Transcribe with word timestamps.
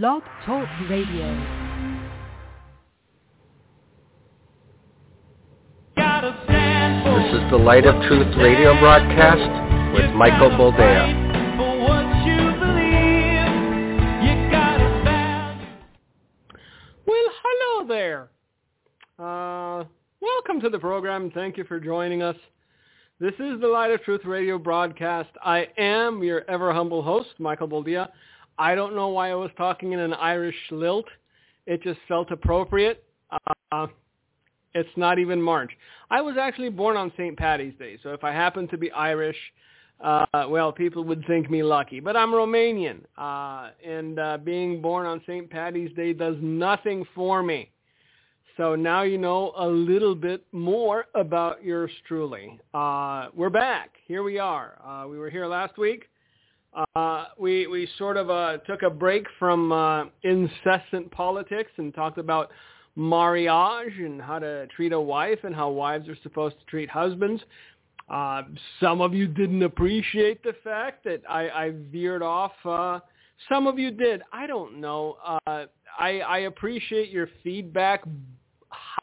Blog 0.00 0.22
Talk 0.46 0.66
Radio. 0.88 1.28
This 5.96 7.34
is 7.34 7.50
the 7.50 7.58
Light 7.62 7.84
of 7.84 8.02
Truth 8.08 8.34
radio 8.38 8.72
broadcast 8.80 9.94
with 9.94 10.10
Michael 10.14 10.48
Boldea. 10.52 11.12
Well, 17.04 17.28
hello 17.44 17.86
there. 17.86 18.30
Uh, 19.18 19.84
welcome 20.22 20.58
to 20.62 20.70
the 20.70 20.78
program. 20.78 21.30
Thank 21.32 21.58
you 21.58 21.64
for 21.64 21.78
joining 21.78 22.22
us. 22.22 22.36
This 23.20 23.34
is 23.34 23.60
the 23.60 23.68
Light 23.68 23.90
of 23.90 24.02
Truth 24.04 24.22
radio 24.24 24.56
broadcast. 24.56 25.28
I 25.44 25.68
am 25.76 26.22
your 26.22 26.48
ever 26.48 26.72
humble 26.72 27.02
host, 27.02 27.28
Michael 27.38 27.68
Boldea. 27.68 28.08
I 28.58 28.74
don't 28.74 28.94
know 28.94 29.08
why 29.08 29.30
I 29.30 29.34
was 29.34 29.50
talking 29.56 29.92
in 29.92 29.98
an 29.98 30.14
Irish 30.14 30.56
lilt. 30.70 31.06
It 31.66 31.82
just 31.82 32.00
felt 32.08 32.30
appropriate. 32.30 33.04
Uh, 33.70 33.86
it's 34.74 34.96
not 34.96 35.18
even 35.18 35.40
March. 35.40 35.70
I 36.10 36.20
was 36.20 36.36
actually 36.36 36.70
born 36.70 36.96
on 36.96 37.12
St. 37.16 37.36
Patty's 37.36 37.74
Day, 37.78 37.98
so 38.02 38.10
if 38.10 38.24
I 38.24 38.32
happen 38.32 38.68
to 38.68 38.78
be 38.78 38.90
Irish, 38.92 39.36
uh, 40.02 40.26
well, 40.48 40.72
people 40.72 41.04
would 41.04 41.24
think 41.26 41.50
me 41.50 41.62
lucky. 41.62 42.00
But 42.00 42.16
I'm 42.16 42.32
Romanian, 42.32 43.00
uh, 43.16 43.70
and 43.86 44.18
uh, 44.18 44.38
being 44.38 44.82
born 44.82 45.06
on 45.06 45.20
St. 45.26 45.48
Patty's 45.48 45.94
Day 45.94 46.12
does 46.12 46.36
nothing 46.40 47.06
for 47.14 47.42
me. 47.42 47.70
So 48.56 48.74
now 48.74 49.02
you 49.02 49.16
know 49.16 49.52
a 49.56 49.66
little 49.66 50.14
bit 50.14 50.44
more 50.52 51.06
about 51.14 51.64
yours 51.64 51.90
truly. 52.06 52.58
Uh, 52.74 53.28
we're 53.34 53.48
back. 53.48 53.92
Here 54.06 54.22
we 54.22 54.38
are. 54.38 54.78
Uh, 54.84 55.08
we 55.08 55.18
were 55.18 55.30
here 55.30 55.46
last 55.46 55.78
week. 55.78 56.04
Uh, 56.74 57.26
we 57.38 57.66
we 57.66 57.88
sort 57.98 58.16
of 58.16 58.30
uh, 58.30 58.58
took 58.66 58.82
a 58.82 58.90
break 58.90 59.26
from 59.38 59.72
uh, 59.72 60.04
incessant 60.22 61.10
politics 61.10 61.70
and 61.76 61.94
talked 61.94 62.18
about 62.18 62.50
marriage 62.96 63.98
and 63.98 64.20
how 64.20 64.38
to 64.38 64.66
treat 64.68 64.92
a 64.92 65.00
wife 65.00 65.38
and 65.44 65.54
how 65.54 65.68
wives 65.68 66.08
are 66.08 66.16
supposed 66.22 66.58
to 66.58 66.64
treat 66.66 66.88
husbands. 66.88 67.42
Uh, 68.08 68.42
some 68.80 69.00
of 69.00 69.14
you 69.14 69.26
didn't 69.26 69.62
appreciate 69.62 70.42
the 70.42 70.54
fact 70.64 71.04
that 71.04 71.22
I, 71.28 71.48
I 71.48 71.72
veered 71.90 72.22
off. 72.22 72.52
Uh, 72.64 73.00
some 73.48 73.66
of 73.66 73.78
you 73.78 73.90
did. 73.90 74.22
I 74.32 74.46
don't 74.46 74.80
know. 74.80 75.16
Uh, 75.24 75.66
I, 75.98 76.20
I 76.20 76.38
appreciate 76.40 77.10
your 77.10 77.28
feedback. 77.42 78.02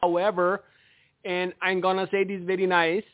However, 0.00 0.64
and 1.24 1.52
I'm 1.62 1.80
gonna 1.80 2.08
say 2.10 2.24
this 2.24 2.42
very 2.44 2.66
nice. 2.66 3.04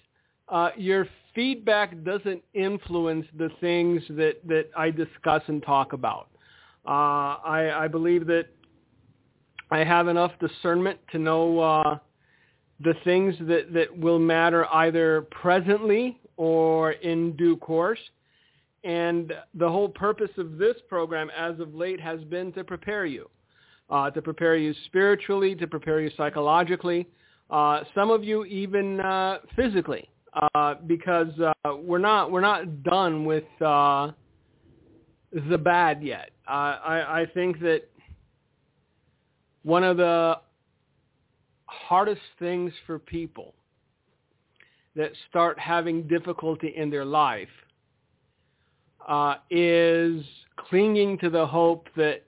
Uh, 0.49 0.71
your 0.77 1.07
feedback 1.37 2.03
doesn't 2.03 2.43
influence 2.55 3.27
the 3.39 3.51
things 3.61 4.03
that, 4.11 4.39
that 4.49 4.71
I 4.77 4.91
discuss 4.91 5.43
and 5.47 5.63
talk 5.63 5.93
about. 5.93 6.29
Uh, 6.85 7.39
I, 7.45 7.85
I 7.85 7.89
believe 7.89 8.27
that 8.27 8.47
I 9.71 9.79
have 9.79 10.09
enough 10.09 10.33
discernment 10.41 10.99
to 11.13 11.19
know 11.19 11.61
uh, 11.61 11.99
the 12.81 12.95
things 13.05 13.35
that, 13.41 13.73
that 13.73 13.97
will 13.97 14.19
matter 14.19 14.67
either 14.73 15.23
presently 15.31 16.19
or 16.37 16.93
in 16.93 17.37
due 17.37 17.57
course. 17.57 18.01
And 18.85 19.33
the 19.55 19.69
whole 19.69 19.89
purpose 19.89 20.31
of 20.39 20.59
this 20.59 20.77
program 20.89 21.31
as 21.37 21.59
of 21.61 21.75
late 21.75 22.01
has 22.01 22.23
been 22.25 22.53
to 22.53 22.65
prepare 22.65 23.05
you, 23.05 23.29
uh, 23.91 24.11
to 24.11 24.23
prepare 24.23 24.57
you 24.57 24.75
spiritually, 24.87 25.55
to 25.57 25.67
prepare 25.67 26.01
you 26.01 26.11
psychologically, 26.17 27.09
uh, 27.51 27.83
some 27.95 28.11
of 28.11 28.25
you 28.25 28.45
even 28.45 29.01
uh, 29.01 29.39
physically, 29.55 30.09
uh, 30.37 30.75
because 30.87 31.33
uh, 31.41 31.53
we're 31.77 31.99
not 31.99 32.31
we're 32.31 32.41
not 32.41 32.83
done 32.83 33.25
with 33.25 33.45
uh, 33.61 34.11
the 35.49 35.59
bad 35.59 36.03
yet. 36.03 36.31
Uh, 36.49 36.79
I, 36.85 37.21
I 37.23 37.27
think 37.33 37.61
that 37.61 37.83
one 39.63 39.83
of 39.83 39.97
the 39.97 40.39
hardest 41.67 42.21
things 42.39 42.73
for 42.87 42.99
people 42.99 43.55
that 44.95 45.13
start 45.29 45.59
having 45.59 46.07
difficulty 46.07 46.73
in 46.77 46.91
their 46.91 47.05
life 47.05 47.49
uh, 49.07 49.37
is 49.51 50.25
clinging 50.57 51.19
to 51.19 51.31
the 51.31 51.47
hope 51.47 51.89
that 51.97 52.23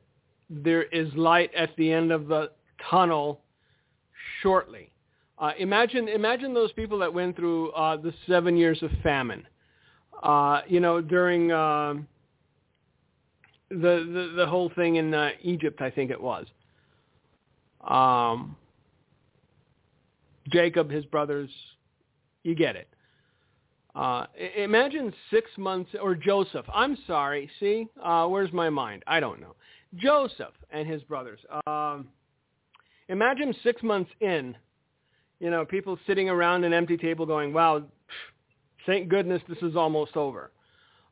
there 0.50 0.84
is 0.84 1.12
light 1.14 1.50
at 1.54 1.70
the 1.76 1.92
end 1.92 2.12
of 2.12 2.28
the 2.28 2.50
tunnel 2.90 3.40
shortly. 4.42 4.87
Uh, 5.38 5.52
imagine, 5.58 6.08
imagine 6.08 6.52
those 6.52 6.72
people 6.72 6.98
that 6.98 7.12
went 7.12 7.36
through 7.36 7.70
uh, 7.70 7.96
the 7.96 8.12
seven 8.26 8.56
years 8.56 8.82
of 8.82 8.90
famine. 9.02 9.46
Uh, 10.22 10.62
you 10.66 10.80
know, 10.80 11.00
during 11.00 11.52
uh, 11.52 11.94
the, 13.70 13.76
the 13.76 14.32
the 14.36 14.46
whole 14.46 14.70
thing 14.74 14.96
in 14.96 15.14
uh, 15.14 15.30
Egypt, 15.42 15.80
I 15.80 15.90
think 15.90 16.10
it 16.10 16.20
was. 16.20 16.46
Um, 17.86 18.56
Jacob, 20.48 20.90
his 20.90 21.04
brothers, 21.04 21.50
you 22.42 22.54
get 22.56 22.74
it. 22.74 22.88
Uh, 23.94 24.26
imagine 24.56 25.12
six 25.30 25.50
months, 25.56 25.90
or 26.00 26.14
Joseph. 26.14 26.66
I'm 26.72 26.96
sorry. 27.06 27.50
See, 27.60 27.86
uh, 28.02 28.26
where's 28.26 28.52
my 28.52 28.70
mind? 28.70 29.02
I 29.06 29.20
don't 29.20 29.40
know. 29.40 29.54
Joseph 29.94 30.54
and 30.70 30.88
his 30.88 31.02
brothers. 31.02 31.40
Um, 31.66 32.08
imagine 33.08 33.54
six 33.62 33.82
months 33.82 34.10
in 34.20 34.56
you 35.40 35.50
know, 35.50 35.64
people 35.64 35.98
sitting 36.06 36.28
around 36.28 36.64
an 36.64 36.72
empty 36.72 36.96
table 36.96 37.26
going, 37.26 37.52
wow, 37.52 37.82
thank 38.86 39.08
goodness 39.08 39.42
this 39.48 39.58
is 39.62 39.76
almost 39.76 40.16
over. 40.16 40.50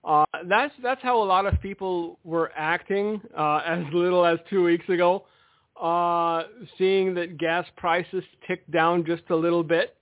Uh, 0.04 0.24
that's 0.48 0.72
that's 0.82 1.02
how 1.02 1.20
a 1.20 1.24
lot 1.24 1.46
of 1.46 1.60
people 1.60 2.18
were 2.22 2.52
acting 2.56 3.20
uh, 3.36 3.56
as 3.66 3.84
little 3.92 4.24
as 4.24 4.38
two 4.48 4.62
weeks 4.62 4.88
ago, 4.88 5.24
uh, 5.80 6.44
seeing 6.78 7.14
that 7.14 7.38
gas 7.38 7.66
prices 7.76 8.22
ticked 8.46 8.70
down 8.70 9.04
just 9.04 9.24
a 9.30 9.36
little 9.36 9.64
bit 9.64 9.96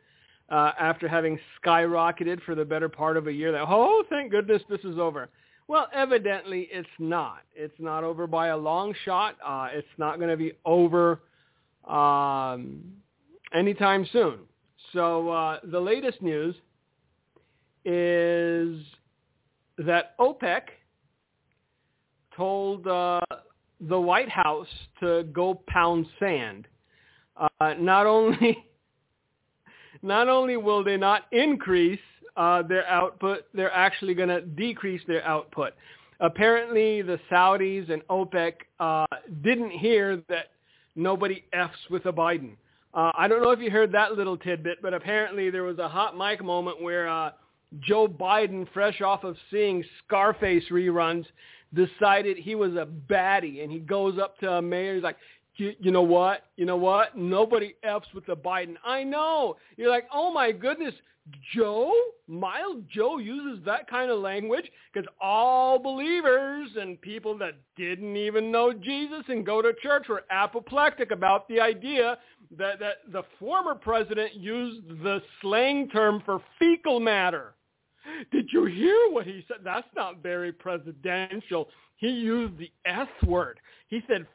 uh, 0.50 0.72
after 0.78 1.08
having 1.08 1.38
skyrocketed 1.64 2.42
for 2.42 2.54
the 2.54 2.64
better 2.64 2.88
part 2.88 3.16
of 3.16 3.26
a 3.28 3.32
year. 3.32 3.50
That 3.50 3.64
oh, 3.66 4.04
thank 4.10 4.30
goodness 4.30 4.62
this 4.68 4.80
is 4.80 4.98
over. 4.98 5.28
Well, 5.66 5.88
evidently 5.94 6.68
it's 6.70 6.88
not. 6.98 7.38
It's 7.54 7.74
not 7.78 8.04
over 8.04 8.26
by 8.26 8.48
a 8.48 8.56
long 8.56 8.94
shot. 9.06 9.36
Uh, 9.44 9.68
it's 9.72 9.88
not 9.96 10.18
going 10.18 10.28
to 10.28 10.36
be 10.36 10.52
over 10.66 11.22
um, 11.88 12.82
anytime 13.54 14.06
soon. 14.12 14.40
So 14.92 15.30
uh, 15.30 15.60
the 15.64 15.80
latest 15.80 16.22
news 16.22 16.54
is 17.84 18.80
that 19.78 20.16
OPEC 20.18 20.62
told 22.36 22.86
uh, 22.86 23.20
the 23.80 23.98
White 23.98 24.28
House 24.28 24.68
to 25.00 25.24
go 25.32 25.62
pound 25.66 26.06
sand. 26.18 26.66
Uh, 27.36 27.74
not 27.78 28.06
only 28.06 28.64
not 30.02 30.28
only 30.28 30.56
will 30.56 30.84
they 30.84 30.96
not 30.96 31.22
increase 31.32 31.98
uh, 32.36 32.62
their 32.62 32.86
output, 32.86 33.44
they're 33.54 33.72
actually 33.72 34.14
going 34.14 34.28
to 34.28 34.40
decrease 34.42 35.02
their 35.06 35.24
output. 35.24 35.72
Apparently, 36.20 37.02
the 37.02 37.18
Saudis 37.30 37.90
and 37.90 38.02
OPEC 38.08 38.52
uh, 38.80 39.06
didn't 39.42 39.70
hear 39.70 40.22
that 40.28 40.52
nobody 40.94 41.44
f's 41.52 41.78
with 41.90 42.06
a 42.06 42.12
Biden. 42.12 42.56
Uh, 42.94 43.10
I 43.14 43.26
don't 43.26 43.42
know 43.42 43.50
if 43.50 43.58
you 43.58 43.70
heard 43.70 43.90
that 43.92 44.12
little 44.12 44.36
tidbit, 44.36 44.78
but 44.80 44.94
apparently 44.94 45.50
there 45.50 45.64
was 45.64 45.78
a 45.78 45.88
hot 45.88 46.16
mic 46.16 46.44
moment 46.44 46.80
where 46.80 47.08
uh, 47.08 47.32
Joe 47.80 48.06
Biden, 48.06 48.66
fresh 48.72 49.00
off 49.00 49.24
of 49.24 49.36
seeing 49.50 49.82
Scarface 50.06 50.64
reruns, 50.70 51.24
decided 51.74 52.36
he 52.36 52.54
was 52.54 52.74
a 52.74 52.86
baddie, 52.86 53.64
and 53.64 53.72
he 53.72 53.80
goes 53.80 54.18
up 54.18 54.38
to 54.38 54.48
a 54.48 54.62
mayor. 54.62 54.94
He's 54.94 55.02
like, 55.02 55.16
you, 55.56 55.72
you 55.78 55.90
know 55.90 56.02
what? 56.02 56.44
You 56.56 56.66
know 56.66 56.76
what? 56.76 57.16
Nobody 57.16 57.74
f's 57.82 58.08
with 58.14 58.26
the 58.26 58.36
Biden. 58.36 58.74
I 58.84 59.04
know. 59.04 59.56
You're 59.76 59.90
like, 59.90 60.06
oh 60.12 60.32
my 60.32 60.52
goodness, 60.52 60.94
Joe, 61.54 61.92
mild 62.28 62.84
Joe 62.90 63.18
uses 63.18 63.64
that 63.64 63.88
kind 63.88 64.10
of 64.10 64.18
language 64.18 64.70
because 64.92 65.08
all 65.20 65.78
believers 65.78 66.68
and 66.78 67.00
people 67.00 67.38
that 67.38 67.54
didn't 67.76 68.16
even 68.16 68.52
know 68.52 68.72
Jesus 68.72 69.22
and 69.28 69.46
go 69.46 69.62
to 69.62 69.72
church 69.82 70.06
were 70.08 70.24
apoplectic 70.30 71.12
about 71.12 71.48
the 71.48 71.60
idea 71.60 72.18
that, 72.58 72.78
that 72.78 72.96
the 73.10 73.22
former 73.38 73.74
president 73.74 74.34
used 74.34 74.86
the 75.02 75.22
slang 75.40 75.88
term 75.88 76.22
for 76.26 76.42
fecal 76.58 77.00
matter. 77.00 77.54
Did 78.30 78.48
you 78.52 78.66
hear 78.66 79.10
what 79.10 79.26
he 79.26 79.44
said? 79.48 79.58
That's 79.64 79.88
not 79.96 80.22
very 80.22 80.52
presidential. 80.52 81.68
He 81.96 82.10
used 82.10 82.58
the 82.58 82.70
S 82.84 83.08
word. 83.26 83.60
He 83.88 84.02
said 84.06 84.26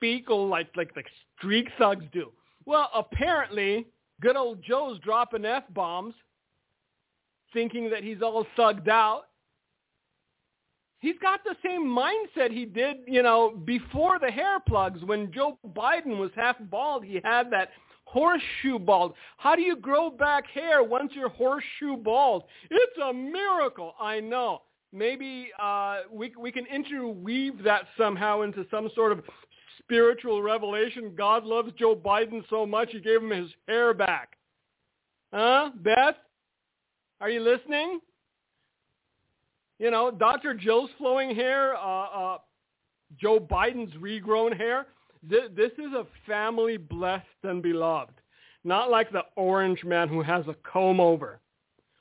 fecal 0.00 0.48
like 0.48 0.68
like 0.76 0.90
like 0.96 1.06
street 1.36 1.68
thugs 1.78 2.04
do. 2.12 2.32
Well, 2.64 2.90
apparently, 2.94 3.86
good 4.20 4.36
old 4.36 4.62
Joe's 4.62 4.98
dropping 5.00 5.44
F 5.44 5.64
bombs, 5.74 6.14
thinking 7.52 7.90
that 7.90 8.02
he's 8.02 8.22
all 8.22 8.46
thugged 8.58 8.88
out 8.88 9.24
he's 10.98 11.16
got 11.20 11.40
the 11.44 11.54
same 11.64 11.84
mindset 11.84 12.50
he 12.50 12.64
did, 12.64 12.98
you 13.06 13.22
know, 13.22 13.50
before 13.64 14.18
the 14.18 14.30
hair 14.30 14.58
plugs. 14.60 15.02
When 15.04 15.32
Joe 15.32 15.58
Biden 15.68 16.18
was 16.18 16.30
half 16.34 16.56
bald, 16.70 17.04
he 17.04 17.20
had 17.22 17.50
that 17.52 17.70
horseshoe 18.04 18.78
bald. 18.78 19.14
How 19.36 19.54
do 19.54 19.62
you 19.62 19.76
grow 19.76 20.10
back 20.10 20.46
hair 20.52 20.82
once 20.82 21.12
you're 21.14 21.28
horseshoe 21.28 21.96
bald? 21.96 22.44
It's 22.70 22.98
a 23.02 23.12
miracle. 23.12 23.94
I 24.00 24.20
know. 24.20 24.62
maybe 24.92 25.50
uh, 25.60 25.98
we 26.10 26.32
we 26.38 26.50
can 26.50 26.66
interweave 26.66 27.62
that 27.64 27.86
somehow 27.98 28.42
into 28.42 28.64
some 28.70 28.88
sort 28.94 29.12
of 29.12 29.20
spiritual 29.86 30.42
revelation. 30.42 31.14
God 31.16 31.44
loves 31.44 31.72
Joe 31.78 31.94
Biden 31.94 32.42
so 32.50 32.66
much 32.66 32.90
he 32.90 33.00
gave 33.00 33.22
him 33.22 33.30
his 33.30 33.50
hair 33.68 33.94
back. 33.94 34.36
Huh, 35.32 35.70
Beth? 35.76 36.16
Are 37.20 37.30
you 37.30 37.40
listening? 37.40 38.00
You 39.78 39.90
know, 39.90 40.10
Dr. 40.10 40.54
Jill's 40.54 40.90
flowing 40.98 41.34
hair, 41.34 41.76
uh, 41.76 42.06
uh, 42.06 42.38
Joe 43.20 43.38
Biden's 43.38 43.94
regrown 43.94 44.56
hair. 44.56 44.86
This, 45.22 45.50
this 45.54 45.72
is 45.72 45.92
a 45.92 46.06
family 46.26 46.76
blessed 46.76 47.24
and 47.42 47.62
beloved. 47.62 48.14
Not 48.64 48.90
like 48.90 49.12
the 49.12 49.22
orange 49.36 49.84
man 49.84 50.08
who 50.08 50.22
has 50.22 50.44
a 50.48 50.56
comb 50.70 50.98
over, 50.98 51.40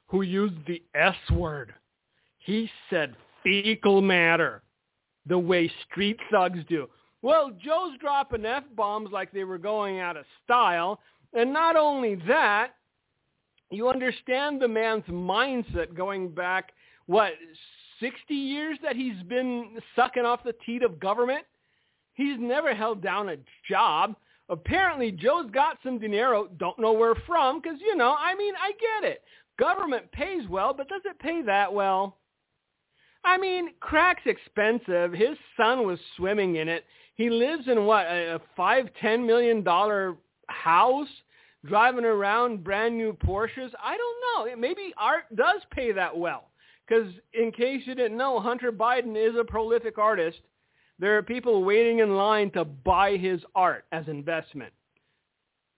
who 0.08 0.22
used 0.22 0.56
the 0.68 0.82
S 0.96 1.16
word. 1.32 1.74
He 2.40 2.70
said 2.90 3.16
fecal 3.44 4.02
matter, 4.02 4.64
the 5.28 5.38
way 5.38 5.72
street 5.90 6.18
thugs 6.32 6.60
do. 6.70 6.88
Well, 7.26 7.50
Joe's 7.50 7.98
dropping 8.00 8.46
F-bombs 8.46 9.10
like 9.12 9.32
they 9.32 9.46
were 9.46 9.58
going 9.58 10.00
out 10.00 10.16
of 10.16 10.26
style. 10.44 11.00
And 11.34 11.52
not 11.52 11.76
only 11.76 12.14
that, 12.28 12.74
you 13.72 13.90
understand 13.90 14.62
the 14.62 14.68
man's 14.68 15.06
mindset 15.06 15.96
going 15.96 16.30
back, 16.30 16.74
what, 17.08 17.32
60 18.00 18.32
years 18.36 18.78
that 18.84 18.96
he's 18.96 19.24
been 19.24 19.80
sucking 19.96 20.24
off 20.24 20.44
the 20.44 20.54
teat 20.68 20.84
of 20.84 21.00
government? 21.00 21.46
He's 22.14 22.38
never 22.40 22.76
held 22.76 23.02
down 23.02 23.30
a 23.30 23.38
job. 23.68 24.16
Apparently, 24.50 25.12
Joe's 25.12 25.50
got 25.50 25.80
some 25.84 25.98
dinero. 25.98 26.48
Don't 26.60 26.78
know 26.78 26.94
where 26.94 27.16
from, 27.26 27.60
because, 27.60 27.80
you 27.82 27.96
know, 27.96 28.16
I 28.20 28.36
mean, 28.36 28.54
I 28.62 28.72
get 28.74 29.10
it. 29.10 29.24
Government 29.58 30.12
pays 30.12 30.48
well, 30.48 30.76
but 30.76 30.90
does 30.90 31.02
it 31.06 31.18
pay 31.18 31.42
that 31.42 31.74
well? 31.74 32.18
I 33.24 33.40
mean, 33.40 33.70
crack's 33.80 34.28
expensive. 34.28 35.12
His 35.12 35.36
son 35.58 35.88
was 35.88 35.98
swimming 36.16 36.58
in 36.58 36.70
it. 36.70 36.86
He 37.16 37.30
lives 37.30 37.68
in 37.68 37.86
what 37.86 38.06
a 38.06 38.40
five 38.56 38.90
ten 39.02 39.26
million 39.26 39.64
dollar 39.64 40.16
house, 40.48 41.08
driving 41.66 42.06
around 42.06 42.64
brand 42.64 42.98
new 42.98 43.14
Porsches. 43.14 43.72
I 43.82 43.98
don't 43.98 44.50
know. 44.50 44.56
Maybe 44.56 44.94
art 44.98 45.24
does 45.36 45.62
pay 45.72 45.92
that 45.94 46.16
well. 46.16 46.50
Because 46.88 47.12
in 47.34 47.52
case 47.52 47.82
you 47.86 47.96
didn't 47.96 48.18
know, 48.18 48.40
Hunter 48.40 48.72
Biden 48.72 49.16
is 49.18 49.36
a 49.40 49.44
prolific 49.44 49.98
artist. 49.98 50.40
There 51.00 51.18
are 51.18 51.24
people 51.24 51.64
waiting 51.64 52.00
in 52.00 52.16
line 52.16 52.52
to 52.52 52.64
buy 52.64 53.18
his 53.18 53.42
art 53.56 53.86
as 53.92 54.08
investment. 54.08 54.72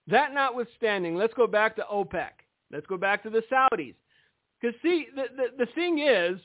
That 0.06 0.34
notwithstanding, 0.34 1.16
let's 1.16 1.34
go 1.34 1.46
back 1.46 1.76
to 1.76 1.84
OPEC. 1.90 2.30
Let's 2.70 2.86
go 2.86 2.96
back 2.96 3.22
to 3.22 3.30
the 3.30 3.42
Saudis. 3.50 3.94
Because 4.60 4.78
see, 4.82 5.06
the, 5.14 5.24
the, 5.36 5.64
the 5.64 5.72
thing 5.72 6.00
is, 6.00 6.38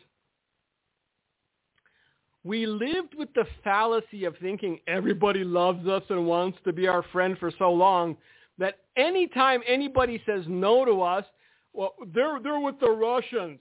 we 2.43 2.65
lived 2.65 3.15
with 3.17 3.33
the 3.33 3.45
fallacy 3.63 4.25
of 4.25 4.35
thinking 4.41 4.79
everybody 4.87 5.43
loves 5.43 5.87
us 5.87 6.03
and 6.09 6.25
wants 6.25 6.57
to 6.65 6.73
be 6.73 6.87
our 6.87 7.03
friend 7.11 7.37
for 7.37 7.51
so 7.57 7.71
long 7.71 8.17
that 8.57 8.79
anytime 8.97 9.61
anybody 9.67 10.21
says 10.25 10.43
no 10.47 10.85
to 10.85 11.01
us, 11.01 11.25
well, 11.71 11.95
they're, 12.13 12.39
they're 12.41 12.59
with 12.59 12.79
the 12.79 12.89
Russians. 12.89 13.59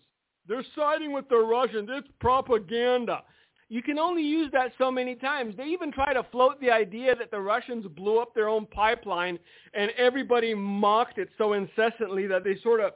They're 0.49 0.65
siding 0.77 1.13
with 1.13 1.29
the 1.29 1.39
Russians. 1.39 1.89
It's 1.93 2.09
propaganda. 2.21 3.23
You 3.69 3.83
can 3.83 3.99
only 3.99 4.23
use 4.23 4.51
that 4.53 4.73
so 4.77 4.91
many 4.91 5.15
times. 5.15 5.55
They 5.57 5.65
even 5.65 5.93
try 5.93 6.13
to 6.13 6.27
float 6.31 6.61
the 6.61 6.71
idea 6.71 7.15
that 7.17 7.31
the 7.31 7.41
Russians 7.41 7.87
blew 7.97 8.19
up 8.19 8.35
their 8.35 8.49
own 8.49 8.67
pipeline 8.67 9.39
and 9.73 9.91
everybody 9.97 10.53
mocked 10.53 11.17
it 11.17 11.31
so 11.39 11.55
incessantly 11.55 12.27
that 12.27 12.45
they 12.45 12.59
sort 12.63 12.81
of 12.81 12.93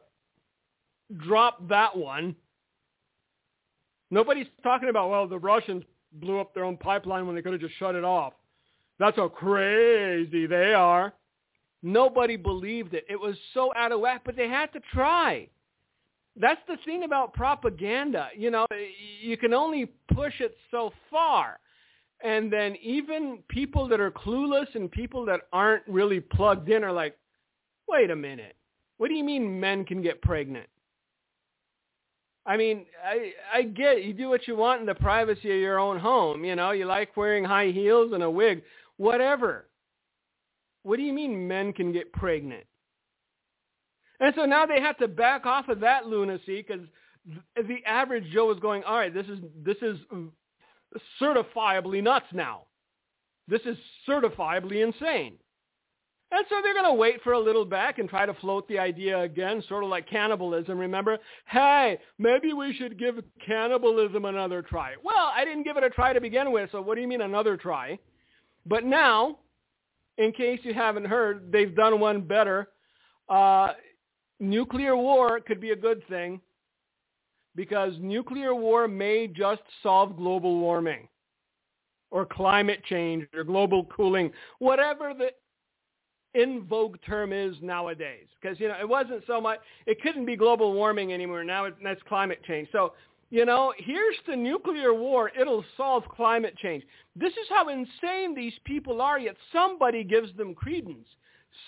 dropped 1.17 1.67
that 1.69 1.97
one. 1.97 2.37
Nobody's 4.11 4.47
talking 4.63 4.89
about, 4.89 5.11
well, 5.11 5.27
the 5.27 5.39
Russians 5.39 5.83
blew 6.13 6.41
up 6.41 6.55
their 6.55 6.65
own 6.65 6.77
pipeline 6.77 7.27
when 7.27 7.35
they 7.35 7.43
could 7.43 7.53
have 7.53 7.61
just 7.61 7.77
shut 7.79 7.95
it 7.95 8.05
off. 8.05 8.33
That's 8.99 9.17
how 9.17 9.29
crazy 9.29 10.47
they 10.47 10.75
are. 10.75 11.13
Nobody 11.83 12.37
believed 12.37 12.95
it. 12.95 13.05
It 13.09 13.21
was 13.21 13.37
so 13.53 13.73
out 13.77 13.93
of 13.93 14.01
whack, 14.01 14.23
but 14.25 14.37
they 14.37 14.49
had 14.49 14.73
to 14.73 14.81
try. 14.93 15.49
That's 16.39 16.61
the 16.69 16.77
thing 16.85 17.05
about 17.05 17.35
propaganda. 17.35 18.29
You 18.37 18.51
know, 18.51 18.67
you 19.21 19.37
can 19.37 19.55
only 19.55 19.87
push 20.15 20.41
it 20.41 20.57
so 20.71 20.93
far. 21.11 21.59
And 22.25 22.53
then 22.53 22.77
even 22.83 23.39
people 23.49 23.89
that 23.89 24.01
are 24.01 24.11
clueless 24.11 24.75
and 24.75 24.91
people 24.91 25.25
that 25.27 25.43
aren't 25.53 25.83
really 25.87 26.21
plugged 26.21 26.69
in 26.71 26.83
are 26.83 26.93
like, 26.93 27.17
wait 27.89 28.11
a 28.11 28.17
minute. 28.17 28.57
What 28.97 29.09
do 29.09 29.15
you 29.15 29.25
mean 29.25 29.61
men 29.61 29.85
can 29.85 30.01
get 30.03 30.23
pregnant? 30.23 30.67
I 32.47 32.57
mean, 32.57 32.87
I 33.05 33.33
I 33.53 33.63
get 33.63 34.05
you 34.05 34.13
do 34.13 34.29
what 34.29 34.47
you 34.47 34.57
want 34.57 34.81
in 34.81 34.87
the 34.87 34.95
privacy 34.95 35.51
of 35.51 35.61
your 35.61 35.79
own 35.79 35.99
home. 35.99 36.45
You 36.45 36.55
know, 36.55 36.71
you 36.71 36.85
like 36.85 37.17
wearing 37.17 37.45
high 37.45 37.69
heels 37.69 38.13
and 38.13 38.23
a 38.23 38.31
wig, 38.31 38.63
whatever. 38.97 39.67
What 40.85 40.97
do 40.97 41.03
you 41.03 41.13
mean 41.13 41.49
men 41.49 41.73
can 41.73 41.93
get 41.93 42.13
pregnant? 42.13 42.65
And 44.21 44.33
so 44.37 44.45
now 44.45 44.65
they 44.65 44.81
have 44.81 44.97
to 44.99 45.09
back 45.09 45.45
off 45.45 45.69
of 45.69 45.81
that 45.81 46.07
lunacy 46.07 46.65
because 46.67 46.87
the 47.57 47.79
average 47.85 48.25
Joe 48.33 48.51
is 48.53 48.61
going, 48.61 48.85
all 48.85 48.97
right, 48.97 49.13
this 49.13 49.27
is 49.27 49.41
this 49.65 49.77
is 49.83 49.99
certifiably 51.21 52.03
nuts 52.03 52.27
now. 52.33 52.63
This 53.49 53.63
is 53.67 53.77
certifiably 54.09 54.87
insane. 54.87 55.35
And 56.33 56.45
so 56.49 56.57
they're 56.63 56.75
going 56.75 56.87
to 56.87 56.93
wait 56.93 57.23
for 57.23 57.35
a 57.35 57.41
little 57.41 57.65
back 57.65 57.99
and 57.99 58.09
try 58.09 58.27
to 58.27 58.35
float 58.35 58.67
the 58.69 58.79
idea 58.79 59.21
again, 59.21 59.63
sort 59.69 59.85
of 59.85 59.91
like 59.91 60.09
cannibalism. 60.11 60.77
Remember, 60.77 61.19
hey, 61.47 61.99
maybe 62.19 62.53
we 62.53 62.75
should 62.75 62.99
give 62.99 63.23
cannibalism 63.45 64.25
another 64.25 64.61
try. 64.61 64.95
Well, 65.05 65.33
I 65.35 65.45
didn't 65.45 65.63
give 65.63 65.77
it 65.77 65.85
a 65.85 65.91
try 65.91 66.13
to 66.13 66.21
begin 66.21 66.51
with, 66.51 66.71
so 66.73 66.83
what 66.83 66.97
do 66.97 67.01
you 67.01 67.07
mean 67.07 67.21
another 67.21 67.57
try? 67.57 67.99
But 68.67 68.85
now, 68.85 69.39
in 70.19 70.33
case 70.33 70.59
you 70.65 70.75
haven't 70.75 71.05
heard, 71.05 71.53
they've 71.53 71.75
done 71.75 72.01
one 72.01 72.23
better. 72.23 72.71
Uh, 73.29 73.75
nuclear 74.41 74.97
war 74.97 75.39
could 75.39 75.61
be 75.61 75.71
a 75.71 75.77
good 75.77 76.07
thing 76.09 76.41
because 77.55 77.93
nuclear 78.01 78.55
war 78.55 78.89
may 78.89 79.29
just 79.29 79.63
solve 79.83 80.17
global 80.17 80.59
warming 80.59 81.09
or 82.11 82.27
climate 82.27 82.83
change 82.89 83.27
or 83.35 83.45
global 83.45 83.85
cooling, 83.85 84.31
whatever 84.59 85.13
the 85.17 85.29
in 86.37 86.65
vogue 86.65 86.97
term 87.07 87.33
is 87.33 87.57
nowadays. 87.63 88.27
Because, 88.41 88.61
you 88.61 88.69
know, 88.69 88.77
it 88.79 88.89
wasn't 88.89 89.23
so 89.27 89.41
much, 89.41 89.59
it 89.87 90.01
couldn't 90.03 90.27
be 90.27 90.37
global 90.37 90.73
warming 90.75 91.13
anymore. 91.13 91.43
Now 91.45 91.65
it, 91.65 91.75
that's 91.83 92.03
climate 92.09 92.41
change. 92.47 92.69
So, 92.73 92.93
you 93.31 93.45
know, 93.45 93.73
here's 93.79 94.17
the 94.29 94.37
nuclear 94.37 94.95
war. 94.95 95.33
It'll 95.39 95.65
solve 95.77 96.05
climate 96.09 96.57
change. 96.59 96.85
This 97.17 97.33
is 97.33 97.47
how 97.49 97.69
insane 97.69 98.35
these 98.35 98.53
people 98.65 99.01
are, 99.01 99.19
yet 99.19 99.37
somebody 99.53 100.05
gives 100.05 100.35
them 100.37 100.55
credence. 100.55 101.09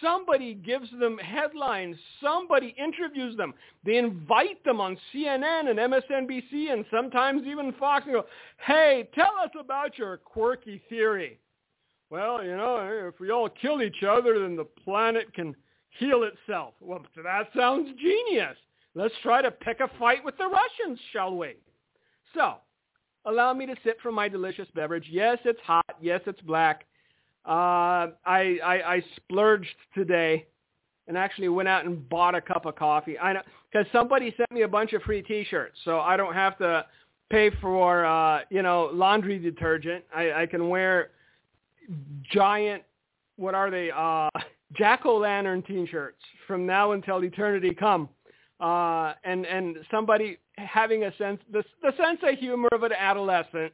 Somebody 0.02 0.54
gives 0.54 0.88
them 1.00 1.16
headlines. 1.18 1.96
Somebody 2.22 2.74
interviews 2.78 3.36
them. 3.36 3.54
They 3.84 3.96
invite 3.96 4.62
them 4.64 4.80
on 4.80 4.98
CNN 5.12 5.70
and 5.70 5.78
MSNBC 5.78 6.72
and 6.72 6.84
sometimes 6.90 7.42
even 7.46 7.72
Fox 7.72 8.04
and 8.04 8.14
go, 8.14 8.26
hey, 8.66 9.08
tell 9.14 9.32
us 9.42 9.50
about 9.58 9.96
your 9.96 10.18
quirky 10.18 10.82
theory. 10.90 11.38
Well, 12.10 12.42
you 12.42 12.56
know, 12.56 13.08
if 13.08 13.20
we 13.20 13.30
all 13.30 13.48
kill 13.48 13.82
each 13.82 14.02
other, 14.02 14.40
then 14.40 14.56
the 14.56 14.64
planet 14.64 15.32
can 15.34 15.54
heal 15.98 16.22
itself. 16.22 16.74
Well, 16.80 17.04
that 17.22 17.48
sounds 17.54 17.90
genius. 18.00 18.56
Let's 18.94 19.14
try 19.22 19.42
to 19.42 19.50
pick 19.50 19.80
a 19.80 19.90
fight 19.98 20.24
with 20.24 20.36
the 20.38 20.46
Russians, 20.46 20.98
shall 21.12 21.36
we? 21.36 21.54
So, 22.34 22.54
allow 23.26 23.52
me 23.52 23.66
to 23.66 23.76
sip 23.84 24.00
from 24.00 24.14
my 24.14 24.28
delicious 24.28 24.68
beverage. 24.74 25.06
Yes, 25.10 25.38
it's 25.44 25.60
hot. 25.60 25.84
Yes, 26.00 26.20
it's 26.26 26.40
black. 26.40 26.86
Uh, 27.46 28.12
I, 28.26 28.58
I, 28.64 28.82
I 28.86 29.04
splurged 29.16 29.74
today 29.94 30.46
and 31.08 31.16
actually 31.16 31.48
went 31.48 31.68
out 31.68 31.84
and 31.84 32.08
bought 32.08 32.34
a 32.34 32.40
cup 32.40 32.66
of 32.66 32.76
coffee. 32.76 33.18
I 33.18 33.32
know 33.32 33.42
because 33.70 33.86
somebody 33.92 34.34
sent 34.36 34.50
me 34.50 34.62
a 34.62 34.68
bunch 34.68 34.92
of 34.92 35.02
free 35.02 35.22
T-shirts, 35.22 35.78
so 35.84 36.00
I 36.00 36.16
don't 36.16 36.34
have 36.34 36.56
to 36.58 36.84
pay 37.30 37.50
for 37.60 38.04
uh, 38.04 38.40
you 38.50 38.62
know 38.62 38.90
laundry 38.92 39.38
detergent. 39.38 40.04
I, 40.14 40.42
I 40.42 40.46
can 40.46 40.68
wear 40.68 41.10
giant, 42.32 42.82
what 43.36 43.54
are 43.54 43.70
they, 43.70 43.90
uh, 43.90 44.28
jack-o'-lantern 44.76 45.66
T-shirts 45.66 46.22
from 46.46 46.66
now 46.66 46.92
until 46.92 47.22
eternity 47.24 47.74
come. 47.74 48.08
Uh, 48.60 49.14
and, 49.24 49.46
and 49.46 49.76
somebody 49.90 50.38
having 50.56 51.04
a 51.04 51.16
sense, 51.16 51.40
the, 51.52 51.62
the 51.82 51.92
sense 51.96 52.18
of 52.22 52.38
humor 52.38 52.68
of 52.72 52.82
an 52.82 52.92
adolescent. 52.92 53.72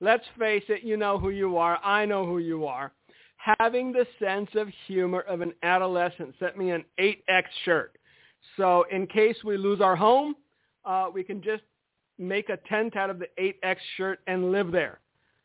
Let's 0.00 0.24
face 0.38 0.64
it, 0.68 0.82
you 0.82 0.96
know 0.96 1.18
who 1.18 1.30
you 1.30 1.58
are. 1.58 1.78
I 1.84 2.06
know 2.06 2.26
who 2.26 2.38
you 2.38 2.66
are. 2.66 2.92
Having 3.36 3.92
the 3.92 4.06
sense 4.18 4.48
of 4.54 4.68
humor 4.86 5.20
of 5.20 5.40
an 5.42 5.52
adolescent 5.62 6.34
sent 6.40 6.56
me 6.56 6.70
an 6.70 6.84
8X 6.98 7.42
shirt. 7.64 7.96
So 8.56 8.84
in 8.90 9.06
case 9.06 9.36
we 9.44 9.56
lose 9.56 9.80
our 9.80 9.96
home, 9.96 10.36
uh, 10.84 11.08
we 11.12 11.22
can 11.22 11.42
just 11.42 11.62
make 12.18 12.48
a 12.48 12.56
tent 12.68 12.96
out 12.96 13.10
of 13.10 13.18
the 13.18 13.28
8X 13.38 13.76
shirt 13.96 14.20
and 14.26 14.52
live 14.52 14.72
there. 14.72 15.00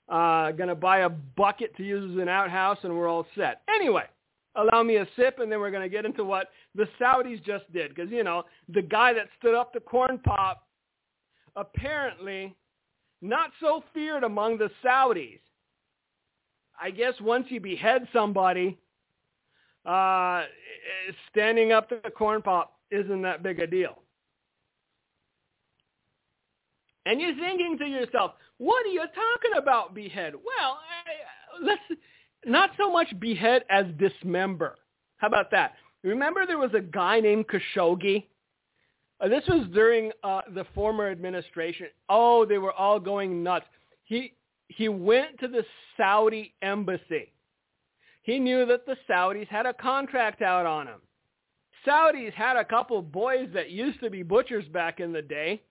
Uh, 0.09 0.51
to 0.51 0.75
buy 0.75 0.99
a 0.99 1.09
bucket 1.09 1.75
to 1.75 1.83
use 1.83 2.11
as 2.13 2.21
an 2.21 2.29
outhouse, 2.29 2.77
and 2.83 2.95
we're 2.97 3.09
all 3.09 3.27
set. 3.35 3.61
Anyway, 3.73 4.05
allow 4.55 4.81
me 4.81 4.97
a 4.97 5.07
sip, 5.17 5.39
and 5.39 5.51
then 5.51 5.59
we're 5.59 5.71
going 5.71 5.83
to 5.83 5.89
get 5.89 6.05
into 6.05 6.23
what 6.23 6.49
the 6.75 6.87
Saudis 6.99 7.43
just 7.43 7.71
did. 7.73 7.93
Because, 7.93 8.09
you 8.09 8.23
know, 8.23 8.43
the 8.69 8.81
guy 8.81 9.11
that 9.13 9.27
stood 9.37 9.53
up 9.53 9.73
to 9.73 9.81
corn 9.81 10.19
pop 10.23 10.65
apparently 11.57 12.55
not 13.21 13.51
so 13.59 13.83
feared 13.93 14.23
among 14.23 14.57
the 14.57 14.69
Saudis. 14.83 15.39
I 16.79 16.91
guess 16.91 17.13
once 17.19 17.47
you 17.49 17.59
behead 17.59 18.07
somebody, 18.13 18.77
uh, 19.85 20.43
standing 21.31 21.71
up 21.71 21.89
to 21.89 21.99
the 22.03 22.11
corn 22.11 22.41
pop 22.41 22.77
isn't 22.91 23.21
that 23.23 23.41
big 23.41 23.59
a 23.59 23.67
deal. 23.67 23.97
And 27.05 27.19
you're 27.21 27.35
thinking 27.35 27.77
to 27.79 27.85
yourself, 27.85 28.33
what 28.57 28.85
are 28.85 28.89
you 28.89 29.01
talking 29.01 29.57
about, 29.57 29.93
behead? 29.93 30.33
Well, 30.33 30.79
I, 30.79 31.63
let's 31.63 31.81
not 32.45 32.71
so 32.77 32.91
much 32.91 33.07
behead 33.19 33.63
as 33.69 33.85
dismember. 33.97 34.75
How 35.17 35.27
about 35.27 35.51
that? 35.51 35.73
Remember 36.03 36.45
there 36.45 36.57
was 36.57 36.73
a 36.73 36.81
guy 36.81 37.19
named 37.19 37.45
Khashoggi? 37.47 38.25
Uh, 39.19 39.27
this 39.27 39.43
was 39.47 39.67
during 39.73 40.11
uh, 40.23 40.41
the 40.53 40.65
former 40.75 41.09
administration. 41.09 41.87
Oh, 42.07 42.45
they 42.45 42.57
were 42.57 42.73
all 42.73 42.99
going 42.99 43.43
nuts. 43.43 43.65
He 44.03 44.33
he 44.69 44.89
went 44.89 45.39
to 45.39 45.47
the 45.47 45.63
Saudi 45.95 46.53
embassy. 46.61 47.31
He 48.23 48.37
knew 48.37 48.65
that 48.65 48.85
the 48.85 48.97
Saudis 49.09 49.47
had 49.47 49.65
a 49.65 49.73
contract 49.73 50.41
out 50.41 50.65
on 50.65 50.87
him. 50.87 50.99
Saudis 51.85 52.33
had 52.33 52.57
a 52.57 52.65
couple 52.65 53.01
boys 53.01 53.47
that 53.53 53.71
used 53.71 54.01
to 54.01 54.09
be 54.09 54.23
butchers 54.23 54.65
back 54.67 54.99
in 54.99 55.13
the 55.13 55.21
day 55.21 55.61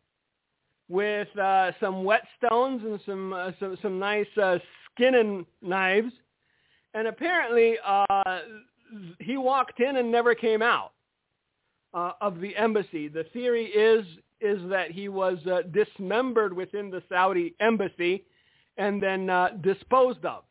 with 0.89 1.29
uh, 1.39 1.73
some 1.81 2.05
whetstones 2.05 2.85
and 2.85 3.01
some 3.07 3.33
uh, 3.33 3.51
some 3.59 3.77
some 3.83 3.99
nice 3.99 4.27
uh, 4.41 4.59
skinning 4.93 5.45
knives, 5.63 6.13
and 6.95 7.09
apparently 7.09 7.77
uh, 7.85 8.39
he 9.21 9.37
walked 9.37 9.81
in 9.81 9.97
and 9.97 10.11
never 10.11 10.35
came 10.35 10.63
out 10.63 10.93
uh, 11.95 12.13
of 12.21 12.41
the 12.41 12.55
embassy. 12.57 13.09
The 13.09 13.25
theory 13.33 13.67
is 13.67 14.07
is 14.41 14.59
that 14.69 14.91
he 14.91 15.09
was 15.09 15.39
uh, 15.47 15.63
dismembered 15.73 16.53
within 16.53 16.91
the 16.91 17.03
Saudi 17.09 17.55
embassy 17.61 18.25
and 18.77 19.03
then 19.03 19.31
uh, 19.31 19.49
disposed 19.63 20.25
of. 20.25 20.45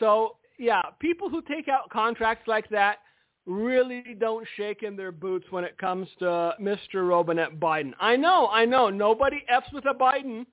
So 0.00 0.36
yeah, 0.58 0.82
people 0.98 1.30
who 1.30 1.42
take 1.42 1.68
out 1.68 1.88
contracts 1.90 2.48
like 2.48 2.68
that 2.70 2.98
really 3.46 4.16
don't 4.18 4.46
shake 4.56 4.82
in 4.82 4.96
their 4.96 5.12
boots 5.12 5.46
when 5.50 5.64
it 5.64 5.78
comes 5.78 6.08
to 6.18 6.54
Mr. 6.60 7.08
Robinette 7.08 7.58
Biden. 7.60 7.92
I 8.00 8.16
know, 8.16 8.48
I 8.48 8.64
know, 8.64 8.90
nobody 8.90 9.44
f's 9.48 9.72
with 9.72 9.84
a 9.86 9.94
Biden. 9.94 10.44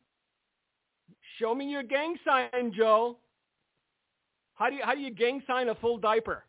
Show 1.39 1.55
me 1.55 1.65
your 1.65 1.83
gang 1.83 2.15
sign, 2.23 2.71
Joe. 2.75 3.17
How 4.53 4.69
do 4.69 4.75
you 4.75 4.81
how 4.83 4.93
do 4.93 5.01
you 5.01 5.11
gang 5.11 5.41
sign 5.47 5.69
a 5.69 5.75
full 5.75 5.97
diaper? 5.97 6.45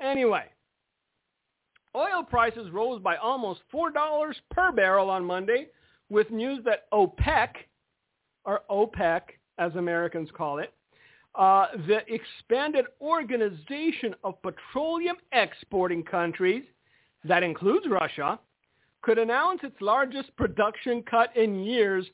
Anyway, 0.00 0.44
oil 1.94 2.22
prices 2.22 2.70
rose 2.70 3.00
by 3.02 3.16
almost 3.16 3.60
$4 3.74 4.34
per 4.50 4.72
barrel 4.72 5.10
on 5.10 5.24
Monday 5.24 5.68
with 6.08 6.30
news 6.30 6.60
that 6.64 6.90
OPEC, 6.92 7.48
or 8.44 8.60
OPEC 8.70 9.20
as 9.58 9.74
Americans 9.74 10.30
call 10.36 10.58
it, 10.58 10.72
uh, 11.34 11.66
the 11.86 12.00
expanded 12.12 12.86
organization 13.00 14.14
of 14.22 14.40
petroleum 14.42 15.16
exporting 15.32 16.02
countries, 16.02 16.64
that 17.24 17.42
includes 17.42 17.86
Russia, 17.88 18.38
could 19.02 19.18
announce 19.18 19.60
its 19.62 19.76
largest 19.80 20.34
production 20.36 21.02
cut 21.02 21.36
in 21.36 21.62
years 21.64 22.06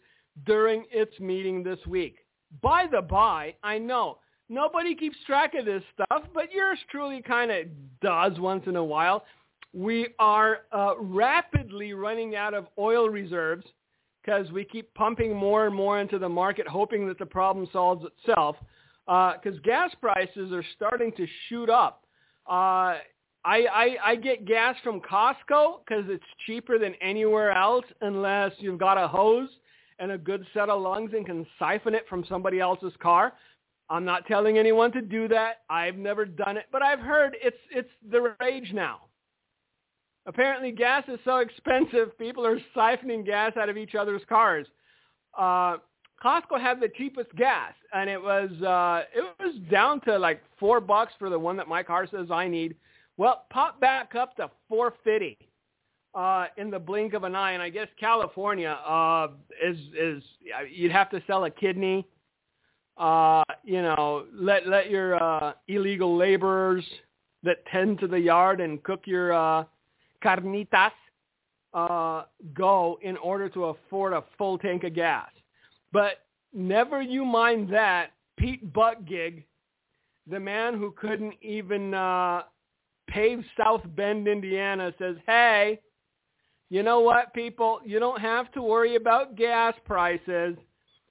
during 0.47 0.85
its 0.91 1.19
meeting 1.21 1.63
this 1.63 1.79
week. 1.87 2.17
By 2.63 2.87
the 2.91 3.03
by, 3.03 3.55
I 3.63 3.79
know 3.79 4.19
nobody 4.49 4.95
keeps 4.95 5.17
track 5.27 5.55
of 5.55 5.65
this 5.65 5.83
stuff, 5.95 6.25
but 6.33 6.53
yours 6.53 6.79
truly 6.91 7.21
kind 7.23 7.51
of 7.51 7.67
does 8.01 8.39
once 8.39 8.65
in 8.67 8.77
a 8.77 8.85
while. 8.85 9.25
We 9.75 10.09
are 10.19 10.61
uh, 10.73 10.95
rapidly 10.99 11.93
running 11.93 12.37
out 12.37 12.55
of 12.55 12.69
oil 12.79 13.09
reserves 13.09 13.67
because 14.23 14.51
we 14.51 14.65
keep 14.65 14.93
pumping 14.95 15.35
more 15.35 15.67
and 15.67 15.75
more 15.75 16.01
into 16.01 16.19
the 16.19 16.29
market, 16.29 16.67
hoping 16.67 17.07
that 17.09 17.19
the 17.19 17.27
problem 17.27 17.69
solves 17.73 18.05
itself. 18.05 18.57
Because 19.09 19.57
uh, 19.57 19.65
gas 19.65 19.91
prices 20.03 20.53
are 20.53 20.65
starting 20.77 21.12
to 21.12 21.27
shoot 21.49 21.71
up. 21.71 22.05
Uh, 22.47 22.99
I, 23.45 23.65
I, 23.73 23.97
I 24.05 24.17
get 24.17 24.45
gas 24.45 24.77
from 24.85 25.00
Costco 25.00 25.79
because 25.87 26.05
it's 26.09 26.25
cheaper 26.47 26.79
than 26.79 26.95
anywhere 27.00 27.53
else 27.53 27.87
unless 28.03 28.53
you've 28.59 28.79
got 28.79 29.03
a 29.03 29.09
hose 29.09 29.49
and 29.99 30.12
a 30.12 30.19
good 30.19 30.47
set 30.53 30.69
of 30.69 30.83
lungs 30.83 31.12
and 31.15 31.25
can 31.25 31.47
siphon 31.59 31.95
it 31.95 32.05
from 32.07 32.23
somebody 32.29 32.61
else's 32.61 32.93
car. 33.00 33.33
I'm 33.88 34.05
not 34.05 34.27
telling 34.27 34.59
anyone 34.59 34.93
to 34.93 35.00
do 35.00 35.27
that. 35.29 35.62
I've 35.71 35.97
never 35.97 36.27
done 36.27 36.59
it, 36.59 36.67
but 36.71 36.83
I've 36.83 37.00
heard 37.00 37.35
it's 37.43 37.57
it's 37.71 37.88
the 38.11 38.35
rage 38.41 38.73
now. 38.75 39.00
Apparently, 40.27 40.71
gas 40.71 41.05
is 41.09 41.19
so 41.25 41.37
expensive, 41.38 42.19
people 42.19 42.45
are 42.45 42.61
siphoning 42.77 43.25
gas 43.25 43.57
out 43.57 43.71
of 43.71 43.79
each 43.79 43.95
other's 43.95 44.23
cars. 44.29 44.67
Uh, 45.37 45.79
Costco 46.23 46.61
had 46.61 46.81
the 46.81 46.89
cheapest 46.97 47.35
gas, 47.37 47.73
and 47.93 48.11
it 48.11 48.21
was 48.21 48.51
uh, 48.63 49.05
it 49.15 49.25
was 49.39 49.55
down 49.71 50.01
to 50.03 50.19
like 50.19 50.43
four 50.59 50.81
bucks 50.81 51.13
for 51.19 51.31
the 51.31 51.39
one 51.39 51.57
that 51.57 51.69
my 51.69 51.83
car 51.83 52.07
says 52.11 52.29
I 52.31 52.49
need. 52.49 52.75
Well, 53.17 53.45
pop 53.51 53.81
back 53.81 54.15
up 54.15 54.37
to 54.37 54.51
four 54.69 54.95
fifty 55.05 55.37
uh, 56.15 56.47
in 56.57 56.71
the 56.71 56.79
blink 56.79 57.15
of 57.15 57.25
an 57.25 57.35
eye, 57.35 57.53
and 57.53 57.63
I 57.63 57.71
guess 57.71 57.89
California 57.99 58.79
uh, 58.87 59.29
is 59.65 59.79
is 59.99 60.23
you'd 60.71 60.93
have 60.93 61.11
to 61.11 61.23
sell 61.27 61.45
a 61.45 61.51
kidney 61.51 62.07
uh, 62.99 63.45
you 63.65 63.81
know, 63.81 64.27
let 64.35 64.67
let 64.67 64.91
your 64.91 65.23
uh, 65.23 65.53
illegal 65.69 66.17
laborers 66.17 66.85
that 67.45 67.65
tend 67.67 68.01
to 68.01 68.09
the 68.09 68.19
yard 68.19 68.61
and 68.61 68.83
cook 68.83 69.03
your 69.05 69.33
uh, 69.33 69.65
carnitas 70.23 70.91
uh, 71.75 72.25
go 72.55 72.99
in 73.03 73.17
order 73.19 73.49
to 73.49 73.67
afford 73.67 74.13
a 74.13 74.25
full 74.37 74.59
tank 74.59 74.83
of 74.83 74.95
gas. 74.95 75.31
But 75.92 76.25
never 76.52 77.00
you 77.02 77.25
mind 77.25 77.73
that. 77.73 78.11
Pete 78.37 78.73
Buttigieg, 78.73 79.45
the 80.30 80.38
man 80.38 80.75
who 80.75 80.92
couldn't 80.92 81.35
even 81.42 81.92
uh, 81.92 82.42
pave 83.09 83.45
South 83.57 83.83
Bend, 83.97 84.28
Indiana, 84.28 84.92
says, 84.99 85.16
hey, 85.26 85.80
you 86.71 86.83
know 86.83 87.00
what, 87.00 87.33
people? 87.35 87.80
You 87.85 87.99
don't 87.99 88.21
have 88.21 88.52
to 88.52 88.62
worry 88.62 88.97
about 88.97 89.37
gas 89.37 89.75
prices 89.85 90.57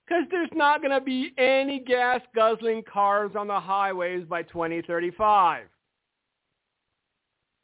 because 0.06 0.24
there's 0.30 0.50
not 0.54 0.82
going 0.82 0.98
to 0.98 1.02
be 1.02 1.34
any 1.38 1.80
gas 1.80 2.22
guzzling 2.36 2.84
cars 2.92 3.32
on 3.36 3.48
the 3.48 3.60
highways 3.60 4.24
by 4.26 4.44
2035. 4.44 5.64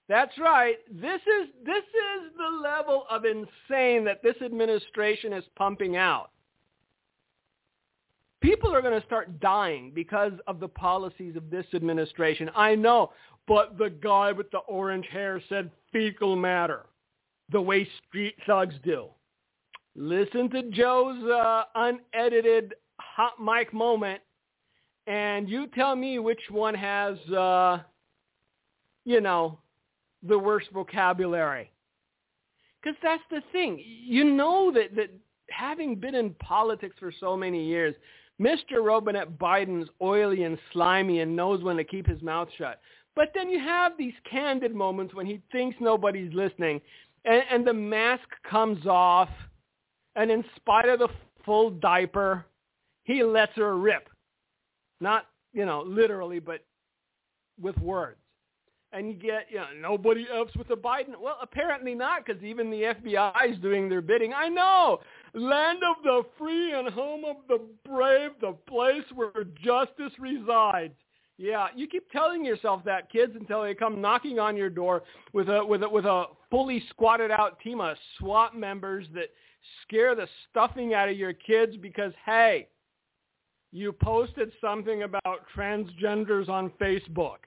That's 0.10 0.38
right. 0.38 0.76
This 0.92 1.22
is 1.22 1.50
this 1.66 1.84
is 1.84 2.34
the 2.36 2.60
level 2.62 3.06
of 3.10 3.24
insane 3.24 4.04
that 4.04 4.22
this 4.22 4.36
administration 4.44 5.32
is 5.32 5.46
pumping 5.56 5.96
out. 5.96 6.33
People 8.44 8.76
are 8.76 8.82
going 8.82 9.00
to 9.00 9.06
start 9.08 9.40
dying 9.40 9.94
because 9.96 10.34
of 10.48 10.60
the 10.60 10.68
policies 10.68 11.38
of 11.38 11.50
this 11.50 11.66
administration. 11.74 12.52
I 12.54 12.76
know, 12.76 13.12
but 13.48 13.78
the 13.78 13.90
guy 13.90 14.34
with 14.34 14.52
the 14.52 14.58
orange 14.60 15.08
hair 15.10 15.42
said 15.48 15.72
fecal 15.94 16.36
matter, 16.36 16.82
the 17.54 17.62
way 17.62 17.88
street 18.06 18.36
thugs 18.46 18.76
do. 18.84 19.08
Listen 19.96 20.50
to 20.50 20.70
Joe's 20.72 21.24
uh, 21.24 21.64
unedited 21.76 22.74
hot 23.00 23.42
mic 23.42 23.74
moment, 23.74 24.20
and 25.08 25.48
you 25.48 25.68
tell 25.68 25.96
me 25.96 26.20
which 26.20 26.42
one 26.50 26.76
has, 26.76 27.18
uh, 27.30 27.80
you 29.06 29.22
know, 29.22 29.58
the 30.22 30.38
worst 30.38 30.68
vocabulary. 30.74 31.72
Because 32.82 32.98
that's 33.02 33.24
the 33.32 33.42
thing. 33.54 33.82
You 33.86 34.26
know 34.26 34.70
that, 34.74 34.96
that 34.98 35.12
having 35.50 35.96
been 35.96 36.16
in 36.16 36.32
politics 36.42 36.98
for 37.00 37.14
so 37.18 37.38
many 37.38 37.66
years, 37.66 37.96
Mr. 38.42 38.84
Robinette 38.84 39.38
Biden's 39.38 39.90
oily 40.02 40.44
and 40.44 40.58
slimy 40.72 41.20
and 41.20 41.36
knows 41.36 41.64
when 41.64 41.78
to 41.78 41.84
keep 41.84 42.08
his 42.08 42.22
mouth 42.22 42.50
shut. 42.58 42.80
But 43.16 43.30
then 43.36 43.50
you 43.50 43.60
have 43.60 43.94
these 43.98 44.14
candid 44.30 44.74
moments 44.74 45.14
when 45.14 45.26
he 45.26 45.42
thinks 45.52 45.78
nobody's 45.80 46.34
listening, 46.34 46.82
and, 47.26 47.44
and 47.50 47.68
the 47.68 47.74
mask 47.74 48.28
comes 48.50 48.86
off– 48.86 49.30
and 50.16 50.30
in 50.30 50.44
spite 50.56 50.90
of 50.90 51.00
the 51.00 51.10
full 51.46 51.72
diaper, 51.72 52.46
he 53.04 53.24
lets 53.24 53.54
her 53.56 53.78
rip. 53.78 54.10
Not, 55.00 55.28
you 55.54 55.66
know, 55.66 55.84
literally, 55.86 56.40
but 56.40 56.64
with 57.62 57.78
words. 57.80 58.18
And 58.92 59.08
you 59.08 59.14
get, 59.16 59.48
you 59.50 59.58
know, 59.58 59.68
nobody 59.82 60.28
else 60.32 60.52
with 60.56 60.68
the 60.68 60.76
Biden. 60.76 61.20
Well, 61.20 61.38
apparently 61.42 61.96
not, 61.96 62.26
because 62.26 62.44
even 62.44 62.70
the 62.70 62.94
FBI 62.94 63.52
is 63.52 63.58
doing 63.58 63.90
their 63.90 64.02
bidding. 64.02 64.34
I 64.34 64.50
know. 64.50 65.00
Land 65.34 65.80
of 65.84 66.04
the 66.04 66.22
free 66.38 66.74
and 66.74 66.90
home 66.90 67.24
of 67.26 67.38
the 67.48 67.60
brave, 67.90 68.32
the 68.40 68.56
place 68.68 69.04
where 69.16 69.32
justice 69.64 70.14
resides. 70.20 70.94
Yeah, 71.38 71.68
you 71.76 71.88
keep 71.88 72.10
telling 72.12 72.46
yourself 72.46 72.84
that, 72.86 73.12
kids, 73.12 73.34
until 73.36 73.64
they 73.64 73.74
come 73.74 74.00
knocking 74.00 74.38
on 74.38 74.56
your 74.56 74.70
door 74.70 75.02
with 75.34 75.50
a 75.50 75.66
with 75.66 75.82
a 75.82 75.90
with 75.90 76.06
a 76.06 76.26
fully 76.52 76.84
squatted 76.90 77.32
out 77.32 77.60
team 77.62 77.82
of 77.82 77.98
SWAT 78.20 78.56
members 78.56 79.08
that 79.16 79.30
scare 79.82 80.14
the 80.14 80.28
stuffing 80.50 80.94
out 80.94 81.10
of 81.10 81.18
your 81.18 81.34
kids 81.34 81.76
because, 81.78 82.14
hey, 82.26 82.68
you 83.72 83.92
posted 83.92 84.52
something 84.62 85.02
about 85.02 85.42
transgenders 85.56 86.48
on 86.48 86.70
Facebook. 86.80 87.38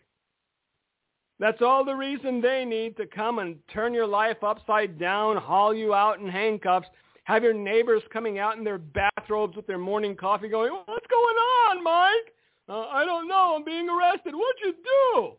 That's 1.39 1.63
all 1.63 1.85
the 1.85 1.95
reason 1.95 2.41
they 2.41 2.65
need 2.65 2.97
to 2.97 3.07
come 3.07 3.39
and 3.39 3.57
turn 3.73 3.95
your 3.95 4.07
life 4.07 4.43
upside 4.43 4.99
down, 4.99 5.37
haul 5.37 5.75
you 5.75 5.95
out 5.95 6.19
in 6.19 6.27
handcuffs, 6.27 6.89
Have 7.27 7.43
your 7.43 7.55
neighbors 7.55 8.03
coming 8.13 8.39
out 8.39 8.57
in 8.57 8.63
their 8.63 8.79
bathrobes 8.79 9.57
with 9.57 9.67
their 9.67 9.79
morning 9.79 10.15
coffee 10.15 10.49
going, 10.49 10.71
what's 10.71 11.07
going 11.11 11.37
on, 11.67 11.83
Mike? 11.83 12.33
Uh, 12.69 12.87
I 12.87 13.05
don't 13.05 13.27
know. 13.27 13.55
I'm 13.57 13.65
being 13.65 13.89
arrested. 13.89 14.33
What'd 14.33 14.63
you 14.63 14.73
do? 14.73 15.33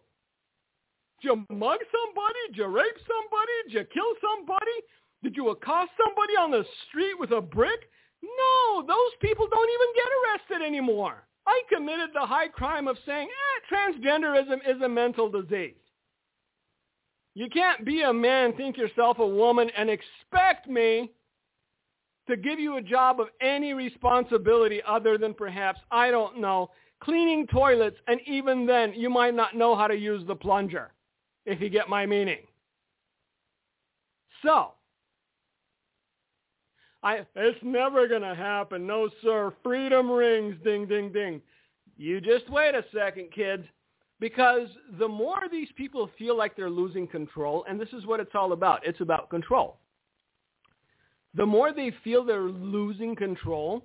Did 1.21 1.29
you 1.29 1.35
mug 1.55 1.79
somebody? 1.79 2.39
Did 2.49 2.57
you 2.57 2.67
rape 2.67 2.97
somebody? 3.07 3.55
Did 3.65 3.73
you 3.73 3.85
kill 3.93 4.13
somebody? 4.19 4.77
Did 5.23 5.37
you 5.37 5.49
accost 5.49 5.91
somebody 5.97 6.33
on 6.33 6.51
the 6.51 6.65
street 6.89 7.13
with 7.17 7.31
a 7.31 7.39
brick? 7.39 7.89
No, 8.21 8.83
those 8.85 9.13
people 9.21 9.47
don't 9.49 9.69
even 9.69 9.87
get 9.95 10.59
arrested 10.59 10.67
anymore. 10.67 11.23
I 11.47 11.61
committed 11.73 12.09
the 12.13 12.25
high 12.25 12.49
crime 12.49 12.89
of 12.89 12.97
saying, 13.05 13.29
eh, 13.29 13.73
transgenderism 13.73 14.57
is 14.67 14.81
a 14.81 14.89
mental 14.89 15.29
disease. 15.29 15.79
You 17.33 17.47
can't 17.49 17.85
be 17.85 18.01
a 18.01 18.11
man, 18.11 18.51
think 18.57 18.75
yourself 18.75 19.19
a 19.19 19.27
woman, 19.27 19.69
and 19.77 19.89
expect 19.89 20.67
me 20.67 21.11
to 22.27 22.37
give 22.37 22.59
you 22.59 22.77
a 22.77 22.81
job 22.81 23.19
of 23.19 23.27
any 23.41 23.73
responsibility 23.73 24.81
other 24.87 25.17
than 25.17 25.33
perhaps, 25.33 25.79
I 25.91 26.11
don't 26.11 26.39
know, 26.39 26.69
cleaning 26.99 27.47
toilets, 27.47 27.97
and 28.07 28.19
even 28.25 28.65
then 28.65 28.93
you 28.93 29.09
might 29.09 29.33
not 29.33 29.55
know 29.55 29.75
how 29.75 29.87
to 29.87 29.95
use 29.95 30.25
the 30.27 30.35
plunger, 30.35 30.91
if 31.45 31.61
you 31.61 31.69
get 31.69 31.89
my 31.89 32.05
meaning. 32.05 32.39
So, 34.43 34.73
I, 37.03 37.25
it's 37.35 37.59
never 37.63 38.07
going 38.07 38.21
to 38.21 38.35
happen. 38.35 38.85
No, 38.87 39.09
sir. 39.21 39.53
Freedom 39.63 40.09
rings. 40.09 40.55
Ding, 40.63 40.87
ding, 40.87 41.11
ding. 41.11 41.41
You 41.95 42.19
just 42.19 42.49
wait 42.49 42.75
a 42.75 42.83
second, 42.93 43.31
kids. 43.31 43.63
Because 44.19 44.67
the 44.97 45.07
more 45.07 45.41
these 45.51 45.69
people 45.75 46.09
feel 46.17 46.35
like 46.35 46.55
they're 46.55 46.71
losing 46.71 47.07
control, 47.07 47.65
and 47.69 47.79
this 47.79 47.89
is 47.93 48.05
what 48.07 48.19
it's 48.19 48.33
all 48.33 48.51
about. 48.51 48.85
It's 48.85 48.99
about 48.99 49.29
control. 49.29 49.77
The 51.37 51.45
more 51.45 51.71
they 51.71 51.91
feel 52.03 52.25
they're 52.25 52.41
losing 52.41 53.15
control, 53.15 53.83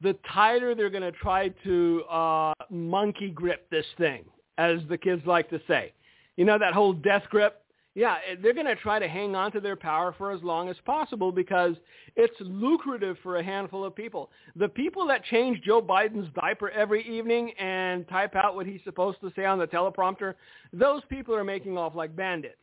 the 0.00 0.16
tighter 0.32 0.74
they're 0.74 0.88
going 0.88 1.02
to 1.02 1.12
try 1.12 1.48
to 1.64 2.04
uh, 2.04 2.52
monkey 2.70 3.30
grip 3.30 3.68
this 3.70 3.84
thing, 3.98 4.24
as 4.56 4.78
the 4.88 4.96
kids 4.96 5.22
like 5.26 5.50
to 5.50 5.60
say. 5.66 5.92
You 6.36 6.44
know 6.44 6.56
that 6.56 6.72
whole 6.72 6.92
death 6.92 7.24
grip? 7.28 7.60
Yeah, 7.96 8.18
eh, 8.30 8.36
they're 8.40 8.54
going 8.54 8.66
to 8.66 8.76
try 8.76 9.00
to 9.00 9.08
hang 9.08 9.34
on 9.34 9.50
to 9.50 9.60
their 9.60 9.74
power 9.74 10.14
for 10.16 10.30
as 10.30 10.40
long 10.44 10.68
as 10.68 10.76
possible 10.86 11.32
because 11.32 11.74
it's 12.14 12.36
lucrative 12.40 13.16
for 13.24 13.38
a 13.38 13.42
handful 13.42 13.84
of 13.84 13.96
people. 13.96 14.30
The 14.54 14.68
people 14.68 15.08
that 15.08 15.24
change 15.24 15.60
Joe 15.62 15.82
Biden's 15.82 16.32
diaper 16.40 16.70
every 16.70 17.02
evening 17.08 17.50
and 17.58 18.06
type 18.06 18.36
out 18.36 18.54
what 18.54 18.66
he's 18.66 18.80
supposed 18.84 19.20
to 19.22 19.32
say 19.34 19.44
on 19.44 19.58
the 19.58 19.66
teleprompter, 19.66 20.34
those 20.72 21.02
people 21.08 21.34
are 21.34 21.42
making 21.42 21.76
off 21.76 21.96
like 21.96 22.14
bandits. 22.14 22.58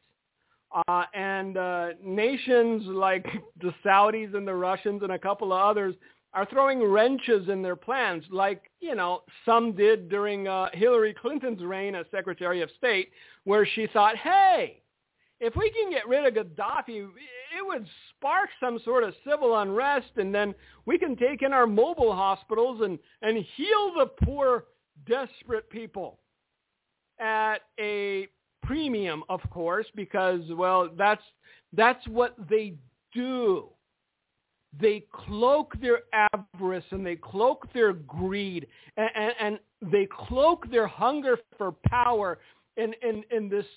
Uh, 0.87 1.05
and 1.13 1.57
uh, 1.57 1.89
nations 2.03 2.83
like 2.87 3.25
the 3.61 3.73
Saudis 3.83 4.35
and 4.35 4.45
the 4.45 4.53
Russians 4.53 5.03
and 5.03 5.13
a 5.13 5.19
couple 5.19 5.53
of 5.53 5.61
others 5.61 5.95
are 6.33 6.45
throwing 6.47 6.83
wrenches 6.83 7.47
in 7.47 7.61
their 7.61 7.77
plans, 7.77 8.25
like 8.29 8.69
you 8.81 8.93
know 8.93 9.21
some 9.45 9.71
did 9.71 10.09
during 10.09 10.49
uh, 10.49 10.67
Hillary 10.73 11.13
Clinton's 11.13 11.63
reign 11.63 11.95
as 11.95 12.05
Secretary 12.11 12.61
of 12.61 12.69
State, 12.77 13.09
where 13.45 13.65
she 13.65 13.87
thought, 13.87 14.17
hey, 14.17 14.81
if 15.39 15.55
we 15.55 15.69
can 15.71 15.89
get 15.89 16.07
rid 16.07 16.25
of 16.25 16.33
Gaddafi, 16.33 17.07
it 17.57 17.65
would 17.65 17.87
spark 18.09 18.49
some 18.59 18.79
sort 18.83 19.05
of 19.05 19.13
civil 19.25 19.57
unrest, 19.59 20.11
and 20.17 20.35
then 20.35 20.53
we 20.85 20.97
can 20.97 21.15
take 21.15 21.41
in 21.41 21.53
our 21.53 21.67
mobile 21.67 22.13
hospitals 22.13 22.81
and, 22.81 22.99
and 23.21 23.37
heal 23.55 23.93
the 23.97 24.07
poor, 24.25 24.65
desperate 25.07 25.69
people 25.69 26.19
at 27.19 27.59
a 27.79 28.14
premium, 28.85 29.23
of 29.29 29.41
course, 29.49 29.87
because, 29.95 30.41
well, 30.51 30.89
that's, 30.97 31.23
that's 31.73 32.05
what 32.07 32.35
they 32.49 32.75
do. 33.13 33.69
They 34.79 35.05
cloak 35.11 35.73
their 35.81 35.99
avarice 36.13 36.83
and 36.91 37.05
they 37.05 37.15
cloak 37.15 37.67
their 37.73 37.93
greed 37.93 38.67
and, 38.97 39.09
and, 39.15 39.33
and 39.39 39.91
they 39.91 40.07
cloak 40.27 40.69
their 40.69 40.87
hunger 40.87 41.37
for 41.57 41.71
power 41.87 42.39
in, 42.77 42.93
in, 43.01 43.23
in 43.31 43.49
this– 43.49 43.65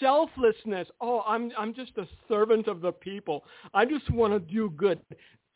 selflessness. 0.00 0.88
Oh, 1.00 1.22
I'm 1.26 1.52
I'm 1.56 1.72
just 1.74 1.92
a 1.96 2.06
servant 2.28 2.66
of 2.66 2.80
the 2.80 2.92
people. 2.92 3.44
I 3.72 3.84
just 3.84 4.10
want 4.10 4.32
to 4.32 4.40
do 4.40 4.70
good. 4.70 5.00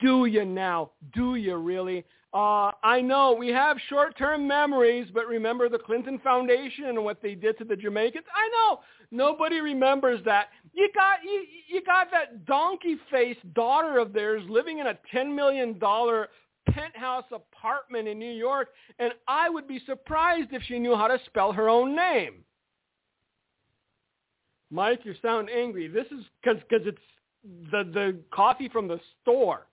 Do 0.00 0.26
you 0.26 0.44
now? 0.44 0.92
Do 1.14 1.34
you 1.34 1.56
really? 1.56 2.04
Uh, 2.34 2.72
I 2.82 3.00
know 3.00 3.32
we 3.32 3.48
have 3.50 3.76
short-term 3.88 4.48
memories, 4.48 5.08
but 5.14 5.28
remember 5.28 5.68
the 5.68 5.78
Clinton 5.78 6.18
Foundation 6.18 6.86
and 6.86 7.04
what 7.04 7.22
they 7.22 7.36
did 7.36 7.56
to 7.58 7.64
the 7.64 7.76
Jamaicans? 7.76 8.24
I 8.34 8.48
know 8.48 8.80
nobody 9.12 9.60
remembers 9.60 10.18
that. 10.24 10.48
You 10.72 10.90
got 10.92 11.18
you, 11.22 11.44
you 11.68 11.80
got 11.84 12.08
that 12.10 12.44
donkey-faced 12.44 13.54
daughter 13.54 13.98
of 13.98 14.12
theirs 14.12 14.42
living 14.48 14.80
in 14.80 14.88
a 14.88 14.98
ten 15.12 15.34
million 15.34 15.78
dollar 15.78 16.28
penthouse 16.68 17.24
apartment 17.30 18.08
in 18.08 18.18
New 18.18 18.32
York, 18.32 18.70
and 18.98 19.12
I 19.28 19.48
would 19.48 19.68
be 19.68 19.80
surprised 19.86 20.48
if 20.50 20.62
she 20.64 20.80
knew 20.80 20.96
how 20.96 21.06
to 21.06 21.20
spell 21.26 21.52
her 21.52 21.68
own 21.68 21.94
name. 21.94 22.42
Mike, 24.72 25.04
you 25.04 25.14
sound 25.22 25.48
angry. 25.50 25.86
This 25.86 26.06
is 26.06 26.24
because 26.42 26.60
it's 26.68 26.98
the 27.70 27.84
the 27.94 28.18
coffee 28.32 28.68
from 28.68 28.88
the 28.88 28.98
store. 29.22 29.68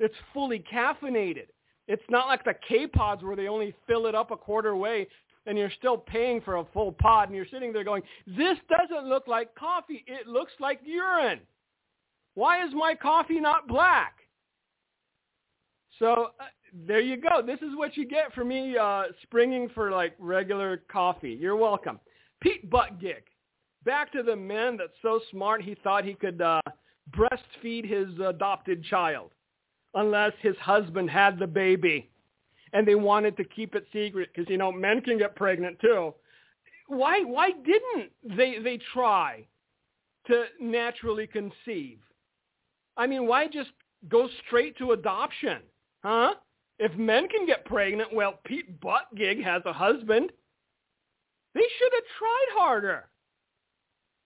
It's 0.00 0.14
fully 0.34 0.64
caffeinated. 0.72 1.46
It's 1.90 2.02
not 2.08 2.28
like 2.28 2.44
the 2.44 2.54
K-pods 2.68 3.24
where 3.24 3.34
they 3.34 3.48
only 3.48 3.74
fill 3.88 4.06
it 4.06 4.14
up 4.14 4.30
a 4.30 4.36
quarter 4.36 4.76
way 4.76 5.08
and 5.44 5.58
you're 5.58 5.72
still 5.76 5.98
paying 5.98 6.40
for 6.40 6.58
a 6.58 6.64
full 6.72 6.92
pod 6.92 7.28
and 7.28 7.36
you're 7.36 7.48
sitting 7.50 7.72
there 7.72 7.82
going, 7.82 8.04
this 8.28 8.56
doesn't 8.68 9.08
look 9.08 9.26
like 9.26 9.52
coffee. 9.56 10.04
It 10.06 10.28
looks 10.28 10.52
like 10.60 10.78
urine. 10.84 11.40
Why 12.34 12.64
is 12.64 12.72
my 12.74 12.94
coffee 12.94 13.40
not 13.40 13.66
black? 13.66 14.14
So 15.98 16.28
uh, 16.38 16.44
there 16.86 17.00
you 17.00 17.16
go. 17.16 17.42
This 17.44 17.58
is 17.58 17.74
what 17.74 17.96
you 17.96 18.06
get 18.06 18.32
for 18.34 18.44
me 18.44 18.76
uh, 18.78 19.06
springing 19.24 19.68
for 19.74 19.90
like 19.90 20.14
regular 20.20 20.84
coffee. 20.92 21.36
You're 21.40 21.56
welcome. 21.56 21.98
Pete 22.40 22.70
Buttigieg 22.70 23.22
back 23.84 24.12
to 24.12 24.22
the 24.22 24.36
man 24.36 24.76
that's 24.76 24.92
so 25.02 25.18
smart 25.32 25.60
he 25.60 25.74
thought 25.82 26.04
he 26.04 26.14
could 26.14 26.40
uh, 26.40 26.60
breastfeed 27.10 27.84
his 27.84 28.08
adopted 28.24 28.84
child 28.84 29.32
unless 29.94 30.32
his 30.40 30.56
husband 30.56 31.10
had 31.10 31.38
the 31.38 31.46
baby. 31.46 32.10
And 32.72 32.86
they 32.86 32.94
wanted 32.94 33.36
to 33.36 33.44
keep 33.44 33.74
it 33.74 33.86
secret 33.92 34.30
because 34.32 34.48
you 34.48 34.56
know 34.56 34.70
men 34.70 35.00
can 35.00 35.18
get 35.18 35.34
pregnant 35.34 35.78
too. 35.80 36.14
Why 36.86 37.22
why 37.22 37.50
didn't 37.50 38.12
they 38.36 38.58
they 38.62 38.78
try 38.92 39.46
to 40.28 40.44
naturally 40.60 41.26
conceive? 41.26 41.98
I 42.96 43.06
mean 43.06 43.26
why 43.26 43.48
just 43.48 43.70
go 44.08 44.28
straight 44.46 44.78
to 44.78 44.92
adoption 44.92 45.62
huh? 46.04 46.34
If 46.78 46.94
men 46.96 47.28
can 47.28 47.44
get 47.44 47.64
pregnant 47.64 48.14
well 48.14 48.38
pete 48.44 48.80
buttigieg 48.80 49.42
has 49.42 49.62
a 49.66 49.72
husband. 49.72 50.30
They 51.54 51.66
should 51.78 51.92
have 51.92 52.04
tried 52.18 52.58
harder. 52.58 53.08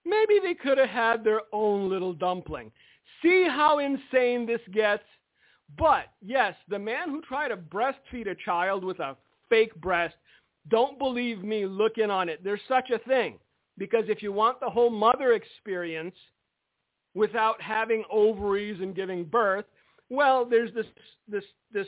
Maybe 0.05 0.39
they 0.43 0.55
could 0.55 0.77
have 0.77 0.91
had 0.91 1.25
their 1.25 1.41
own 1.53 1.89
little 1.89 2.13
dumpling. 2.13 2.71
See 3.23 3.47
how 3.49 3.79
insane 3.79 4.47
this 4.47 4.61
gets? 4.73 5.03
But 5.79 6.07
yes, 6.21 6.55
the 6.69 6.79
man 6.79 7.11
who 7.11 7.21
tried 7.23 7.49
to 7.49 7.57
breastfeed 7.57 8.29
a 8.29 8.35
child 8.45 8.85
with 8.85 9.01
a 9.01 9.17
fake 9.49 9.75
breast, 9.77 10.15
don't 10.69 10.99
believe 10.99 11.43
me, 11.43 11.67
look 11.67 11.99
in 11.99 12.11
on 12.11 12.29
it. 12.29 12.43
There's 12.43 12.61
such 12.69 12.91
a 12.91 12.99
thing. 13.01 13.39
Because 13.77 14.05
if 14.09 14.23
you 14.23 14.33
want 14.33 14.61
the 14.61 14.71
whole 14.71 14.91
mother 14.91 15.33
experience 15.33 16.15
without 17.15 17.61
having 17.61 18.05
ovaries 18.11 18.81
and 18.81 18.95
giving 18.95 19.25
birth, 19.25 19.65
well, 20.11 20.45
there's 20.45 20.73
this, 20.75 20.87
this, 21.29 21.45
this 21.73 21.87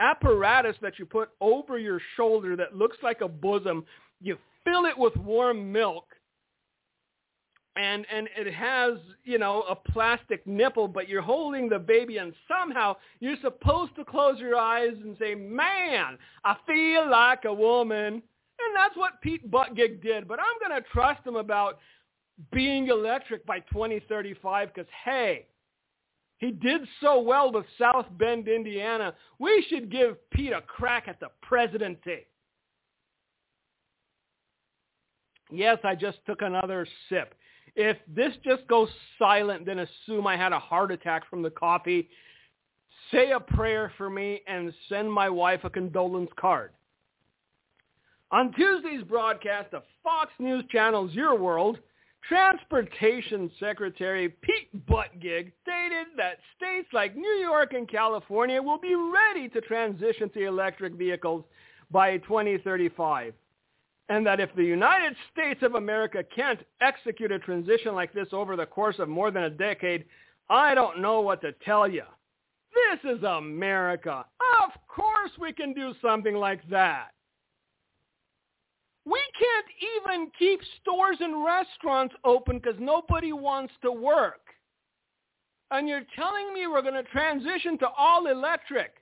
apparatus 0.00 0.76
that 0.82 0.98
you 0.98 1.06
put 1.06 1.30
over 1.40 1.78
your 1.78 2.00
shoulder 2.16 2.56
that 2.56 2.76
looks 2.76 2.96
like 3.02 3.20
a 3.20 3.28
bosom. 3.28 3.84
You 4.20 4.36
fill 4.64 4.84
it 4.86 4.96
with 4.98 5.16
warm 5.16 5.70
milk 5.70 6.06
and 7.78 8.04
and 8.12 8.28
it 8.36 8.52
has 8.52 8.98
you 9.24 9.38
know 9.38 9.62
a 9.68 9.74
plastic 9.74 10.44
nipple 10.46 10.88
but 10.88 11.08
you're 11.08 11.22
holding 11.22 11.68
the 11.68 11.78
baby 11.78 12.18
and 12.18 12.34
somehow 12.48 12.94
you're 13.20 13.36
supposed 13.40 13.94
to 13.94 14.04
close 14.04 14.38
your 14.40 14.56
eyes 14.56 14.94
and 15.04 15.16
say 15.18 15.34
man 15.34 16.18
i 16.44 16.56
feel 16.66 17.08
like 17.08 17.44
a 17.44 17.54
woman. 17.54 18.22
And 18.60 18.74
that's 18.74 18.96
what 18.96 19.22
pete 19.22 19.48
buttigieg 19.48 20.02
did. 20.02 20.26
But 20.26 20.40
i'm 20.40 20.68
going 20.68 20.82
to 20.82 20.88
trust 20.88 21.24
him 21.24 21.36
about 21.36 21.78
being 22.52 22.88
electric 22.88 23.46
by 23.46 23.60
2035 23.60 24.74
because 24.74 24.90
hey 25.04 25.46
he 26.38 26.50
did 26.50 26.82
so 27.00 27.20
well 27.20 27.52
with 27.52 27.66
south 27.78 28.06
bend 28.18 28.48
indiana. 28.48 29.14
We 29.38 29.64
should 29.68 29.90
give 29.90 30.16
pete 30.30 30.52
a 30.52 30.60
crack 30.62 31.04
at 31.06 31.20
the 31.20 31.28
presidency. 31.42 32.26
Yes 35.52 35.78
i 35.84 35.94
just 35.94 36.18
took 36.26 36.42
another 36.42 36.84
sip 37.08 37.34
if 37.78 37.96
this 38.12 38.32
just 38.44 38.66
goes 38.66 38.88
silent, 39.20 39.64
then 39.64 39.78
assume 39.78 40.26
I 40.26 40.36
had 40.36 40.52
a 40.52 40.58
heart 40.58 40.90
attack 40.90 41.30
from 41.30 41.42
the 41.42 41.50
coffee. 41.50 42.08
Say 43.12 43.30
a 43.30 43.38
prayer 43.38 43.92
for 43.96 44.10
me 44.10 44.40
and 44.48 44.74
send 44.88 45.10
my 45.10 45.30
wife 45.30 45.60
a 45.62 45.70
condolence 45.70 46.30
card. 46.38 46.72
On 48.32 48.52
Tuesday's 48.52 49.04
broadcast 49.04 49.72
of 49.74 49.84
Fox 50.02 50.32
News 50.40 50.64
Channel's 50.70 51.14
Your 51.14 51.38
World, 51.38 51.78
Transportation 52.28 53.48
Secretary 53.60 54.28
Pete 54.28 54.86
Buttigieg 54.88 55.52
stated 55.62 56.08
that 56.16 56.38
states 56.56 56.88
like 56.92 57.14
New 57.14 57.38
York 57.40 57.74
and 57.74 57.88
California 57.88 58.60
will 58.60 58.80
be 58.80 58.96
ready 58.96 59.48
to 59.50 59.60
transition 59.60 60.28
to 60.30 60.44
electric 60.44 60.94
vehicles 60.94 61.44
by 61.92 62.18
2035. 62.18 63.34
And 64.08 64.26
that 64.26 64.40
if 64.40 64.54
the 64.54 64.64
United 64.64 65.14
States 65.32 65.62
of 65.62 65.74
America 65.74 66.24
can't 66.34 66.60
execute 66.80 67.30
a 67.30 67.38
transition 67.38 67.94
like 67.94 68.12
this 68.12 68.28
over 68.32 68.56
the 68.56 68.66
course 68.66 68.98
of 68.98 69.08
more 69.08 69.30
than 69.30 69.44
a 69.44 69.50
decade, 69.50 70.06
I 70.48 70.74
don't 70.74 71.00
know 71.00 71.20
what 71.20 71.42
to 71.42 71.52
tell 71.64 71.86
you. 71.86 72.04
This 72.72 73.16
is 73.16 73.22
America. 73.22 74.24
Of 74.62 74.70
course 74.88 75.30
we 75.38 75.52
can 75.52 75.74
do 75.74 75.92
something 76.00 76.34
like 76.34 76.66
that. 76.70 77.08
We 79.04 79.20
can't 79.38 79.66
even 79.96 80.30
keep 80.38 80.60
stores 80.80 81.16
and 81.20 81.44
restaurants 81.44 82.14
open 82.24 82.58
because 82.58 82.78
nobody 82.78 83.32
wants 83.32 83.72
to 83.82 83.90
work. 83.90 84.40
And 85.70 85.88
you're 85.88 86.02
telling 86.14 86.52
me 86.52 86.66
we're 86.66 86.82
going 86.82 86.94
to 86.94 87.02
transition 87.04 87.78
to 87.78 87.88
all 87.88 88.26
electric. 88.26 88.97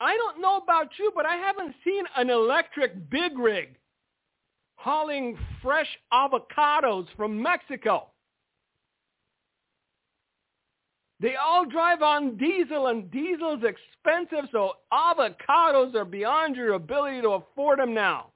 I 0.00 0.16
don't 0.16 0.40
know 0.40 0.56
about 0.56 0.90
you, 0.98 1.12
but 1.14 1.26
I 1.26 1.36
haven't 1.36 1.74
seen 1.84 2.04
an 2.16 2.30
electric 2.30 3.10
big 3.10 3.38
rig 3.38 3.76
hauling 4.76 5.38
fresh 5.62 5.88
avocados 6.12 7.06
from 7.16 7.40
Mexico. 7.40 8.08
They 11.20 11.36
all 11.36 11.64
drive 11.64 12.02
on 12.02 12.36
diesel, 12.36 12.88
and 12.88 13.10
diesel's 13.10 13.62
expensive, 13.62 14.50
so 14.52 14.72
avocados 14.92 15.94
are 15.94 16.04
beyond 16.04 16.56
your 16.56 16.74
ability 16.74 17.22
to 17.22 17.30
afford 17.30 17.78
them 17.78 17.94
now. 17.94 18.26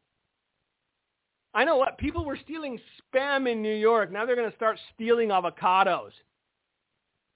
I 1.52 1.64
know 1.64 1.76
what 1.76 1.98
people 1.98 2.24
were 2.24 2.38
stealing 2.42 2.78
spam 3.12 3.50
in 3.50 3.60
New 3.60 3.74
York. 3.74 4.12
Now 4.12 4.24
they're 4.24 4.36
going 4.36 4.50
to 4.50 4.56
start 4.56 4.78
stealing 4.94 5.28
avocados. 5.28 6.12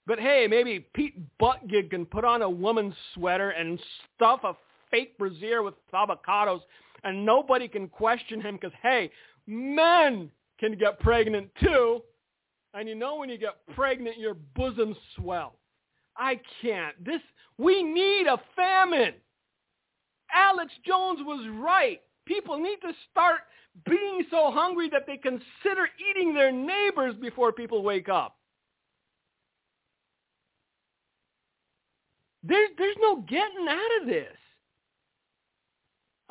But 0.07 0.19
hey, 0.19 0.47
maybe 0.49 0.81
Pete 0.95 1.15
Buttigieg 1.39 1.91
can 1.91 2.07
put 2.07 2.25
on 2.25 2.43
a 2.43 2.51
woman's 2.51 2.95
sweater 3.15 3.51
and 3.51 3.79
stuff 4.17 4.41
a 4.45 4.55
fake 4.91 5.17
brassiere 5.19 5.63
with 5.63 5.75
avocados, 5.95 6.61
and 7.05 7.25
nobody 7.25 7.69
can 7.69 7.89
question 7.89 8.41
him 8.41 8.57
because 8.57 8.77
hey, 8.83 9.11
men 9.47 10.31
can 10.59 10.77
get 10.77 10.99
pregnant 11.01 11.49
too. 11.61 12.03
And 12.75 12.89
you 12.89 12.95
know 12.95 13.17
when 13.17 13.29
you 13.29 13.39
get 13.39 13.57
pregnant, 13.75 14.19
your 14.19 14.35
bosom 14.57 14.97
swells. 15.17 15.53
I 16.17 16.41
can't. 16.61 17.05
This 17.05 17.21
we 17.59 17.83
need 17.83 18.27
a 18.27 18.41
famine. 18.57 19.15
Alex 20.35 20.73
Jones 20.87 21.21
was 21.23 21.47
right. 21.61 22.01
People 22.27 22.59
need 22.59 22.79
to 22.83 22.93
start 23.11 23.41
being 23.89 24.25
so 24.31 24.51
hungry 24.51 24.89
that 24.91 25.07
they 25.07 25.17
consider 25.17 25.89
eating 26.11 26.35
their 26.35 26.53
neighbors 26.53 27.15
before 27.21 27.53
people 27.53 27.83
wake 27.83 28.09
up. 28.09 28.37
There's 32.43 32.71
there's 32.79 32.97
no 33.01 33.23
getting 33.23 33.69
out 33.69 34.01
of 34.01 34.07
this. 34.07 34.37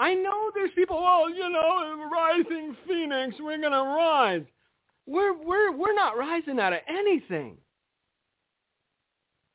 I 0.01 0.15
know 0.15 0.49
there's 0.55 0.71
people, 0.73 0.97
oh, 0.99 1.27
you 1.27 1.47
know, 1.47 2.09
rising 2.11 2.75
phoenix, 2.87 3.35
we're 3.39 3.59
going 3.59 3.71
to 3.71 3.83
rise. 3.83 4.41
We're, 5.05 5.37
we're, 5.37 5.77
we're 5.77 5.93
not 5.93 6.17
rising 6.17 6.59
out 6.59 6.73
of 6.73 6.79
anything. 6.89 7.57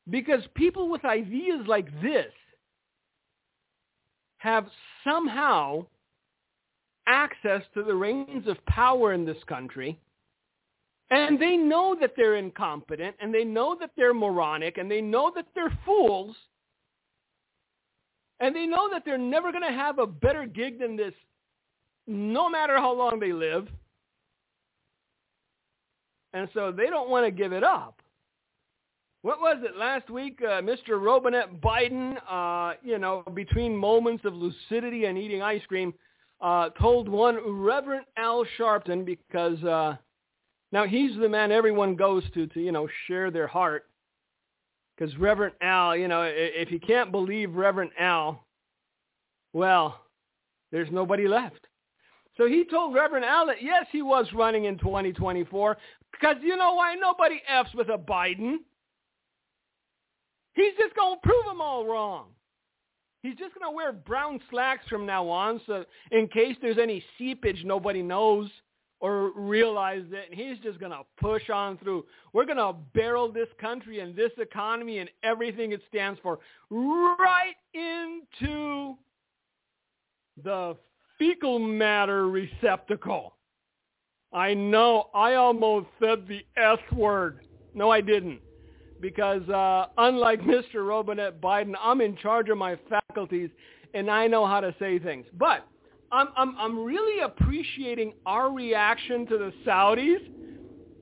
Because 0.09 0.41
people 0.55 0.87
with 0.87 1.03
ideas 1.03 1.65
like 1.67 1.89
this 2.01 2.31
have 4.37 4.67
somehow 5.03 5.85
access 7.07 7.63
to 7.73 7.83
the 7.83 7.95
reins 7.95 8.47
of 8.47 8.65
power 8.67 9.11
in 9.11 9.25
this 9.25 9.43
country. 9.47 9.99
And 11.09 11.39
they 11.39 11.55
know 11.55 11.95
that 12.01 12.11
they're 12.17 12.35
incompetent, 12.35 13.15
and 13.21 13.33
they 13.33 13.45
know 13.45 13.77
that 13.79 13.91
they're 13.95 14.13
moronic, 14.13 14.77
and 14.77 14.91
they 14.91 14.99
know 14.99 15.31
that 15.35 15.45
they're 15.55 15.77
fools, 15.85 16.35
and 18.39 18.53
they 18.55 18.65
know 18.65 18.89
that 18.91 19.03
they're 19.05 19.17
never 19.17 19.51
going 19.51 19.63
to 19.63 19.71
have 19.71 19.99
a 19.99 20.05
better 20.05 20.45
gig 20.45 20.79
than 20.79 20.97
this 20.97 21.13
no 22.07 22.49
matter 22.49 22.77
how 22.77 22.93
long 22.93 23.19
they 23.19 23.33
live. 23.33 23.67
And 26.33 26.49
so 26.53 26.71
they 26.71 26.87
don't 26.87 27.09
want 27.09 27.25
to 27.25 27.31
give 27.31 27.53
it 27.53 27.63
up. 27.63 28.01
What 29.23 29.39
was 29.39 29.57
it 29.63 29.75
last 29.75 30.09
week? 30.09 30.39
Uh, 30.41 30.61
Mr. 30.61 31.03
Robinette 31.03 31.59
Biden, 31.59 32.15
uh, 32.29 32.75
you 32.83 32.99
know, 32.99 33.23
between 33.33 33.75
moments 33.75 34.23
of 34.23 34.33
lucidity 34.33 35.05
and 35.05 35.17
eating 35.17 35.41
ice 35.41 35.63
cream, 35.67 35.93
uh, 36.39 36.69
told 36.79 37.09
one 37.09 37.39
Reverend 37.45 38.05
Al 38.15 38.45
Sharpton 38.57 39.03
because 39.03 39.61
uh, 39.63 39.95
now 40.71 40.85
he's 40.85 41.17
the 41.17 41.29
man 41.29 41.51
everyone 41.51 41.95
goes 41.95 42.23
to 42.33 42.47
to, 42.47 42.59
you 42.59 42.71
know, 42.71 42.87
share 43.07 43.31
their 43.31 43.47
heart. 43.47 43.85
Because 44.97 45.15
Reverend 45.17 45.53
Al, 45.61 45.95
you 45.95 46.07
know, 46.07 46.23
if 46.23 46.71
you 46.71 46.79
can't 46.79 47.11
believe 47.11 47.53
Reverend 47.53 47.91
Al, 47.99 48.43
well, 49.53 50.01
there's 50.71 50.89
nobody 50.91 51.27
left. 51.27 51.67
So 52.35 52.47
he 52.47 52.65
told 52.65 52.95
Reverend 52.95 53.25
Al 53.25 53.47
that 53.47 53.61
yes, 53.61 53.85
he 53.91 54.01
was 54.01 54.27
running 54.33 54.65
in 54.65 54.77
2024, 54.77 55.77
because 56.11 56.37
you 56.41 56.55
know 56.55 56.73
why? 56.73 56.95
Nobody 56.95 57.41
F's 57.47 57.73
with 57.75 57.89
a 57.89 57.97
Biden. 57.97 58.57
He's 60.53 60.73
just 60.79 60.95
to 60.95 61.15
prove 61.21 61.45
them 61.45 61.61
all 61.61 61.85
wrong. 61.85 62.29
He's 63.21 63.35
just 63.35 63.53
to 63.53 63.71
wear 63.71 63.91
brown 63.91 64.39
slacks 64.49 64.87
from 64.87 65.05
now 65.05 65.27
on 65.27 65.59
so 65.65 65.85
in 66.11 66.27
case 66.27 66.55
there's 66.61 66.77
any 66.77 67.03
seepage 67.17 67.63
nobody 67.65 68.01
knows 68.01 68.49
or 68.99 69.31
realize 69.35 70.03
it. 70.11 70.31
And 70.31 70.39
he's 70.39 70.57
just 70.59 70.79
going 70.79 70.91
to 70.91 71.01
push 71.19 71.49
on 71.49 71.77
through. 71.77 72.05
We're 72.33 72.45
going 72.45 72.57
to 72.57 72.75
barrel 72.93 73.31
this 73.31 73.47
country 73.59 73.99
and 73.99 74.15
this 74.15 74.31
economy 74.37 74.99
and 74.99 75.09
everything 75.23 75.71
it 75.71 75.81
stands 75.89 76.19
for 76.21 76.39
right 76.71 77.55
into 77.73 78.95
the 80.43 80.75
fecal 81.17 81.59
matter 81.59 82.27
receptacle. 82.27 83.35
I 84.33 84.53
know 84.53 85.09
I 85.13 85.35
almost 85.35 85.87
said 86.01 86.27
the 86.27 86.45
S 86.57 86.79
word. 86.93 87.41
No, 87.73 87.89
I 87.89 88.01
didn't. 88.01 88.39
Because 88.99 89.47
uh, 89.49 89.87
unlike 89.97 90.41
Mr. 90.43 90.87
Robinette 90.87 91.39
Biden, 91.39 91.75
I'm 91.79 92.01
in 92.01 92.17
charge 92.17 92.49
of 92.49 92.57
my 92.57 92.77
faculties 92.89 93.49
and 93.93 94.09
I 94.09 94.27
know 94.27 94.45
how 94.45 94.59
to 94.59 94.75
say 94.79 94.99
things. 94.99 95.25
But 95.37 95.65
I'm, 96.11 96.27
I'm, 96.35 96.57
I'm 96.57 96.83
really 96.83 97.21
appreciating 97.21 98.13
our 98.25 98.51
reaction 98.51 99.25
to 99.27 99.37
the 99.37 99.53
Saudis 99.65 100.19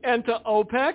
and 0.03 0.25
to 0.25 0.39
OPEC 0.45 0.93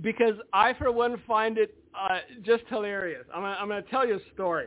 because 0.00 0.34
I, 0.52 0.74
for 0.74 0.92
one, 0.92 1.20
find 1.26 1.58
it 1.58 1.76
uh, 1.98 2.18
just 2.42 2.64
hilarious. 2.68 3.24
I'm, 3.34 3.44
I'm 3.44 3.68
going 3.68 3.82
to 3.82 3.90
tell 3.90 4.06
you 4.06 4.16
a 4.16 4.34
story. 4.34 4.66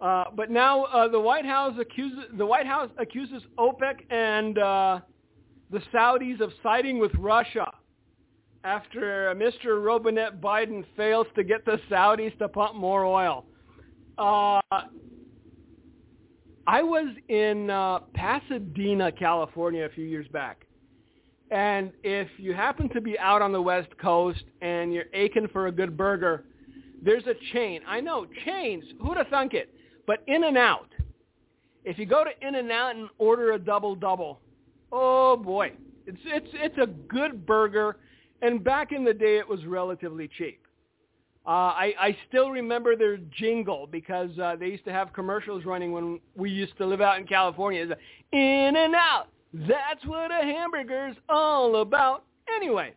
Uh, 0.00 0.24
but 0.34 0.50
now 0.50 0.84
uh, 0.84 1.08
the 1.08 1.20
White 1.20 1.44
House 1.44 1.74
accuses 1.78 2.20
the 2.38 2.46
White 2.46 2.66
House 2.66 2.88
accuses 2.98 3.42
OPEC 3.58 4.10
and 4.10 4.58
uh, 4.58 5.00
the 5.70 5.80
Saudis 5.92 6.40
of 6.40 6.52
siding 6.62 6.98
with 6.98 7.12
Russia 7.16 7.70
after 8.64 9.34
Mr. 9.36 9.84
Robinette 9.84 10.40
Biden 10.40 10.84
fails 10.96 11.26
to 11.34 11.44
get 11.44 11.66
the 11.66 11.78
Saudis 11.90 12.36
to 12.38 12.48
pump 12.48 12.76
more 12.76 13.04
oil. 13.04 13.44
I 16.66 16.82
was 16.82 17.08
in 17.28 17.70
uh, 17.70 18.00
Pasadena, 18.14 19.10
California, 19.12 19.84
a 19.84 19.88
few 19.88 20.04
years 20.04 20.28
back. 20.28 20.66
And 21.50 21.90
if 22.04 22.28
you 22.36 22.54
happen 22.54 22.88
to 22.90 23.00
be 23.00 23.18
out 23.18 23.42
on 23.42 23.52
the 23.52 23.60
West 23.60 23.88
Coast 24.00 24.44
and 24.60 24.92
you're 24.92 25.06
aching 25.12 25.48
for 25.48 25.66
a 25.66 25.72
good 25.72 25.96
burger, 25.96 26.44
there's 27.02 27.26
a 27.26 27.34
chain. 27.52 27.80
I 27.88 28.00
know, 28.00 28.26
chains. 28.44 28.84
Who'd 29.00 29.16
have 29.16 29.28
thunk 29.28 29.54
it? 29.54 29.74
But 30.06 30.22
In-N-Out. 30.26 30.88
If 31.84 31.98
you 31.98 32.06
go 32.06 32.24
to 32.24 32.46
In-N-Out 32.46 32.96
and 32.96 33.08
order 33.18 33.52
a 33.52 33.58
double-double, 33.58 34.38
oh 34.92 35.36
boy, 35.36 35.72
it's, 36.06 36.20
it's, 36.24 36.48
it's 36.52 36.78
a 36.78 36.86
good 36.86 37.46
burger. 37.46 37.96
And 38.42 38.62
back 38.62 38.92
in 38.92 39.04
the 39.04 39.14
day, 39.14 39.38
it 39.38 39.48
was 39.48 39.64
relatively 39.64 40.28
cheap. 40.38 40.59
Uh, 41.46 41.72
I, 41.72 41.94
I 41.98 42.16
still 42.28 42.50
remember 42.50 42.96
their 42.96 43.16
jingle 43.16 43.88
because 43.90 44.30
uh, 44.38 44.56
they 44.56 44.66
used 44.66 44.84
to 44.84 44.92
have 44.92 45.12
commercials 45.12 45.64
running 45.64 45.90
when 45.90 46.20
we 46.36 46.50
used 46.50 46.76
to 46.78 46.86
live 46.86 47.00
out 47.00 47.18
in 47.18 47.26
California. 47.26 47.82
It's 47.82 48.00
in 48.32 48.76
and 48.76 48.94
out. 48.94 49.28
That's 49.52 50.04
what 50.04 50.30
a 50.30 50.44
hamburger's 50.44 51.16
all 51.28 51.80
about. 51.80 52.24
Anyway, 52.54 52.94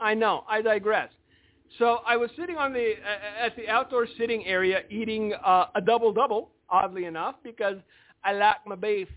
I 0.00 0.12
know. 0.14 0.44
I 0.48 0.60
digress. 0.60 1.10
So 1.78 1.98
I 2.06 2.16
was 2.16 2.30
sitting 2.38 2.56
on 2.56 2.72
the 2.72 2.94
uh, 2.94 3.46
at 3.46 3.56
the 3.56 3.68
outdoor 3.68 4.06
sitting 4.18 4.44
area 4.44 4.82
eating 4.90 5.32
uh, 5.44 5.66
a 5.74 5.80
double 5.80 6.12
double, 6.12 6.50
oddly 6.68 7.04
enough, 7.06 7.36
because 7.42 7.76
I 8.22 8.32
like 8.32 8.56
my 8.66 8.74
beef. 8.74 9.08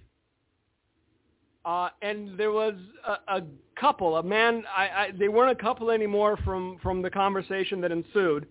Uh, 1.66 1.90
and 2.02 2.38
there 2.40 2.52
was 2.52 2.76
a, 3.06 3.40
a 3.40 3.42
couple, 3.78 4.18
a 4.18 4.24
man. 4.24 4.64
I, 4.76 4.84
I, 4.84 5.12
they 5.18 5.28
weren't 5.28 5.52
a 5.52 5.62
couple 5.62 5.92
anymore 5.92 6.38
from 6.46 6.78
from 6.82 7.02
the 7.02 7.10
conversation 7.10 7.82
that 7.82 7.92
ensued. 7.92 8.48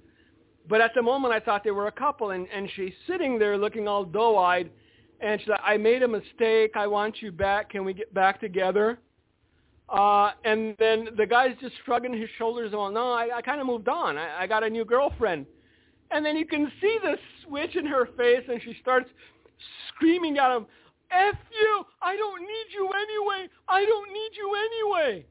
But 0.68 0.81
at 0.81 0.92
the 0.94 1.02
moment, 1.02 1.33
I 1.33 1.40
thought 1.40 1.62
they 1.62 1.70
were 1.70 1.87
a 1.87 1.92
couple, 1.92 2.31
and 2.31 2.46
and 2.52 2.68
she's 2.74 2.92
sitting 3.07 3.38
there 3.38 3.57
looking 3.57 3.87
all 3.87 4.05
doe-eyed, 4.05 4.70
and 5.20 5.40
she's 5.40 5.48
like, 5.48 5.61
I 5.64 5.76
made 5.76 6.02
a 6.02 6.09
mistake. 6.09 6.72
I 6.74 6.87
want 6.87 7.22
you 7.22 7.33
back. 7.33 7.70
Can 7.70 7.85
we 7.85 7.94
get 7.94 8.12
back 8.12 8.40
together? 8.40 8.98
Uh, 9.88 10.33
and 10.44 10.74
then 10.79 11.09
the 11.16 11.26
guy's 11.26 11.57
just 11.61 11.74
shrugging 11.85 12.12
his 12.12 12.29
shoulders. 12.38 12.72
and 12.72 12.81
Well, 12.81 12.90
no, 12.90 13.12
I, 13.12 13.37
I 13.37 13.42
kind 13.42 13.61
of 13.61 13.66
moved 13.66 13.88
on. 13.88 14.18
I, 14.18 14.42
I 14.42 14.46
got 14.46 14.64
a 14.64 14.70
new 14.70 14.85
girlfriend. 14.85 15.46
And 16.11 16.24
then 16.24 16.37
you 16.37 16.46
can 16.46 16.70
see 16.81 16.98
the 17.02 17.16
switch 17.44 17.76
in 17.76 17.87
her 17.87 18.07
face, 18.16 18.42
and 18.48 18.61
she 18.62 18.76
starts 18.81 19.09
screaming 19.88 20.38
at 20.38 20.55
him, 20.55 20.66
F 21.11 21.37
you! 21.52 21.85
I 22.02 22.16
don't 22.16 22.40
need 22.40 22.66
you 22.74 22.88
anyway! 22.88 23.48
I 23.68 23.85
don't 23.85 24.12
need 24.12 24.31
you 24.37 24.55
anyway! 24.55 25.26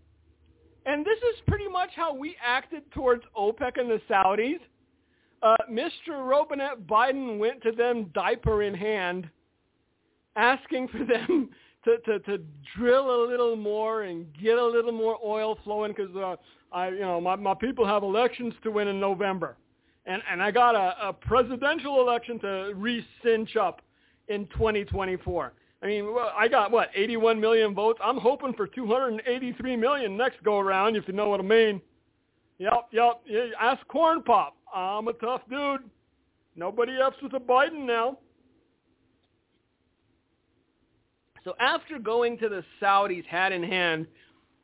And 0.85 1.05
this 1.05 1.17
is 1.17 1.41
pretty 1.47 1.67
much 1.67 1.89
how 1.95 2.13
we 2.13 2.35
acted 2.43 2.89
towards 2.91 3.23
OPEC 3.37 3.79
and 3.79 3.89
the 3.89 4.01
Saudis. 4.09 4.59
Uh, 5.45 5.55
Mr. 5.69 6.27
Robinette 6.27 6.87
Biden 6.87 7.37
went 7.37 7.61
to 7.61 7.71
them 7.71 8.09
diaper 8.15 8.63
in 8.63 8.73
hand, 8.73 9.29
asking 10.35 10.87
for 10.87 10.97
them 11.05 11.49
to, 11.83 11.99
to, 11.99 12.19
to 12.21 12.43
drill 12.75 13.11
a 13.11 13.29
little 13.29 13.55
more 13.55 14.03
and 14.03 14.25
get 14.41 14.57
a 14.57 14.65
little 14.65 14.91
more 14.91 15.19
oil 15.23 15.55
flowing 15.63 15.93
because 15.95 16.15
uh, 16.15 16.35
I, 16.71 16.89
you 16.89 17.01
know, 17.01 17.21
my, 17.21 17.35
my 17.35 17.53
people 17.53 17.85
have 17.85 18.01
elections 18.01 18.55
to 18.63 18.71
win 18.71 18.87
in 18.87 18.99
November, 18.99 19.55
and 20.07 20.23
and 20.31 20.41
I 20.41 20.49
got 20.49 20.73
a, 20.73 21.09
a 21.09 21.13
presidential 21.13 22.01
election 22.01 22.39
to 22.39 22.73
re-cinch 22.75 23.55
up 23.55 23.83
in 24.29 24.47
2024. 24.47 25.53
I 25.83 25.85
mean, 25.85 26.11
well, 26.11 26.31
I 26.35 26.47
got 26.47 26.71
what 26.71 26.89
81 26.95 27.39
million 27.39 27.75
votes. 27.75 27.99
I'm 28.03 28.17
hoping 28.17 28.53
for 28.53 28.65
283 28.65 29.75
million 29.75 30.17
next 30.17 30.43
go 30.43 30.57
around, 30.57 30.95
if 30.95 31.07
you 31.07 31.13
know 31.13 31.29
what 31.29 31.39
I 31.39 31.43
mean. 31.43 31.81
Yep, 32.57 32.87
yep. 32.91 33.21
Ask 33.59 33.85
Corn 33.87 34.23
Pop. 34.23 34.55
I'm 34.73 35.07
a 35.07 35.13
tough 35.13 35.41
dude. 35.49 35.89
Nobody 36.55 36.99
else 36.99 37.15
with 37.21 37.33
a 37.33 37.39
Biden 37.39 37.85
now. 37.85 38.17
So 41.43 41.53
after 41.59 41.99
going 41.99 42.37
to 42.39 42.49
the 42.49 42.63
Saudis 42.81 43.25
hat 43.25 43.51
in 43.51 43.61
hand, 43.61 44.07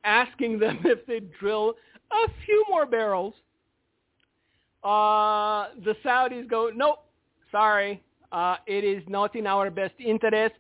asking 0.04 0.60
them 0.60 0.80
if 0.86 1.06
they'd 1.06 1.32
drill 1.34 1.76
a 2.12 2.28
few 2.46 2.66
more 2.70 2.86
barrels, 2.86 3.34
uh, 4.84 5.68
the 5.84 5.96
Saudis 6.04 6.50
go, 6.50 6.72
nope, 6.74 7.06
sorry, 7.52 8.02
uh, 8.32 8.56
it 8.66 8.84
is 8.84 9.04
not 9.08 9.36
in 9.36 9.46
our 9.46 9.70
best 9.70 9.94
interest 10.00 10.56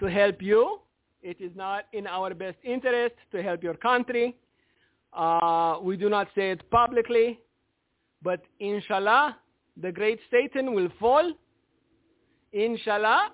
to 0.00 0.06
help 0.06 0.40
you. 0.40 0.78
It 1.22 1.36
is 1.40 1.52
not 1.54 1.84
in 1.92 2.06
our 2.06 2.34
best 2.34 2.56
interest 2.64 3.14
to 3.32 3.42
help 3.42 3.62
your 3.62 3.74
country. 3.74 4.36
Uh, 5.12 5.78
we 5.82 5.96
do 5.96 6.08
not 6.08 6.28
say 6.34 6.50
it 6.50 6.68
publicly, 6.70 7.38
but 8.22 8.40
inshallah, 8.60 9.36
the 9.80 9.92
great 9.92 10.18
Satan 10.30 10.74
will 10.74 10.88
fall. 10.98 11.32
Inshallah, 12.52 13.30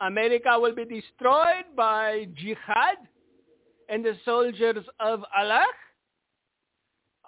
America 0.00 0.58
will 0.58 0.74
be 0.74 0.84
destroyed 0.84 1.64
by 1.76 2.26
jihad 2.34 2.96
and 3.88 4.04
the 4.04 4.14
soldiers 4.24 4.84
of 5.00 5.24
Allah. 5.36 5.64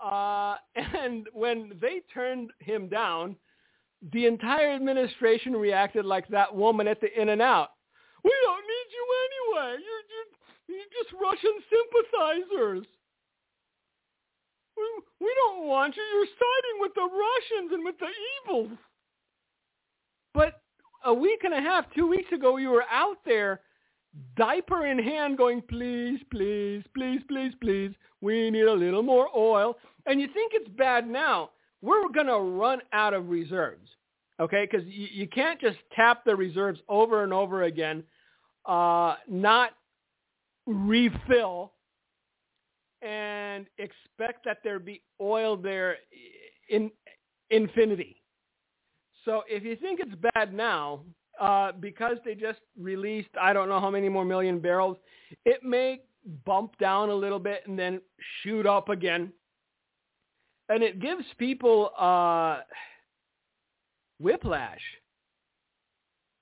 Uh, 0.02 0.56
and 0.98 1.26
when 1.32 1.72
they 1.80 2.02
turned 2.12 2.50
him 2.60 2.88
down, 2.88 3.36
the 4.12 4.26
entire 4.26 4.72
administration 4.72 5.54
reacted 5.54 6.04
like 6.04 6.28
that 6.28 6.54
woman 6.54 6.86
at 6.86 7.00
the 7.00 7.08
In-N-Out. 7.20 7.70
We 8.22 8.32
don't 8.42 8.62
need 8.62 8.88
you 8.92 9.06
anyway. 9.26 9.76
You're, 10.68 10.76
you're 10.76 11.02
just 11.02 11.14
Russian 11.20 11.56
sympathizers. 11.70 12.86
We, 14.76 15.26
we 15.26 15.34
don't 15.36 15.66
want 15.66 15.96
you. 15.96 16.02
You're 16.02 16.26
siding 16.26 16.80
with 16.80 16.94
the 16.94 17.02
Russians 17.02 17.72
and 17.72 17.84
with 17.84 17.98
the 17.98 18.08
evils. 18.44 18.78
But 20.34 20.60
a 21.04 21.14
week 21.14 21.44
and 21.44 21.54
a 21.54 21.60
half, 21.60 21.86
two 21.94 22.06
weeks 22.06 22.30
ago, 22.32 22.56
you 22.58 22.70
were 22.70 22.84
out 22.90 23.18
there, 23.24 23.60
diaper 24.36 24.86
in 24.86 24.98
hand, 24.98 25.38
going, 25.38 25.62
please, 25.62 26.20
please, 26.30 26.82
please, 26.94 27.20
please, 27.28 27.52
please, 27.60 27.92
we 28.20 28.50
need 28.50 28.64
a 28.66 28.72
little 28.72 29.02
more 29.02 29.28
oil. 29.36 29.76
And 30.06 30.20
you 30.20 30.28
think 30.28 30.52
it's 30.54 30.68
bad 30.76 31.08
now. 31.08 31.50
We're 31.82 32.08
going 32.08 32.26
to 32.26 32.38
run 32.38 32.80
out 32.92 33.14
of 33.14 33.28
reserves, 33.28 33.88
okay? 34.40 34.66
Because 34.70 34.86
you, 34.86 35.08
you 35.12 35.28
can't 35.28 35.60
just 35.60 35.78
tap 35.94 36.24
the 36.24 36.34
reserves 36.34 36.80
over 36.88 37.22
and 37.22 37.32
over 37.32 37.64
again, 37.64 38.02
uh, 38.66 39.16
not 39.28 39.72
refill, 40.66 41.72
and 43.02 43.66
expect 43.78 44.44
that 44.44 44.58
there 44.64 44.78
be 44.78 45.02
oil 45.20 45.56
there 45.56 45.96
in 46.68 46.90
infinity. 47.50 48.22
So 49.24 49.42
if 49.48 49.64
you 49.64 49.76
think 49.76 50.00
it's 50.00 50.14
bad 50.34 50.54
now, 50.54 51.00
uh, 51.40 51.72
because 51.72 52.16
they 52.24 52.34
just 52.34 52.60
released 52.80 53.28
I 53.40 53.52
don't 53.52 53.68
know 53.68 53.80
how 53.80 53.90
many 53.90 54.08
more 54.08 54.24
million 54.24 54.58
barrels, 54.58 54.96
it 55.44 55.62
may 55.62 56.00
bump 56.44 56.78
down 56.78 57.10
a 57.10 57.14
little 57.14 57.38
bit 57.38 57.62
and 57.66 57.78
then 57.78 58.00
shoot 58.42 58.66
up 58.66 58.88
again. 58.88 59.32
And 60.68 60.82
it 60.82 61.00
gives 61.00 61.24
people 61.38 61.90
uh, 61.98 62.60
whiplash. 64.18 64.80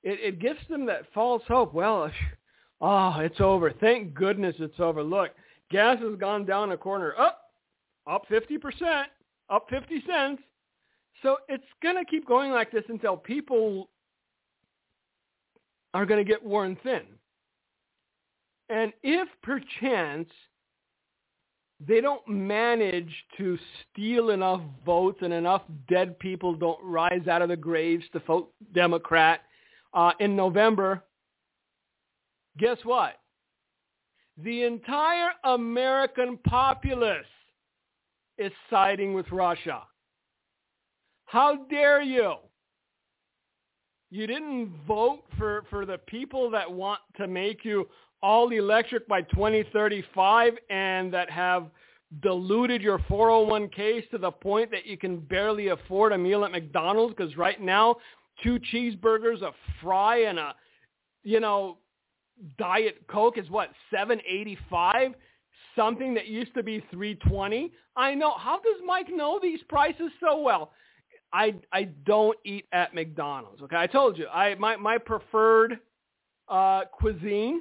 It, 0.03 0.21
it 0.23 0.39
gives 0.39 0.61
them 0.69 0.87
that 0.87 1.03
false 1.13 1.43
hope. 1.49 1.75
Well, 1.75 2.11
oh, 2.81 3.15
it's 3.19 3.41
over. 3.41 3.73
Thank 3.73 4.15
goodness 4.15 4.55
it's 4.59 4.79
over. 4.79 5.03
Look, 5.03 5.31
gas 5.71 5.99
has 6.01 6.17
gone 6.19 6.45
down 6.45 6.73
a 6.73 6.77
corner. 6.77 7.15
Up, 7.19 7.41
up 8.07 8.27
50%, 8.29 9.05
up 9.51 9.67
50 9.71 10.03
cents. 10.07 10.43
So 11.23 11.39
it's 11.49 11.65
going 11.83 11.97
to 11.97 12.05
keep 12.05 12.27
going 12.27 12.51
like 12.51 12.71
this 12.71 12.85
until 12.89 13.17
people 13.17 13.89
are 15.95 16.05
going 16.05 16.25
to 16.25 16.31
get 16.31 16.45
worn 16.45 16.77
thin. 16.83 17.03
And 18.69 18.93
if 19.03 19.29
perchance 19.43 20.29
they 21.87 22.01
don't 22.01 22.27
manage 22.29 23.13
to 23.37 23.59
steal 23.83 24.31
enough 24.31 24.61
votes 24.87 25.19
and 25.23 25.33
enough 25.33 25.63
dead 25.89 26.19
people 26.19 26.55
don't 26.55 26.79
rise 26.83 27.27
out 27.29 27.43
of 27.43 27.49
the 27.49 27.57
graves 27.57 28.05
to 28.13 28.21
vote 28.21 28.53
Democrat 28.73 29.41
uh, 29.93 30.13
in 30.21 30.37
November, 30.37 31.03
guess 32.59 32.79
what? 32.85 33.19
The 34.43 34.65
entire 34.65 35.31
American 35.45 36.39
populace 36.39 37.27
is 38.37 38.53
siding 38.69 39.15
with 39.15 39.31
Russia. 39.31 39.83
How 41.27 41.65
dare 41.71 42.03
you? 42.03 42.35
You 44.11 44.27
didn't 44.27 44.73
vote 44.87 45.23
for, 45.39 45.65
for 45.71 45.87
the 45.87 45.99
people 45.99 46.51
that 46.51 46.71
want 46.71 47.01
to 47.17 47.27
make 47.27 47.65
you 47.65 47.89
all 48.23 48.51
electric 48.51 49.07
by 49.07 49.23
2035 49.23 50.55
and 50.71 51.13
that 51.13 51.31
have 51.31 51.67
diluted 52.23 52.81
your 52.81 52.99
401ks 53.01 54.09
to 54.11 54.19
the 54.19 54.31
point 54.31 54.71
that 54.71 54.87
you 54.87 54.97
can 54.97 55.19
barely 55.19 55.69
afford 55.69 56.13
a 56.13 56.19
meal 56.19 56.45
at 56.45 56.53
McDonald's 56.53 57.15
because 57.15 57.37
right 57.37 57.61
now 57.61 57.97
two 58.43 58.59
cheeseburgers, 58.73 59.43
a 59.43 59.53
fry, 59.83 60.23
and 60.23 60.39
a 60.39 60.55
you 61.23 61.41
know 61.41 61.79
diet 62.59 63.07
coke 63.09 63.39
is 63.39 63.49
what 63.51 63.71
785 63.91 65.13
something 65.77 66.15
that 66.15 66.27
used 66.27 66.55
to 66.55 66.63
be 66.63 66.81
320 66.91 67.73
i 67.97 68.15
know 68.15 68.35
how 68.37 68.57
does 68.57 68.81
mike 68.85 69.09
know 69.11 69.39
these 69.43 69.61
prices 69.69 70.11
so 70.21 70.41
well 70.41 70.73
I 71.35 71.53
I 71.73 71.89
don't 72.07 72.39
eat 72.45 72.67
at 72.73 72.95
McDonald's. 72.95 73.61
Okay, 73.61 73.77
I 73.77 73.89
told 73.89 74.17
you. 74.17 74.29
I 74.29 74.55
my 74.55 74.77
my 74.77 74.99
preferred 74.99 75.81
uh, 76.49 76.83
cuisine 76.93 77.61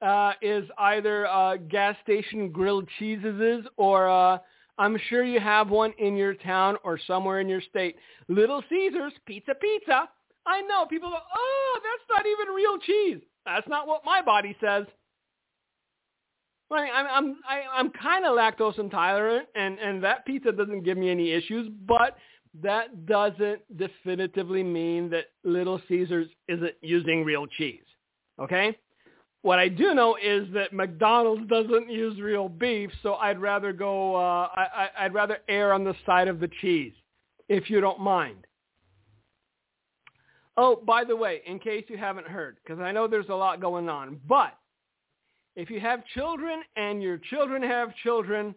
uh, 0.00 0.32
is 0.40 0.64
either 0.78 1.26
uh, 1.26 1.56
gas 1.56 1.96
station 2.02 2.50
grilled 2.50 2.88
cheeses 2.98 3.66
or 3.76 4.08
uh, 4.08 4.38
I'm 4.78 4.98
sure 5.10 5.22
you 5.22 5.38
have 5.38 5.68
one 5.68 5.92
in 5.98 6.16
your 6.16 6.32
town 6.34 6.76
or 6.82 6.98
somewhere 7.06 7.40
in 7.40 7.48
your 7.48 7.60
state. 7.60 7.96
Little 8.28 8.62
Caesars 8.70 9.12
Pizza 9.26 9.54
Pizza. 9.54 10.08
I 10.46 10.62
know 10.62 10.86
people 10.86 11.10
go, 11.10 11.16
oh, 11.16 11.80
that's 11.82 12.18
not 12.18 12.26
even 12.26 12.54
real 12.54 12.78
cheese. 12.78 13.22
That's 13.44 13.68
not 13.68 13.86
what 13.86 14.04
my 14.04 14.22
body 14.22 14.56
says. 14.60 14.86
Well, 16.70 16.86
I'm 16.94 17.06
I'm 17.06 17.36
I, 17.48 17.62
I'm 17.72 17.90
kind 17.90 18.24
of 18.24 18.36
lactose 18.36 18.78
intolerant, 18.78 19.48
and 19.56 19.78
and 19.78 20.02
that 20.04 20.24
pizza 20.24 20.52
doesn't 20.52 20.84
give 20.84 20.96
me 20.96 21.10
any 21.10 21.32
issues. 21.32 21.68
But 21.86 22.16
that 22.62 23.06
doesn't 23.06 23.60
definitively 23.76 24.62
mean 24.62 25.10
that 25.10 25.26
Little 25.44 25.80
Caesars 25.88 26.28
isn't 26.48 26.74
using 26.80 27.24
real 27.24 27.46
cheese. 27.46 27.84
Okay? 28.40 28.76
What 29.42 29.58
I 29.58 29.68
do 29.68 29.94
know 29.94 30.16
is 30.22 30.48
that 30.52 30.72
McDonald's 30.72 31.48
doesn't 31.48 31.90
use 31.90 32.20
real 32.20 32.48
beef, 32.48 32.90
so 33.02 33.14
I'd 33.14 33.40
rather 33.40 33.72
go. 33.72 34.14
Uh, 34.14 34.48
I, 34.54 34.88
I'd 34.98 35.14
rather 35.14 35.38
err 35.48 35.72
on 35.72 35.82
the 35.82 35.94
side 36.04 36.28
of 36.28 36.40
the 36.40 36.50
cheese, 36.60 36.92
if 37.48 37.70
you 37.70 37.80
don't 37.80 38.00
mind. 38.00 38.46
Oh, 40.62 40.76
by 40.76 41.04
the 41.04 41.16
way, 41.16 41.40
in 41.46 41.58
case 41.58 41.86
you 41.88 41.96
haven't 41.96 42.26
heard, 42.26 42.58
because 42.62 42.82
I 42.82 42.92
know 42.92 43.08
there's 43.08 43.30
a 43.30 43.34
lot 43.34 43.62
going 43.62 43.88
on, 43.88 44.20
but 44.28 44.58
if 45.56 45.70
you 45.70 45.80
have 45.80 46.04
children 46.14 46.60
and 46.76 47.02
your 47.02 47.16
children 47.16 47.62
have 47.62 47.96
children, 48.02 48.54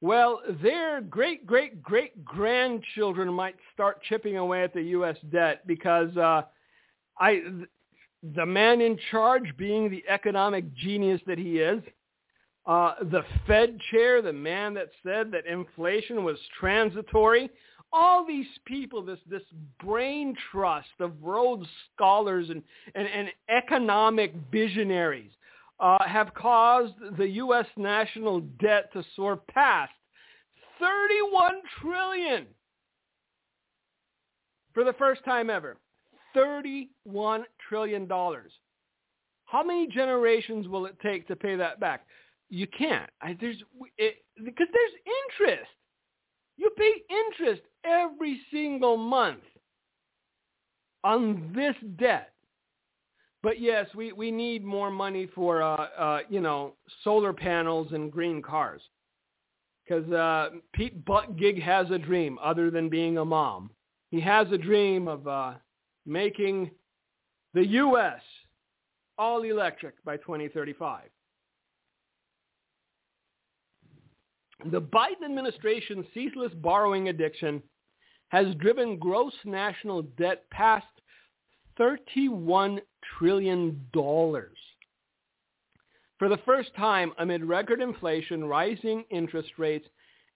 well, 0.00 0.42
their 0.62 1.00
great, 1.00 1.48
great, 1.48 1.82
great 1.82 2.24
grandchildren 2.24 3.32
might 3.32 3.56
start 3.74 4.00
chipping 4.08 4.36
away 4.36 4.62
at 4.62 4.72
the 4.72 4.82
U.S. 4.82 5.16
debt 5.32 5.66
because 5.66 6.16
uh, 6.16 6.42
I 7.18 7.42
the 8.34 8.46
man 8.46 8.80
in 8.80 8.96
charge 9.10 9.56
being 9.56 9.90
the 9.90 10.04
economic 10.08 10.72
genius 10.76 11.20
that 11.26 11.38
he 11.38 11.58
is, 11.58 11.82
uh, 12.66 12.94
the 13.10 13.24
Fed 13.48 13.76
chair, 13.90 14.22
the 14.22 14.32
man 14.32 14.72
that 14.74 14.90
said 15.02 15.32
that 15.32 15.46
inflation 15.46 16.22
was 16.22 16.38
transitory, 16.60 17.50
all 17.92 18.26
these 18.26 18.46
people, 18.66 19.02
this 19.02 19.18
this 19.28 19.42
brain 19.82 20.36
trust 20.50 20.88
of 21.00 21.12
Rhodes 21.22 21.66
scholars 21.94 22.48
and, 22.50 22.62
and, 22.94 23.06
and 23.06 23.28
economic 23.48 24.34
visionaries 24.52 25.32
uh, 25.80 25.98
have 26.06 26.32
caused 26.34 26.94
the 27.18 27.28
U.S. 27.28 27.66
national 27.76 28.40
debt 28.60 28.92
to 28.92 29.02
soar 29.16 29.36
past 29.36 29.92
31 30.78 31.56
trillion 31.80 32.46
for 34.72 34.84
the 34.84 34.92
first 34.94 35.24
time 35.24 35.50
ever. 35.50 35.76
31 36.34 37.44
trillion 37.68 38.06
dollars. 38.06 38.52
How 39.46 39.64
many 39.64 39.88
generations 39.88 40.68
will 40.68 40.86
it 40.86 40.96
take 41.02 41.26
to 41.26 41.34
pay 41.34 41.56
that 41.56 41.80
back? 41.80 42.06
You 42.50 42.66
can't. 42.68 43.10
I, 43.20 43.36
there's 43.40 43.56
it, 43.98 44.16
because 44.44 44.68
there's 44.72 45.48
interest. 45.48 45.70
You 46.60 46.68
pay 46.76 46.92
interest 47.08 47.62
every 47.84 48.38
single 48.52 48.98
month 48.98 49.40
on 51.02 51.50
this 51.56 51.74
debt. 51.98 52.34
But 53.42 53.58
yes, 53.58 53.86
we, 53.94 54.12
we 54.12 54.30
need 54.30 54.62
more 54.62 54.90
money 54.90 55.26
for, 55.34 55.62
uh, 55.62 55.86
uh, 55.98 56.18
you 56.28 56.42
know, 56.42 56.74
solar 57.02 57.32
panels 57.32 57.92
and 57.92 58.12
green 58.12 58.42
cars. 58.42 58.82
Because 59.82 60.12
uh, 60.12 60.50
Pete 60.74 61.02
Buttigieg 61.06 61.62
has 61.62 61.90
a 61.90 61.96
dream 61.96 62.38
other 62.42 62.70
than 62.70 62.90
being 62.90 63.16
a 63.16 63.24
mom. 63.24 63.70
He 64.10 64.20
has 64.20 64.46
a 64.52 64.58
dream 64.58 65.08
of 65.08 65.26
uh, 65.26 65.54
making 66.04 66.70
the 67.54 67.66
U.S. 67.66 68.20
all 69.16 69.44
electric 69.44 70.04
by 70.04 70.18
2035. 70.18 71.04
The 74.66 74.80
Biden 74.80 75.24
administration's 75.24 76.04
ceaseless 76.12 76.52
borrowing 76.54 77.08
addiction 77.08 77.62
has 78.28 78.54
driven 78.56 78.98
gross 78.98 79.32
national 79.44 80.02
debt 80.02 80.44
past 80.50 80.86
$31 81.78 82.80
trillion. 83.18 83.80
For 83.92 84.50
the 86.28 86.38
first 86.44 86.74
time 86.76 87.12
amid 87.18 87.44
record 87.44 87.80
inflation, 87.80 88.44
rising 88.44 89.04
interest 89.10 89.52
rates, 89.58 89.88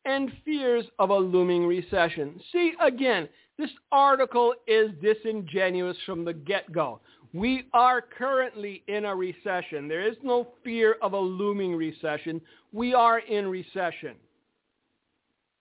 and 0.06 0.32
fears 0.44 0.84
of 0.98 1.10
a 1.10 1.16
looming 1.16 1.66
recession. 1.66 2.40
See, 2.52 2.72
again, 2.80 3.28
this 3.58 3.70
article 3.92 4.54
is 4.66 4.90
disingenuous 5.02 5.98
from 6.06 6.24
the 6.24 6.32
get-go. 6.32 7.00
We 7.34 7.66
are 7.72 8.00
currently 8.00 8.84
in 8.86 9.04
a 9.04 9.14
recession. 9.14 9.88
There 9.88 10.06
is 10.06 10.16
no 10.22 10.46
fear 10.62 10.96
of 11.02 11.14
a 11.14 11.18
looming 11.18 11.74
recession. 11.74 12.40
We 12.72 12.94
are 12.94 13.18
in 13.18 13.48
recession. 13.48 14.14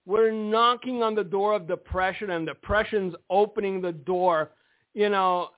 We're 0.06 0.32
knocking 0.32 1.02
on 1.02 1.16
the 1.16 1.24
door 1.24 1.56
of 1.56 1.68
depression 1.68 2.30
and 2.30 2.46
depression's 2.46 3.16
opening 3.28 3.82
the 3.82 3.92
door, 3.92 4.52
you 4.94 5.10
know, 5.10 5.50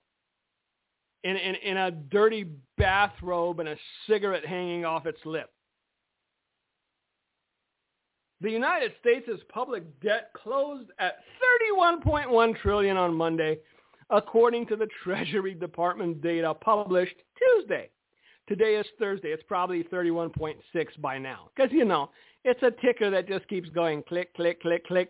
in, 1.26 1.36
in, 1.36 1.56
in 1.56 1.76
a 1.76 1.92
dirty 1.92 2.46
bathrobe 2.78 3.60
and 3.60 3.68
a 3.68 3.76
cigarette 4.08 4.46
hanging 4.46 4.86
off 4.86 5.06
its 5.06 5.20
lip. 5.26 5.52
The 8.40 8.52
United 8.52 8.94
States' 9.02 9.42
public 9.50 9.84
debt 10.00 10.30
closed 10.34 10.92
at 10.98 11.18
31.1 11.70 12.62
trillion 12.62 12.96
on 12.96 13.14
Monday, 13.14 13.58
according 14.10 14.68
to 14.68 14.76
the 14.76 14.88
Treasury 15.04 15.54
Department 15.54 16.22
data 16.22 16.54
published 16.54 17.16
Tuesday. 17.38 17.90
Today 18.48 18.76
is 18.76 18.86
Thursday. 19.00 19.30
It's 19.30 19.44
probably 19.48 19.84
31.6 19.84 20.56
by 21.02 21.18
now. 21.18 21.50
Because, 21.56 21.72
you 21.72 21.86
know, 21.86 22.12
it's 22.44 22.62
a 22.62 22.72
ticker 22.86 23.10
that 23.10 23.28
just 23.28 23.48
keeps 23.48 23.70
going 23.70 24.04
click, 24.04 24.36
click, 24.36 24.62
click, 24.62 24.86
click. 24.86 25.10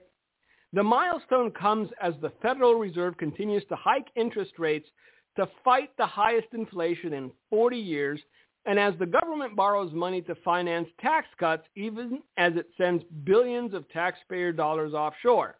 The 0.72 0.84
milestone 0.84 1.52
comes 1.52 1.90
as 2.02 2.14
the 2.22 2.32
Federal 2.42 2.76
Reserve 2.76 3.18
continues 3.18 3.64
to 3.70 3.76
hike 3.76 4.08
interest 4.16 4.54
rates 4.58 4.88
to 5.36 5.50
fight 5.64 5.90
the 5.98 6.06
highest 6.06 6.48
inflation 6.54 7.14
in 7.14 7.32
40 7.50 7.78
years 7.78 8.22
and 8.66 8.80
as 8.80 8.94
the 9.00 9.06
government 9.06 9.56
borrows 9.56 9.94
money 9.94 10.22
to 10.24 10.36
finance 10.36 10.88
tax 11.00 11.28
cuts 11.40 11.64
even 11.76 12.22
as 12.38 12.54
it 12.56 12.68
sends 12.78 13.04
billions 13.24 13.74
of 13.74 13.88
taxpayer 13.90 14.52
dollars 14.52 14.94
offshore. 14.94 15.56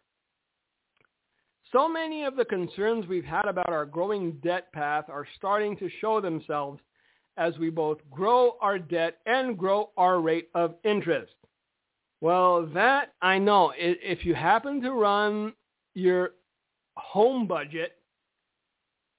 So 1.76 1.90
many 1.90 2.24
of 2.24 2.36
the 2.36 2.44
concerns 2.46 3.06
we've 3.06 3.22
had 3.22 3.44
about 3.44 3.68
our 3.68 3.84
growing 3.84 4.38
debt 4.42 4.72
path 4.72 5.10
are 5.10 5.28
starting 5.36 5.76
to 5.76 5.90
show 6.00 6.22
themselves 6.22 6.80
as 7.36 7.58
we 7.58 7.68
both 7.68 7.98
grow 8.10 8.56
our 8.62 8.78
debt 8.78 9.18
and 9.26 9.58
grow 9.58 9.90
our 9.98 10.22
rate 10.22 10.48
of 10.54 10.76
interest. 10.84 11.34
Well, 12.22 12.64
that 12.72 13.12
I 13.20 13.36
know. 13.36 13.74
If 13.76 14.24
you 14.24 14.34
happen 14.34 14.80
to 14.80 14.92
run 14.92 15.52
your 15.92 16.30
home 16.96 17.46
budget, 17.46 17.98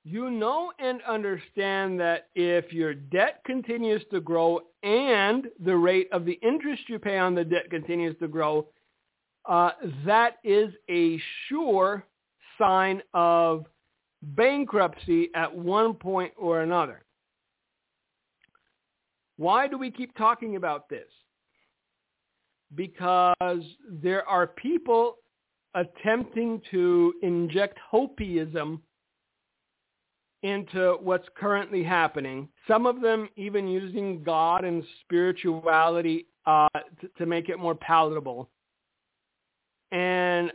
you 0.03 0.31
know 0.31 0.71
and 0.79 0.99
understand 1.07 1.99
that 1.99 2.29
if 2.33 2.73
your 2.73 2.95
debt 2.95 3.41
continues 3.45 4.01
to 4.09 4.19
grow 4.19 4.61
and 4.81 5.45
the 5.63 5.77
rate 5.77 6.09
of 6.11 6.25
the 6.25 6.39
interest 6.41 6.89
you 6.89 6.97
pay 6.97 7.19
on 7.19 7.35
the 7.35 7.45
debt 7.45 7.69
continues 7.69 8.17
to 8.17 8.27
grow, 8.27 8.65
uh, 9.45 9.73
that 10.07 10.37
is 10.43 10.73
a 10.89 11.21
sure 11.47 12.03
sign 12.57 13.01
of 13.13 13.65
bankruptcy 14.21 15.29
at 15.35 15.53
one 15.53 15.93
point 15.93 16.33
or 16.37 16.61
another. 16.61 17.03
Why 19.37 19.67
do 19.67 19.77
we 19.77 19.91
keep 19.91 20.15
talking 20.17 20.55
about 20.55 20.89
this? 20.89 21.07
Because 22.75 23.63
there 23.89 24.27
are 24.27 24.47
people 24.47 25.17
attempting 25.75 26.61
to 26.71 27.13
inject 27.21 27.77
hopeism 27.91 28.81
into 30.43 30.97
what's 31.01 31.27
currently 31.35 31.83
happening. 31.83 32.47
Some 32.67 32.85
of 32.85 33.01
them 33.01 33.29
even 33.35 33.67
using 33.67 34.23
God 34.23 34.65
and 34.65 34.83
spirituality 35.01 36.27
uh, 36.45 36.67
to, 37.01 37.07
to 37.17 37.25
make 37.25 37.49
it 37.49 37.57
more 37.57 37.75
palatable. 37.75 38.49
And 39.91 40.51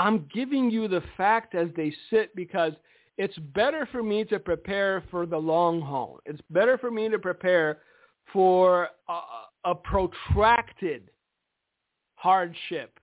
I'm 0.00 0.26
giving 0.32 0.70
you 0.70 0.88
the 0.88 1.02
fact 1.18 1.54
as 1.54 1.68
they 1.76 1.92
sit 2.08 2.34
because 2.34 2.72
it's 3.18 3.36
better 3.54 3.86
for 3.92 4.02
me 4.02 4.24
to 4.24 4.38
prepare 4.38 5.04
for 5.10 5.26
the 5.26 5.36
long 5.36 5.82
haul. 5.82 6.20
It's 6.24 6.40
better 6.48 6.78
for 6.78 6.90
me 6.90 7.10
to 7.10 7.18
prepare 7.18 7.80
for 8.32 8.88
a, 9.10 9.18
a 9.66 9.74
protracted 9.74 11.10
hardship 12.14 12.98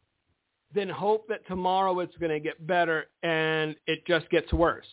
than 0.74 0.90
hope 0.90 1.28
that 1.28 1.46
tomorrow 1.46 2.00
it's 2.00 2.18
going 2.18 2.32
to 2.32 2.40
get 2.40 2.66
better 2.66 3.06
and 3.22 3.76
it 3.86 4.04
just 4.08 4.28
gets 4.32 4.52
worse. 4.52 4.88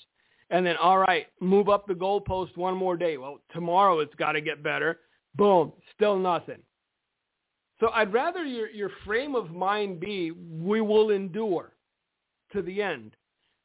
And 0.51 0.67
then, 0.67 0.77
all 0.77 0.99
right, 0.99 1.29
move 1.41 1.71
up 1.71 1.87
the 1.87 1.95
goalpost 1.95 2.55
one 2.59 2.77
more 2.77 2.99
day. 2.99 3.17
Well, 3.17 3.39
tomorrow 3.51 4.01
it's 4.01 4.15
got 4.17 4.33
to 4.33 4.43
get 4.43 4.63
better. 4.63 5.01
Boom, 5.37 5.73
still 5.95 6.19
nothing. 6.19 6.59
So 7.81 7.89
I'd 7.95 8.13
rather 8.13 8.45
your, 8.45 8.69
your 8.69 8.91
frame 9.07 9.35
of 9.35 9.53
mind 9.53 10.01
be, 10.01 10.33
we 10.33 10.83
will 10.83 11.09
endure 11.09 11.74
to 12.55 12.63
the 12.63 12.81
end 12.81 13.15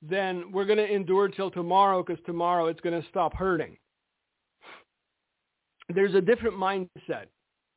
then 0.01 0.51
we're 0.51 0.65
going 0.65 0.77
to 0.77 0.93
endure 0.93 1.27
till 1.27 1.51
tomorrow 1.51 2.03
because 2.03 2.23
tomorrow 2.25 2.67
it's 2.67 2.81
going 2.81 3.01
to 3.01 3.07
stop 3.09 3.33
hurting 3.33 3.77
there's 5.93 6.15
a 6.15 6.21
different 6.21 6.55
mindset. 6.55 7.25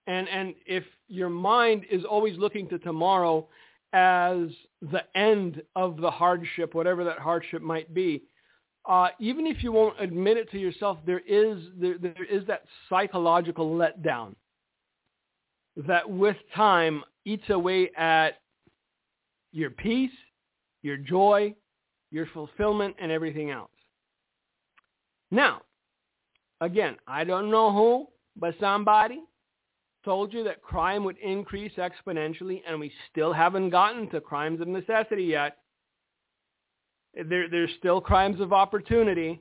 And, 0.06 0.28
and 0.28 0.54
if 0.66 0.84
your 1.08 1.30
mind 1.30 1.84
is 1.90 2.04
always 2.04 2.36
looking 2.38 2.68
to 2.68 2.78
tomorrow 2.78 3.48
as 3.92 4.48
the 4.80 5.02
end 5.14 5.62
of 5.76 5.96
the 5.98 6.10
hardship, 6.10 6.74
whatever 6.74 7.04
that 7.04 7.18
hardship 7.18 7.62
might 7.62 7.92
be, 7.94 8.22
uh, 8.88 9.08
even 9.20 9.46
if 9.46 9.62
you 9.62 9.70
won't 9.70 10.00
admit 10.00 10.36
it 10.36 10.50
to 10.50 10.58
yourself, 10.58 10.98
there 11.06 11.20
is, 11.20 11.62
there, 11.78 11.98
there 11.98 12.24
is 12.28 12.44
that 12.48 12.64
psychological 12.88 13.70
letdown 13.70 14.34
that 15.76 16.08
with 16.08 16.36
time 16.54 17.02
eats 17.24 17.48
away 17.48 17.90
at 17.96 18.40
your 19.52 19.70
peace, 19.70 20.10
your 20.82 20.96
joy, 20.96 21.54
your 22.10 22.26
fulfillment, 22.34 22.96
and 23.00 23.10
everything 23.10 23.50
else. 23.50 23.70
Now, 25.30 25.62
Again, 26.62 26.96
I 27.08 27.24
don't 27.24 27.50
know 27.50 27.72
who, 27.72 28.06
but 28.36 28.54
somebody 28.60 29.20
told 30.04 30.32
you 30.32 30.44
that 30.44 30.62
crime 30.62 31.02
would 31.02 31.18
increase 31.18 31.72
exponentially, 31.72 32.62
and 32.64 32.78
we 32.78 32.92
still 33.10 33.32
haven't 33.32 33.70
gotten 33.70 34.08
to 34.10 34.20
crimes 34.20 34.60
of 34.60 34.68
necessity 34.68 35.24
yet. 35.24 35.56
There, 37.14 37.48
there's 37.48 37.70
still 37.80 38.00
crimes 38.00 38.40
of 38.40 38.52
opportunity. 38.52 39.40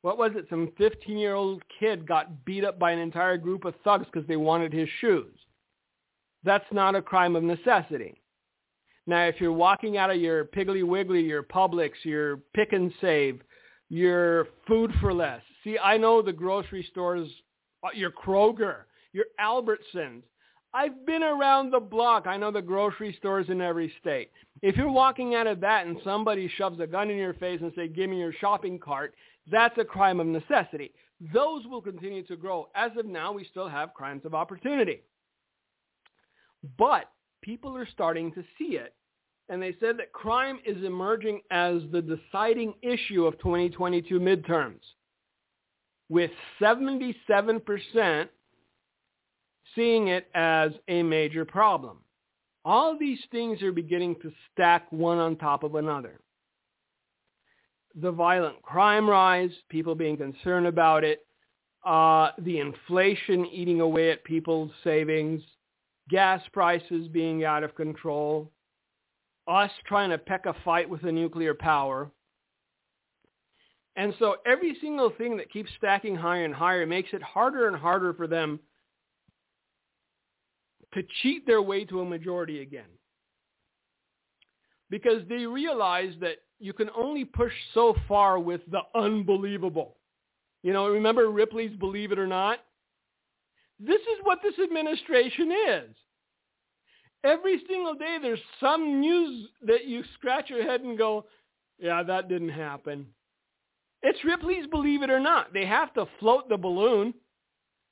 What 0.00 0.16
was 0.16 0.32
it? 0.36 0.46
Some 0.48 0.72
15-year-old 0.80 1.62
kid 1.78 2.08
got 2.08 2.46
beat 2.46 2.64
up 2.64 2.78
by 2.78 2.92
an 2.92 2.98
entire 2.98 3.36
group 3.36 3.66
of 3.66 3.74
thugs 3.84 4.06
because 4.10 4.26
they 4.26 4.36
wanted 4.36 4.72
his 4.72 4.88
shoes. 5.02 5.38
That's 6.44 6.64
not 6.72 6.94
a 6.94 7.02
crime 7.02 7.36
of 7.36 7.42
necessity. 7.42 8.22
Now, 9.06 9.24
if 9.24 9.40
you're 9.40 9.52
walking 9.52 9.96
out 9.96 10.10
of 10.10 10.16
your 10.16 10.44
Piggly 10.44 10.84
Wiggly, 10.84 11.22
your 11.22 11.42
Publix, 11.42 11.92
your 12.02 12.38
Pick 12.54 12.72
and 12.72 12.92
Save, 13.00 13.40
your 13.88 14.48
Food 14.66 14.92
for 15.00 15.14
Less, 15.14 15.42
See, 15.66 15.76
I 15.82 15.96
know 15.96 16.22
the 16.22 16.32
grocery 16.32 16.86
stores, 16.92 17.28
uh, 17.82 17.88
your 17.92 18.12
Kroger, 18.12 18.82
your 19.12 19.24
Albertsons. 19.40 20.22
I've 20.72 21.04
been 21.04 21.24
around 21.24 21.72
the 21.72 21.80
block. 21.80 22.28
I 22.28 22.36
know 22.36 22.52
the 22.52 22.62
grocery 22.62 23.16
stores 23.18 23.46
in 23.48 23.60
every 23.60 23.92
state. 24.00 24.30
If 24.62 24.76
you're 24.76 24.88
walking 24.88 25.34
out 25.34 25.48
of 25.48 25.58
that 25.62 25.88
and 25.88 25.96
somebody 26.04 26.48
shoves 26.56 26.78
a 26.78 26.86
gun 26.86 27.10
in 27.10 27.16
your 27.16 27.34
face 27.34 27.58
and 27.62 27.72
say, 27.74 27.88
give 27.88 28.08
me 28.08 28.20
your 28.20 28.32
shopping 28.34 28.78
cart, 28.78 29.14
that's 29.50 29.76
a 29.78 29.84
crime 29.84 30.20
of 30.20 30.28
necessity. 30.28 30.92
Those 31.34 31.66
will 31.66 31.82
continue 31.82 32.24
to 32.26 32.36
grow. 32.36 32.68
As 32.76 32.92
of 32.96 33.06
now, 33.06 33.32
we 33.32 33.44
still 33.50 33.68
have 33.68 33.92
crimes 33.92 34.24
of 34.24 34.32
opportunity. 34.32 35.00
But 36.78 37.10
people 37.46 37.76
are 37.76 37.86
starting 37.86 38.32
to 38.32 38.42
see 38.58 38.76
it. 38.76 38.92
And 39.48 39.62
they 39.62 39.76
said 39.78 39.96
that 39.98 40.12
crime 40.12 40.58
is 40.66 40.84
emerging 40.84 41.40
as 41.52 41.80
the 41.92 42.02
deciding 42.02 42.74
issue 42.82 43.24
of 43.24 43.38
2022 43.38 44.18
midterms, 44.18 44.80
with 46.08 46.32
77% 46.60 48.28
seeing 49.76 50.08
it 50.08 50.28
as 50.34 50.72
a 50.88 51.04
major 51.04 51.44
problem. 51.44 51.98
All 52.64 52.98
these 52.98 53.20
things 53.30 53.62
are 53.62 53.70
beginning 53.70 54.16
to 54.22 54.32
stack 54.52 54.90
one 54.90 55.18
on 55.18 55.36
top 55.36 55.62
of 55.62 55.76
another. 55.76 56.18
The 57.94 58.10
violent 58.10 58.60
crime 58.62 59.08
rise, 59.08 59.52
people 59.68 59.94
being 59.94 60.16
concerned 60.16 60.66
about 60.66 61.04
it, 61.04 61.24
uh, 61.84 62.30
the 62.38 62.58
inflation 62.58 63.46
eating 63.46 63.80
away 63.80 64.10
at 64.10 64.24
people's 64.24 64.72
savings, 64.82 65.40
gas 66.08 66.40
prices 66.52 67.08
being 67.08 67.44
out 67.44 67.64
of 67.64 67.74
control, 67.74 68.50
us 69.48 69.70
trying 69.86 70.10
to 70.10 70.18
peck 70.18 70.46
a 70.46 70.54
fight 70.64 70.88
with 70.88 71.02
a 71.04 71.12
nuclear 71.12 71.54
power. 71.54 72.10
And 73.96 74.14
so 74.18 74.36
every 74.44 74.76
single 74.80 75.10
thing 75.16 75.36
that 75.38 75.50
keeps 75.50 75.70
stacking 75.78 76.14
higher 76.14 76.44
and 76.44 76.54
higher 76.54 76.86
makes 76.86 77.10
it 77.12 77.22
harder 77.22 77.66
and 77.66 77.76
harder 77.76 78.12
for 78.12 78.26
them 78.26 78.60
to 80.94 81.02
cheat 81.22 81.46
their 81.46 81.62
way 81.62 81.84
to 81.86 82.00
a 82.00 82.04
majority 82.04 82.60
again. 82.60 82.88
Because 84.90 85.22
they 85.28 85.46
realize 85.46 86.12
that 86.20 86.36
you 86.58 86.72
can 86.72 86.90
only 86.96 87.24
push 87.24 87.52
so 87.74 87.94
far 88.06 88.38
with 88.38 88.60
the 88.70 88.80
unbelievable. 88.94 89.96
You 90.62 90.72
know, 90.72 90.88
remember 90.88 91.30
Ripley's 91.30 91.76
Believe 91.76 92.12
It 92.12 92.18
or 92.18 92.26
Not? 92.26 92.60
This 93.78 94.00
is 94.00 94.18
what 94.22 94.38
this 94.42 94.58
administration 94.62 95.52
is. 95.52 95.96
Every 97.24 97.60
single 97.68 97.94
day 97.94 98.18
there's 98.20 98.40
some 98.60 99.00
news 99.00 99.48
that 99.66 99.86
you 99.86 100.02
scratch 100.14 100.48
your 100.48 100.62
head 100.62 100.82
and 100.82 100.96
go, 100.96 101.26
yeah, 101.78 102.02
that 102.02 102.28
didn't 102.28 102.50
happen. 102.50 103.06
It's 104.02 104.24
Ripley's 104.24 104.66
Believe 104.68 105.02
It 105.02 105.10
or 105.10 105.20
Not. 105.20 105.52
They 105.52 105.66
have 105.66 105.92
to 105.94 106.06
float 106.20 106.48
the 106.48 106.56
balloon. 106.56 107.12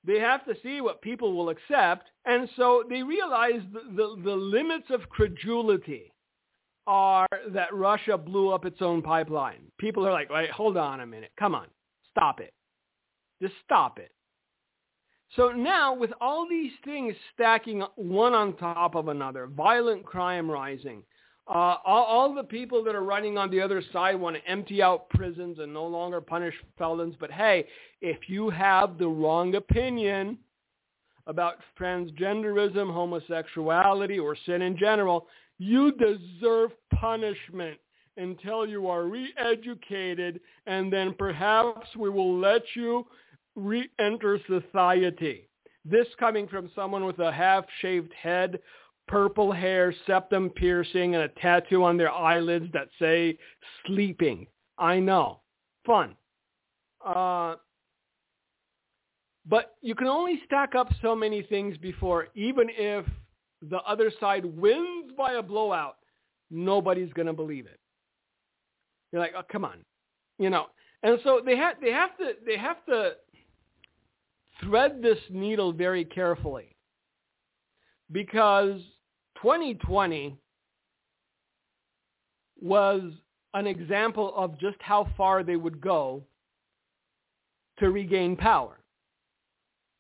They 0.07 0.21
have 0.21 0.45
to 0.45 0.55
see 0.63 0.81
what 0.81 1.03
people 1.03 1.35
will 1.35 1.49
accept. 1.49 2.09
And 2.25 2.49
so 2.57 2.85
they 2.89 3.03
realize 3.03 3.61
the, 3.73 3.81
the, 3.97 4.23
the 4.23 4.37
limits 4.37 4.87
of 4.91 5.09
credulity 5.09 6.13
are 6.87 7.27
that 7.49 7.75
Russia 7.75 8.17
blew 8.19 8.51
up 8.51 8.65
its 8.65 8.83
own 8.83 9.03
pipeline. 9.03 9.63
People 9.79 10.07
are 10.07 10.13
like, 10.13 10.31
wait, 10.31 10.51
hold 10.51 10.77
on 10.77 11.01
a 11.01 11.07
minute. 11.07 11.33
Come 11.39 11.55
on. 11.55 11.67
Stop 12.11 12.41
it. 12.41 12.53
Just 13.41 13.55
stop 13.65 13.99
it. 13.99 14.13
So 15.37 15.51
now 15.51 15.95
with 15.95 16.13
all 16.21 16.47
these 16.49 16.73
things 16.85 17.15
stacking 17.35 17.83
one 17.97 18.35
on 18.35 18.57
top 18.57 18.95
of 18.95 19.09
another, 19.09 19.47
violent 19.47 20.05
crime 20.05 20.51
rising, 20.51 21.03
uh, 21.47 21.77
all, 21.85 22.05
all, 22.05 22.35
the 22.35 22.43
people 22.43 22.83
that 22.85 22.95
are 22.95 23.03
running 23.03 23.37
on 23.37 23.51
the 23.51 23.61
other 23.61 23.83
side 23.93 24.19
want 24.19 24.35
to 24.35 24.51
empty 24.51 24.83
out 24.83 25.11
prisons 25.11 25.59
and 25.59 25.75
no 25.75 25.85
longer 25.87 26.21
punish 26.23 26.55
felons. 26.79 27.15
But 27.21 27.31
hey, 27.31 27.67
if 28.01 28.31
you 28.31 28.49
have 28.49 28.97
the 28.97 29.09
wrong 29.09 29.55
opinion 29.55 30.39
about 31.27 31.57
transgenderism, 31.79 32.91
homosexuality, 32.91 34.19
or 34.19 34.37
sin 34.47 34.63
in 34.63 34.79
general, 34.79 35.27
you 35.59 35.93
deserve 35.93 36.71
punishment 36.95 37.79
until 38.17 38.67
you 38.67 38.89
are 38.89 39.05
re-educated 39.05 40.41
and 40.67 40.93
then 40.93 41.15
perhaps 41.19 41.89
we 41.97 42.09
will 42.09 42.39
let 42.39 42.63
you 42.75 43.07
re-enter 43.57 44.39
society. 44.47 45.49
This 45.85 46.07
coming 46.19 46.49
from 46.49 46.71
someone 46.75 47.05
with 47.05 47.19
a 47.19 47.31
half-shaved 47.31 48.13
head, 48.15 48.59
purple 49.07 49.53
hair, 49.53 49.95
septum 50.07 50.51
piercing, 50.51 51.15
and 51.15 51.25
a 51.25 51.29
tattoo 51.29 51.85
on 51.85 51.97
their 51.97 52.11
eyelids 52.11 52.67
that 52.73 52.89
say 52.99 53.39
sleeping. 53.87 54.47
I 54.79 54.99
know. 54.99 55.41
Fun. 55.85 56.17
Uh, 57.05 57.57
but 59.47 59.77
you 59.83 59.95
can 59.95 60.09
only 60.09 60.41
stack 60.47 60.75
up 60.75 60.89
so 61.03 61.15
many 61.15 61.43
things 61.43 61.77
before, 61.77 62.29
even 62.35 62.69
if 62.71 63.05
the 63.69 63.79
other 63.83 64.11
side 64.19 64.45
wins 64.45 65.13
by 65.17 65.35
a 65.35 65.43
blowout, 65.43 65.97
nobody's 66.51 67.13
going 67.13 67.27
to 67.27 67.33
believe 67.35 67.67
it. 67.67 67.79
You're 69.13 69.21
like, 69.21 69.35
oh, 69.37 69.43
come 69.51 69.65
on, 69.65 69.85
you 70.39 70.51
know. 70.51 70.67
And 71.03 71.19
so 71.23 71.43
they 71.45 71.57
have 71.57 71.77
they 71.83 71.93
have 71.93 72.17
to 72.17 72.33
they 72.47 72.57
have 72.57 72.85
to 72.87 73.13
thread 74.65 75.01
this 75.03 75.19
needle 75.31 75.73
very 75.73 76.05
carefully 76.05 76.75
because 78.13 78.81
2020 79.43 80.37
was 82.61 83.03
an 83.55 83.67
example 83.67 84.33
of 84.37 84.59
just 84.59 84.77
how 84.81 85.09
far 85.17 85.43
they 85.43 85.57
would 85.57 85.81
go 85.81 86.23
to 87.79 87.91
regain 87.91 88.37
power. 88.37 88.81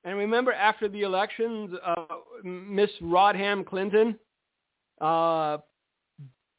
And 0.04 0.18
remember 0.18 0.52
after 0.52 0.88
the 0.88 1.02
elections, 1.02 1.74
uh, 1.84 2.04
Miss 2.42 2.90
Rodham 3.02 3.64
Clinton, 3.64 4.18
uh, 5.00 5.58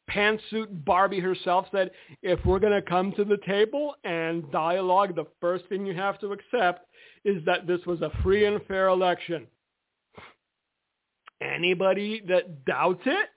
pantsuit 0.10 0.68
Barbie 0.86 1.20
herself 1.20 1.68
said, 1.72 1.92
if 2.22 2.44
we're 2.46 2.60
going 2.60 2.74
to 2.74 2.82
come 2.82 3.12
to 3.14 3.24
the 3.24 3.38
table 3.46 3.96
and 4.04 4.50
dialogue, 4.52 5.16
the 5.16 5.26
first 5.40 5.66
thing 5.66 5.86
you 5.86 5.94
have 5.94 6.20
to 6.20 6.32
accept 6.32 6.85
is 7.26 7.44
that 7.46 7.68
this 7.68 7.86
was 7.86 8.02
a 8.02 8.12
free 8.24 8.46
and 8.46 8.64
fair 8.68 8.88
election. 8.88 9.48
Anybody 11.42 12.22
that 12.28 12.64
doubts 12.64 13.02
it, 13.06 13.30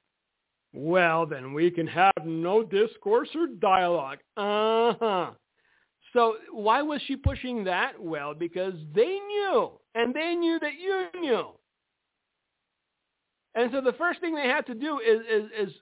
well, 0.73 1.27
then 1.27 1.55
we 1.55 1.71
can 1.71 1.87
have 1.87 2.13
no 2.25 2.63
discourse 2.63 3.31
or 3.35 3.47
dialogue. 3.47 4.19
Uh-huh. 4.37 5.31
So 6.13 6.37
why 6.53 6.83
was 6.83 7.01
she 7.07 7.17
pushing 7.17 7.65
that? 7.65 8.01
Well, 8.01 8.35
because 8.35 8.75
they 8.95 9.19
knew, 9.27 9.73
and 9.95 10.15
they 10.15 10.35
knew 10.35 10.59
that 10.61 10.75
you 10.79 11.21
knew. 11.21 11.49
And 13.55 13.71
so 13.73 13.81
the 13.81 13.95
first 13.95 14.21
thing 14.21 14.35
they 14.35 14.47
had 14.47 14.67
to 14.67 14.75
do 14.75 15.01
is, 15.01 15.21
is, 15.21 15.69
is 15.69 15.75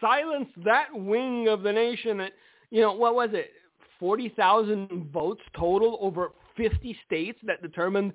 silence 0.00 0.48
that 0.64 0.88
wing 0.92 1.48
of 1.48 1.62
the 1.62 1.72
nation 1.72 2.18
that, 2.18 2.32
you 2.70 2.80
know, 2.82 2.92
what 2.92 3.14
was 3.14 3.30
it? 3.32 3.50
40,000 3.98 5.10
votes 5.12 5.42
total 5.58 5.98
over 6.00 6.32
50 6.56 6.96
states 7.06 7.38
that 7.44 7.62
determined 7.62 8.12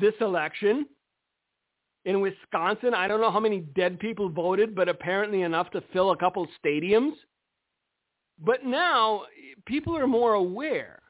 this 0.00 0.14
election. 0.20 0.86
In 2.04 2.20
Wisconsin, 2.20 2.94
I 2.94 3.08
don't 3.08 3.20
know 3.20 3.32
how 3.32 3.40
many 3.40 3.60
dead 3.60 3.98
people 3.98 4.28
voted, 4.28 4.74
but 4.74 4.88
apparently 4.88 5.42
enough 5.42 5.70
to 5.70 5.82
fill 5.92 6.12
a 6.12 6.16
couple 6.16 6.46
stadiums. 6.64 7.12
But 8.38 8.64
now 8.64 9.22
people 9.66 9.96
are 9.96 10.06
more 10.06 10.34
aware. 10.34 11.00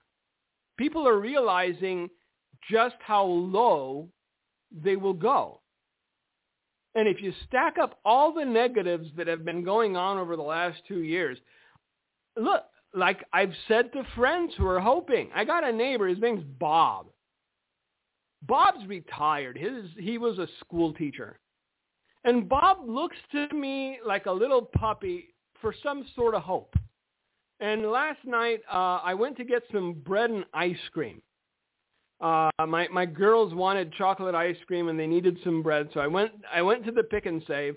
People 0.78 1.06
are 1.06 1.18
realizing 1.18 2.08
just 2.70 2.96
how 3.00 3.24
low 3.24 4.08
they 4.70 4.96
will 4.96 5.12
go. 5.12 5.60
And 6.94 7.06
if 7.06 7.20
you 7.20 7.32
stack 7.46 7.76
up 7.78 7.98
all 8.04 8.32
the 8.32 8.44
negatives 8.44 9.08
that 9.16 9.26
have 9.26 9.44
been 9.44 9.62
going 9.62 9.96
on 9.96 10.16
over 10.16 10.34
the 10.34 10.42
last 10.42 10.78
two 10.88 11.00
years, 11.00 11.38
look, 12.36 12.64
like 12.96 13.22
I've 13.32 13.52
said 13.68 13.92
to 13.92 14.02
friends 14.16 14.54
who 14.56 14.66
are 14.66 14.80
hoping. 14.80 15.28
I 15.34 15.44
got 15.44 15.62
a 15.62 15.70
neighbor. 15.70 16.08
His 16.08 16.18
name's 16.18 16.44
Bob. 16.58 17.06
Bob's 18.42 18.84
retired. 18.86 19.56
His 19.56 19.84
he 19.98 20.18
was 20.18 20.38
a 20.38 20.48
school 20.60 20.92
teacher, 20.92 21.38
and 22.24 22.48
Bob 22.48 22.78
looks 22.86 23.16
to 23.32 23.48
me 23.54 23.98
like 24.04 24.26
a 24.26 24.32
little 24.32 24.62
puppy 24.62 25.34
for 25.60 25.74
some 25.82 26.04
sort 26.14 26.34
of 26.34 26.42
hope. 26.42 26.74
And 27.60 27.90
last 27.90 28.18
night 28.24 28.60
uh, 28.70 29.00
I 29.02 29.14
went 29.14 29.36
to 29.38 29.44
get 29.44 29.62
some 29.72 29.94
bread 29.94 30.30
and 30.30 30.44
ice 30.52 30.76
cream. 30.92 31.22
Uh, 32.20 32.50
my 32.66 32.88
my 32.88 33.04
girls 33.04 33.52
wanted 33.52 33.92
chocolate 33.92 34.34
ice 34.34 34.56
cream 34.66 34.88
and 34.88 34.98
they 34.98 35.06
needed 35.06 35.38
some 35.44 35.62
bread, 35.62 35.88
so 35.92 36.00
I 36.00 36.06
went 36.06 36.32
I 36.52 36.62
went 36.62 36.84
to 36.86 36.92
the 36.92 37.02
pick 37.02 37.26
and 37.26 37.42
save. 37.46 37.76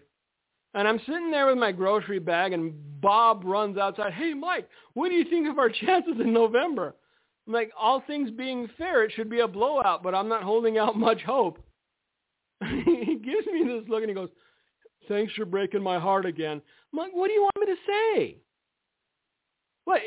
And 0.74 0.88
I'm 0.88 1.00
sitting 1.00 1.32
there 1.32 1.48
with 1.48 1.58
my 1.58 1.72
grocery 1.72 2.20
bag, 2.20 2.54
and 2.54 2.74
Bob 3.02 3.44
runs 3.44 3.78
outside. 3.78 4.14
Hey, 4.14 4.34
Mike, 4.34 4.68
what 4.94 5.10
do 5.10 5.16
you 5.16 5.26
think 5.26 5.48
of 5.48 5.58
our 5.58 5.70
chances 5.86 6.16
in 6.20 6.32
November? 6.34 6.96
I'm 7.48 7.54
like, 7.54 7.72
all 7.78 8.04
things 8.06 8.30
being 8.30 8.70
fair, 8.78 9.04
it 9.04 9.12
should 9.16 9.30
be 9.30 9.40
a 9.40 9.48
blowout, 9.48 10.04
but 10.04 10.14
I'm 10.14 10.30
not 10.30 10.44
holding 10.44 10.78
out 10.78 10.96
much 10.96 11.22
hope. 11.22 11.58
he 12.66 13.20
gives 13.24 13.48
me 13.48 13.64
this 13.66 13.90
look, 13.90 14.02
and 14.02 14.10
he 14.10 14.14
goes, 14.14 14.30
thanks 15.08 15.34
for 15.34 15.46
breaking 15.46 15.82
my 15.82 16.00
heart 16.00 16.26
again. 16.26 16.62
I'm 16.94 17.00
like, 17.00 17.12
what 17.14 17.28
do 17.28 17.34
you 17.34 17.42
want 17.42 17.58
me 17.60 17.66
to 17.66 17.82
say? 17.88 18.38
What, 19.86 20.02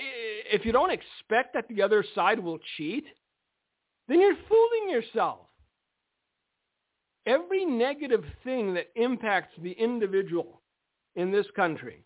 if 0.53 0.65
you 0.65 0.71
don't 0.71 0.93
expect 0.93 1.55
that 1.55 1.67
the 1.69 1.83
other 1.83 2.05
side 2.15 2.39
will 2.39 2.59
cheat, 2.77 3.05
then 4.07 4.21
you're 4.21 4.37
fooling 4.49 4.91
yourself. 4.91 5.41
Every 7.27 7.65
negative 7.65 8.25
thing 8.43 8.75
that 8.75 8.89
impacts 8.97 9.55
the 9.63 9.73
individual 9.73 10.61
in 11.15 11.31
this 11.31 11.47
country 11.55 12.05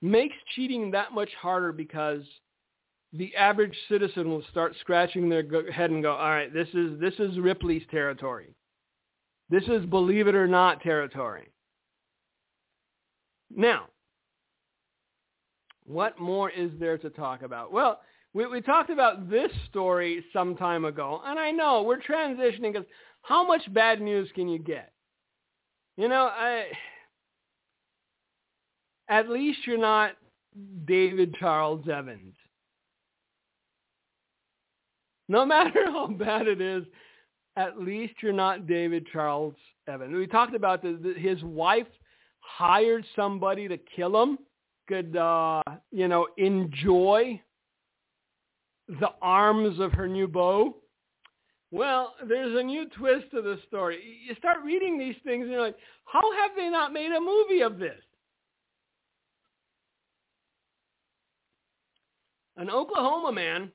makes 0.00 0.36
cheating 0.54 0.90
that 0.92 1.12
much 1.12 1.30
harder 1.40 1.72
because 1.72 2.22
the 3.12 3.34
average 3.36 3.76
citizen 3.88 4.28
will 4.28 4.44
start 4.50 4.74
scratching 4.80 5.28
their 5.28 5.42
head 5.70 5.90
and 5.90 6.02
go, 6.02 6.12
all 6.12 6.30
right, 6.30 6.52
this 6.52 6.68
is, 6.74 6.98
this 7.00 7.14
is 7.18 7.38
Ripley's 7.38 7.82
territory. 7.90 8.54
This 9.50 9.64
is 9.64 9.84
believe 9.86 10.28
it 10.28 10.34
or 10.34 10.46
not 10.46 10.82
territory. 10.82 11.48
Now, 13.54 13.86
what 15.84 16.20
more 16.20 16.50
is 16.50 16.70
there 16.78 16.98
to 16.98 17.08
talk 17.08 17.42
about? 17.42 17.72
Well, 17.72 18.00
we, 18.34 18.46
we 18.46 18.60
talked 18.60 18.90
about 18.90 19.30
this 19.30 19.50
story 19.70 20.22
some 20.34 20.54
time 20.54 20.84
ago, 20.84 21.22
and 21.24 21.38
I 21.38 21.50
know 21.50 21.82
we're 21.82 21.98
transitioning 21.98 22.72
because 22.74 22.86
how 23.22 23.46
much 23.46 23.62
bad 23.72 24.00
news 24.00 24.28
can 24.34 24.48
you 24.48 24.58
get? 24.58 24.92
You 25.96 26.08
know, 26.08 26.30
I, 26.32 26.66
at 29.08 29.28
least 29.28 29.60
you're 29.66 29.78
not 29.78 30.12
David 30.86 31.34
Charles 31.38 31.88
Evans. 31.88 32.34
No 35.28 35.44
matter 35.44 35.84
how 35.86 36.06
bad 36.06 36.46
it 36.46 36.60
is, 36.60 36.84
at 37.56 37.80
least 37.80 38.14
you're 38.22 38.32
not 38.32 38.66
David 38.66 39.06
Charles 39.12 39.54
Evans. 39.88 40.14
We 40.14 40.26
talked 40.26 40.54
about 40.54 40.84
his 40.84 41.42
wife 41.42 41.86
hired 42.40 43.04
somebody 43.14 43.68
to 43.68 43.76
kill 43.94 44.22
him, 44.22 44.38
could, 44.86 45.16
uh, 45.16 45.62
you 45.90 46.08
know, 46.08 46.28
enjoy 46.38 47.40
the 48.88 49.10
arms 49.20 49.80
of 49.80 49.92
her 49.92 50.08
new 50.08 50.26
beau. 50.26 50.76
Well, 51.70 52.14
there's 52.26 52.58
a 52.58 52.62
new 52.62 52.88
twist 52.88 53.26
to 53.32 53.42
the 53.42 53.58
story. 53.66 54.00
You 54.26 54.34
start 54.36 54.58
reading 54.64 54.98
these 54.98 55.16
things 55.24 55.42
and 55.42 55.52
you're 55.52 55.60
like, 55.60 55.76
how 56.06 56.32
have 56.40 56.52
they 56.56 56.68
not 56.70 56.92
made 56.92 57.12
a 57.12 57.20
movie 57.20 57.62
of 57.62 57.78
this? 57.78 58.00
An 62.56 62.70
Oklahoma 62.70 63.32
man 63.32 63.70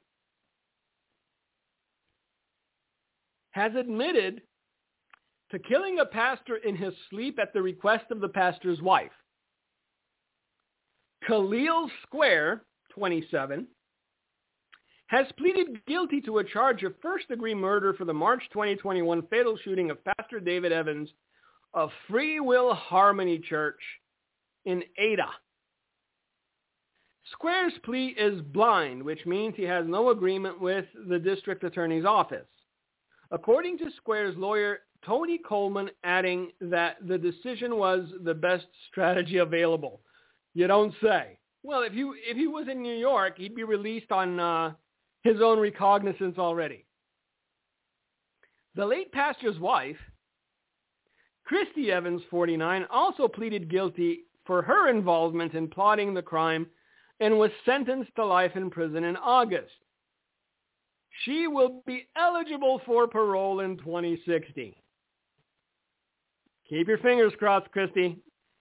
has 3.51 3.71
admitted 3.75 4.41
to 5.51 5.59
killing 5.59 5.99
a 5.99 6.05
pastor 6.05 6.57
in 6.57 6.75
his 6.75 6.93
sleep 7.11 7.37
at 7.39 7.53
the 7.53 7.61
request 7.61 8.05
of 8.09 8.19
the 8.19 8.27
pastor's 8.27 8.81
wife. 8.81 9.11
Khalil 11.27 11.89
Square, 12.01 12.65
27, 12.93 13.67
has 15.13 15.27
pleaded 15.37 15.85
guilty 15.85 16.19
to 16.21 16.39
a 16.39 16.43
charge 16.43 16.81
of 16.81 16.95
first-degree 16.99 17.53
murder 17.53 17.93
for 17.93 18.03
the 18.03 18.13
March 18.13 18.41
2021 18.51 19.21
fatal 19.29 19.55
shooting 19.63 19.91
of 19.91 20.03
Pastor 20.03 20.39
David 20.39 20.71
Evans 20.71 21.07
of 21.75 21.91
Free 22.09 22.39
Will 22.39 22.73
Harmony 22.73 23.37
Church 23.37 23.79
in 24.65 24.81
Ada. 24.97 25.27
Square's 27.31 27.73
plea 27.85 28.15
is 28.17 28.41
blind, 28.41 29.03
which 29.03 29.23
means 29.27 29.53
he 29.55 29.61
has 29.63 29.85
no 29.87 30.09
agreement 30.09 30.59
with 30.59 30.85
the 31.07 31.19
district 31.19 31.63
attorney's 31.63 32.05
office. 32.05 32.47
According 33.29 33.77
to 33.79 33.91
Square's 33.97 34.35
lawyer, 34.35 34.79
Tony 35.05 35.37
Coleman, 35.37 35.91
adding 36.03 36.49
that 36.59 36.97
the 37.07 37.19
decision 37.19 37.77
was 37.77 38.07
the 38.23 38.33
best 38.33 38.65
strategy 38.89 39.37
available. 39.37 40.01
You 40.55 40.65
don't 40.65 40.93
say. 41.03 41.37
Well, 41.61 41.83
if 41.83 41.93
you 41.93 42.15
if 42.17 42.35
he 42.35 42.47
was 42.47 42.67
in 42.67 42.81
New 42.81 42.95
York, 42.95 43.37
he'd 43.37 43.55
be 43.55 43.63
released 43.63 44.11
on 44.11 44.39
uh, 44.39 44.73
his 45.23 45.41
own 45.41 45.59
recognizance 45.59 46.37
already. 46.37 46.85
The 48.75 48.85
late 48.85 49.11
pastor's 49.11 49.59
wife, 49.59 49.97
Christy 51.45 51.91
Evans, 51.91 52.21
49, 52.29 52.85
also 52.89 53.27
pleaded 53.27 53.69
guilty 53.69 54.21
for 54.45 54.61
her 54.61 54.89
involvement 54.89 55.53
in 55.53 55.67
plotting 55.67 56.13
the 56.13 56.21
crime 56.21 56.67
and 57.19 57.37
was 57.37 57.51
sentenced 57.65 58.13
to 58.15 58.25
life 58.25 58.55
in 58.55 58.69
prison 58.69 59.03
in 59.03 59.15
August. 59.17 59.71
She 61.23 61.47
will 61.47 61.83
be 61.85 62.07
eligible 62.17 62.81
for 62.85 63.07
parole 63.07 63.59
in 63.59 63.77
2060. 63.77 64.75
Keep 66.69 66.87
your 66.87 66.97
fingers 66.97 67.33
crossed, 67.37 67.69
Christy. 67.71 68.17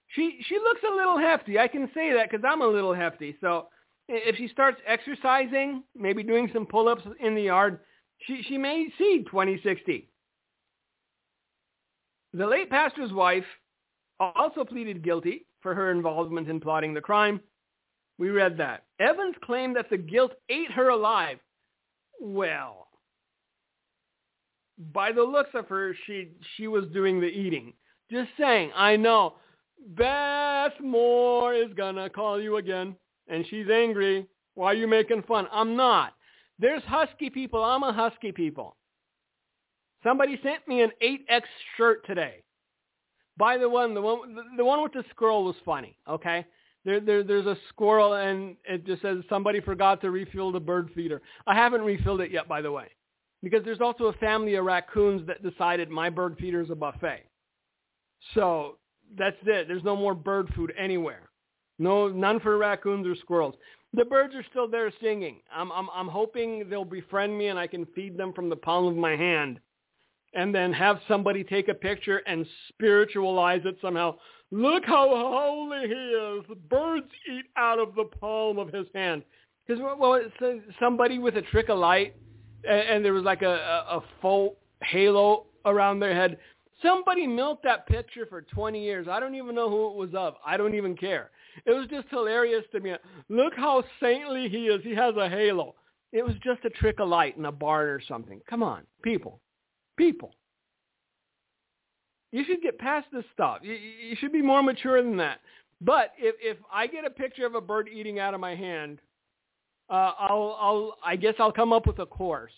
She 0.08 0.38
she 0.46 0.58
looks 0.58 0.82
a 0.86 0.94
little 0.94 1.18
hefty. 1.18 1.58
I 1.58 1.66
can 1.66 1.88
say 1.94 2.12
that 2.12 2.30
because 2.30 2.44
I'm 2.46 2.60
a 2.60 2.66
little 2.66 2.92
hefty. 2.92 3.36
So 3.40 3.68
if 4.12 4.36
she 4.36 4.48
starts 4.48 4.80
exercising, 4.86 5.82
maybe 5.96 6.22
doing 6.22 6.50
some 6.52 6.66
pull-ups 6.66 7.02
in 7.20 7.34
the 7.34 7.42
yard, 7.42 7.80
she 8.26 8.42
she 8.42 8.58
may 8.58 8.88
see 8.98 9.24
2060. 9.28 10.08
The 12.34 12.46
late 12.46 12.70
pastor's 12.70 13.12
wife 13.12 13.44
also 14.20 14.64
pleaded 14.64 15.02
guilty 15.02 15.46
for 15.60 15.74
her 15.74 15.90
involvement 15.90 16.48
in 16.48 16.60
plotting 16.60 16.94
the 16.94 17.00
crime. 17.00 17.40
We 18.18 18.30
read 18.30 18.56
that. 18.58 18.84
Evans 19.00 19.34
claimed 19.42 19.76
that 19.76 19.90
the 19.90 19.96
guilt 19.98 20.32
ate 20.48 20.70
her 20.70 20.90
alive. 20.90 21.38
Well, 22.20 22.88
by 24.92 25.12
the 25.12 25.22
looks 25.22 25.50
of 25.54 25.68
her, 25.68 25.94
she 26.06 26.28
she 26.56 26.68
was 26.68 26.84
doing 26.92 27.20
the 27.20 27.26
eating. 27.26 27.72
Just 28.10 28.30
saying. 28.38 28.72
I 28.76 28.96
know. 28.96 29.34
Beth 29.88 30.78
Moore 30.80 31.54
is 31.54 31.72
gonna 31.74 32.08
call 32.08 32.40
you 32.40 32.56
again, 32.56 32.94
and 33.28 33.46
she's 33.48 33.68
angry. 33.70 34.26
Why 34.54 34.72
are 34.72 34.74
you 34.74 34.86
making 34.86 35.22
fun? 35.22 35.46
I'm 35.52 35.76
not. 35.76 36.14
There's 36.58 36.82
husky 36.84 37.30
people. 37.30 37.62
I'm 37.62 37.82
a 37.82 37.92
husky 37.92 38.32
people. 38.32 38.76
Somebody 40.04 40.38
sent 40.42 40.66
me 40.66 40.82
an 40.82 40.90
8X 41.02 41.42
shirt 41.76 42.06
today. 42.06 42.42
By 43.36 43.56
the 43.56 43.68
one, 43.68 43.94
the 43.94 44.02
one, 44.02 44.36
the 44.56 44.64
one 44.64 44.82
with 44.82 44.92
the 44.92 45.04
squirrel 45.10 45.44
was 45.44 45.56
funny. 45.64 45.96
Okay, 46.08 46.44
there, 46.84 47.00
there, 47.00 47.22
there's 47.22 47.46
a 47.46 47.56
squirrel, 47.68 48.14
and 48.14 48.56
it 48.64 48.84
just 48.84 49.02
says 49.02 49.18
somebody 49.28 49.60
forgot 49.60 50.00
to 50.02 50.10
refill 50.10 50.52
the 50.52 50.60
bird 50.60 50.90
feeder. 50.94 51.22
I 51.46 51.54
haven't 51.54 51.82
refilled 51.82 52.20
it 52.20 52.30
yet, 52.30 52.48
by 52.48 52.60
the 52.60 52.72
way, 52.72 52.88
because 53.42 53.64
there's 53.64 53.80
also 53.80 54.04
a 54.06 54.12
family 54.14 54.56
of 54.56 54.64
raccoons 54.64 55.26
that 55.28 55.42
decided 55.42 55.88
my 55.88 56.10
bird 56.10 56.36
feeder 56.38 56.60
is 56.60 56.70
a 56.70 56.74
buffet. 56.74 57.24
So 58.34 58.78
that's 59.16 59.36
it. 59.46 59.68
There's 59.68 59.84
no 59.84 59.96
more 59.96 60.14
bird 60.14 60.52
food 60.54 60.72
anywhere. 60.78 61.30
No, 61.78 62.08
none 62.08 62.40
for 62.40 62.56
raccoons 62.58 63.06
or 63.06 63.14
squirrels. 63.16 63.54
The 63.94 64.04
birds 64.04 64.34
are 64.34 64.44
still 64.50 64.68
there 64.68 64.90
singing. 65.02 65.40
I'm, 65.54 65.70
I'm, 65.72 65.88
I'm 65.92 66.08
hoping 66.08 66.68
they'll 66.70 66.84
befriend 66.84 67.36
me 67.36 67.48
and 67.48 67.58
I 67.58 67.66
can 67.66 67.86
feed 67.94 68.16
them 68.16 68.32
from 68.32 68.48
the 68.48 68.56
palm 68.56 68.86
of 68.86 68.96
my 68.96 69.16
hand 69.16 69.60
and 70.34 70.54
then 70.54 70.72
have 70.72 70.98
somebody 71.08 71.44
take 71.44 71.68
a 71.68 71.74
picture 71.74 72.18
and 72.26 72.46
spiritualize 72.68 73.62
it 73.64 73.76
somehow. 73.82 74.16
Look 74.50 74.84
how 74.84 75.08
holy 75.08 75.88
he 75.88 75.94
is. 75.94 76.44
The 76.48 76.54
birds 76.54 77.06
eat 77.30 77.46
out 77.56 77.78
of 77.78 77.94
the 77.94 78.04
palm 78.04 78.58
of 78.58 78.72
his 78.72 78.86
hand. 78.94 79.22
Because 79.66 79.82
well, 79.98 80.14
it's 80.14 80.64
somebody 80.80 81.18
with 81.18 81.36
a 81.36 81.42
trick 81.42 81.68
of 81.68 81.78
light, 81.78 82.16
and, 82.68 82.80
and 82.80 83.04
there 83.04 83.12
was 83.12 83.24
like 83.24 83.42
a, 83.42 83.46
a, 83.46 83.98
a 83.98 84.04
faux 84.20 84.56
halo 84.82 85.46
around 85.64 86.00
their 86.00 86.14
head. 86.14 86.38
Somebody 86.82 87.26
milked 87.26 87.62
that 87.64 87.86
picture 87.86 88.26
for 88.26 88.42
20 88.42 88.82
years. 88.82 89.06
I 89.08 89.20
don't 89.20 89.34
even 89.34 89.54
know 89.54 89.70
who 89.70 89.90
it 89.90 89.96
was 89.96 90.10
of. 90.14 90.34
I 90.44 90.56
don't 90.56 90.74
even 90.74 90.96
care. 90.96 91.30
It 91.64 91.70
was 91.72 91.86
just 91.88 92.08
hilarious 92.08 92.64
to 92.72 92.80
me. 92.80 92.94
Look 93.28 93.54
how 93.54 93.84
saintly 94.00 94.48
he 94.48 94.66
is. 94.66 94.82
He 94.82 94.94
has 94.94 95.14
a 95.16 95.28
halo. 95.28 95.74
It 96.12 96.24
was 96.24 96.34
just 96.42 96.64
a 96.64 96.70
trick 96.70 97.00
of 97.00 97.08
light 97.08 97.36
in 97.36 97.44
a 97.46 97.52
barn 97.52 97.88
or 97.88 98.00
something. 98.06 98.40
Come 98.48 98.62
on, 98.62 98.82
people. 99.02 99.40
People. 99.96 100.34
You 102.32 102.44
should 102.44 102.62
get 102.62 102.78
past 102.78 103.06
this 103.12 103.24
stuff. 103.32 103.58
You, 103.62 103.74
you 103.74 104.16
should 104.16 104.32
be 104.32 104.42
more 104.42 104.62
mature 104.62 105.02
than 105.02 105.16
that. 105.18 105.40
But 105.80 106.12
if, 106.18 106.34
if 106.40 106.56
I 106.72 106.86
get 106.86 107.04
a 107.04 107.10
picture 107.10 107.46
of 107.46 107.54
a 107.54 107.60
bird 107.60 107.88
eating 107.92 108.18
out 108.18 108.34
of 108.34 108.40
my 108.40 108.54
hand, 108.54 109.00
uh, 109.90 110.12
I'll, 110.18 110.56
I'll, 110.60 110.96
I 111.04 111.16
guess 111.16 111.34
I'll 111.38 111.52
come 111.52 111.72
up 111.72 111.86
with 111.86 111.98
a 111.98 112.06
course 112.06 112.52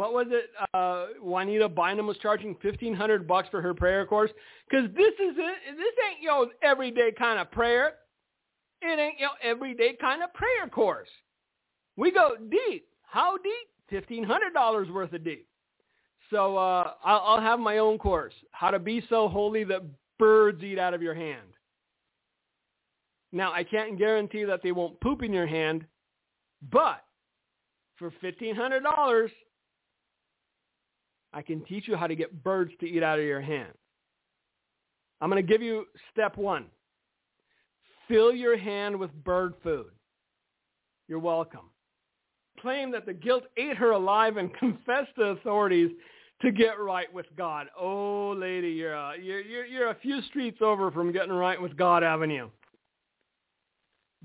what 0.00 0.14
was 0.14 0.28
it? 0.30 0.48
Uh, 0.72 1.08
Juanita 1.22 1.68
Bynum 1.68 2.06
was 2.06 2.16
charging 2.22 2.56
fifteen 2.62 2.94
hundred 2.94 3.28
bucks 3.28 3.50
for 3.50 3.60
her 3.60 3.74
prayer 3.74 4.06
course 4.06 4.30
because 4.66 4.86
this 4.96 5.12
is 5.12 5.36
it. 5.36 5.76
This 5.76 5.92
ain't 6.08 6.22
your 6.22 6.46
everyday 6.62 7.12
kind 7.12 7.38
of 7.38 7.50
prayer. 7.50 7.96
It 8.80 8.98
ain't 8.98 9.20
your 9.20 9.32
everyday 9.42 9.96
kind 10.00 10.22
of 10.22 10.32
prayer 10.32 10.66
course. 10.72 11.10
We 11.98 12.10
go 12.10 12.30
deep. 12.50 12.86
How 13.02 13.36
deep? 13.36 13.68
Fifteen 13.90 14.24
hundred 14.24 14.54
dollars 14.54 14.88
worth 14.88 15.12
of 15.12 15.22
deep. 15.22 15.46
So 16.30 16.56
uh, 16.56 16.92
I'll, 17.04 17.20
I'll 17.26 17.40
have 17.42 17.60
my 17.60 17.76
own 17.76 17.98
course: 17.98 18.32
how 18.52 18.70
to 18.70 18.78
be 18.78 19.04
so 19.10 19.28
holy 19.28 19.64
that 19.64 19.82
birds 20.18 20.64
eat 20.64 20.78
out 20.78 20.94
of 20.94 21.02
your 21.02 21.14
hand. 21.14 21.48
Now 23.32 23.52
I 23.52 23.64
can't 23.64 23.98
guarantee 23.98 24.44
that 24.44 24.62
they 24.62 24.72
won't 24.72 24.98
poop 25.02 25.22
in 25.22 25.30
your 25.30 25.46
hand, 25.46 25.84
but 26.72 27.04
for 27.96 28.10
fifteen 28.22 28.54
hundred 28.54 28.82
dollars 28.82 29.30
I 31.32 31.42
can 31.42 31.64
teach 31.64 31.86
you 31.86 31.96
how 31.96 32.06
to 32.06 32.16
get 32.16 32.42
birds 32.42 32.72
to 32.80 32.86
eat 32.86 33.02
out 33.02 33.18
of 33.18 33.24
your 33.24 33.40
hand. 33.40 33.72
I'm 35.20 35.30
going 35.30 35.44
to 35.44 35.52
give 35.52 35.62
you 35.62 35.86
step 36.12 36.36
one. 36.36 36.66
Fill 38.08 38.32
your 38.32 38.56
hand 38.56 38.98
with 38.98 39.12
bird 39.24 39.54
food. 39.62 39.92
You're 41.06 41.18
welcome. 41.18 41.70
Claim 42.60 42.90
that 42.92 43.06
the 43.06 43.12
guilt 43.12 43.44
ate 43.56 43.76
her 43.76 43.92
alive 43.92 44.36
and 44.36 44.52
confessed 44.58 45.14
to 45.16 45.26
authorities 45.26 45.90
to 46.42 46.50
get 46.50 46.80
right 46.80 47.12
with 47.12 47.26
God. 47.36 47.68
Oh, 47.78 48.34
lady, 48.36 48.70
you're 48.70 48.94
you're, 49.16 49.40
you're, 49.40 49.66
you're 49.66 49.90
a 49.90 49.96
few 49.96 50.22
streets 50.22 50.58
over 50.60 50.90
from 50.90 51.12
getting 51.12 51.32
right 51.32 51.60
with 51.60 51.76
God, 51.76 52.02
you? 52.30 52.50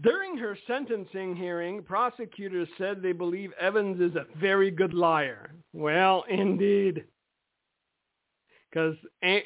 During 0.01 0.37
her 0.37 0.57
sentencing 0.67 1.35
hearing, 1.35 1.81
prosecutors 1.81 2.67
said 2.77 3.01
they 3.01 3.13
believe 3.13 3.51
Evans 3.59 4.01
is 4.01 4.15
a 4.15 4.25
very 4.39 4.69
good 4.69 4.93
liar. 4.93 5.51
Well, 5.73 6.25
indeed. 6.29 7.05
Because 8.69 8.95
ain't, 9.23 9.45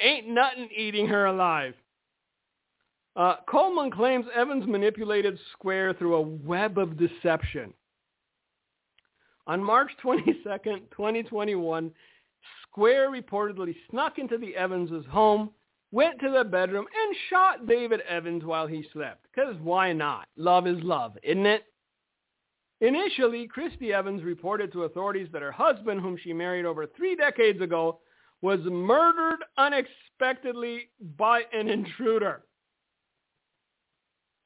ain't 0.00 0.28
nothing 0.28 0.68
eating 0.76 1.08
her 1.08 1.26
alive. 1.26 1.74
Uh, 3.16 3.36
Coleman 3.48 3.90
claims 3.90 4.26
Evans 4.34 4.66
manipulated 4.66 5.38
Square 5.52 5.94
through 5.94 6.14
a 6.14 6.20
web 6.20 6.78
of 6.78 6.98
deception. 6.98 7.72
On 9.48 9.62
March 9.62 9.90
22, 10.02 10.34
2021, 10.44 11.90
Square 12.62 13.10
reportedly 13.10 13.74
snuck 13.90 14.18
into 14.18 14.36
the 14.38 14.54
Evans' 14.54 15.06
home, 15.06 15.50
went 15.92 16.20
to 16.20 16.30
the 16.30 16.44
bedroom, 16.44 16.86
and 16.94 17.16
shot 17.30 17.66
David 17.66 18.00
Evans 18.08 18.44
while 18.44 18.66
he 18.66 18.84
slept. 18.92 19.26
Because 19.34 19.56
why 19.62 19.92
not? 19.92 20.26
Love 20.36 20.66
is 20.66 20.82
love, 20.82 21.16
isn't 21.22 21.46
it? 21.46 21.64
Initially, 22.80 23.46
Christy 23.46 23.92
Evans 23.92 24.22
reported 24.22 24.72
to 24.72 24.84
authorities 24.84 25.28
that 25.32 25.42
her 25.42 25.52
husband, 25.52 26.00
whom 26.00 26.18
she 26.22 26.32
married 26.32 26.66
over 26.66 26.86
three 26.86 27.16
decades 27.16 27.60
ago, 27.60 28.00
was 28.42 28.60
murdered 28.64 29.38
unexpectedly 29.56 30.90
by 31.16 31.42
an 31.52 31.68
intruder. 31.68 32.42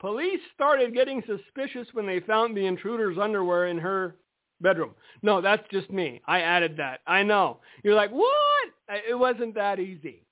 Police 0.00 0.40
started 0.54 0.94
getting 0.94 1.22
suspicious 1.26 1.88
when 1.92 2.06
they 2.06 2.20
found 2.20 2.56
the 2.56 2.66
intruder's 2.66 3.18
underwear 3.18 3.66
in 3.66 3.78
her 3.78 4.16
bedroom. 4.60 4.94
No, 5.22 5.40
that's 5.40 5.66
just 5.70 5.90
me. 5.90 6.22
I 6.26 6.40
added 6.40 6.76
that. 6.78 7.00
I 7.06 7.22
know. 7.22 7.58
You're 7.82 7.94
like, 7.94 8.10
what? 8.10 8.68
It 9.08 9.18
wasn't 9.18 9.54
that 9.56 9.78
easy. 9.78 10.24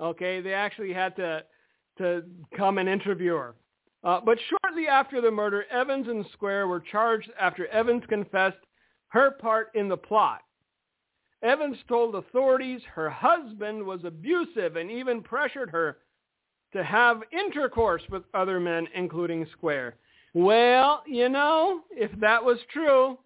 Okay, 0.00 0.40
they 0.40 0.54
actually 0.54 0.92
had 0.92 1.14
to 1.16 1.44
to 1.98 2.22
come 2.56 2.78
and 2.78 2.88
interview 2.88 3.34
her. 3.34 3.54
Uh, 4.02 4.20
but 4.24 4.38
shortly 4.48 4.88
after 4.88 5.20
the 5.20 5.30
murder, 5.30 5.64
Evans 5.70 6.08
and 6.08 6.24
Square 6.32 6.68
were 6.68 6.80
charged 6.80 7.30
after 7.38 7.66
Evans 7.66 8.02
confessed 8.08 8.56
her 9.08 9.32
part 9.32 9.68
in 9.74 9.88
the 9.88 9.96
plot. 9.96 10.40
Evans 11.42 11.76
told 11.88 12.14
authorities 12.14 12.80
her 12.94 13.10
husband 13.10 13.82
was 13.82 14.00
abusive 14.04 14.76
and 14.76 14.90
even 14.90 15.22
pressured 15.22 15.70
her 15.70 15.98
to 16.72 16.84
have 16.84 17.22
intercourse 17.32 18.02
with 18.10 18.22
other 18.32 18.60
men, 18.60 18.86
including 18.94 19.46
Square. 19.52 19.96
Well, 20.32 21.02
you 21.06 21.28
know, 21.28 21.80
if 21.90 22.10
that 22.20 22.42
was 22.42 22.58
true, 22.72 23.18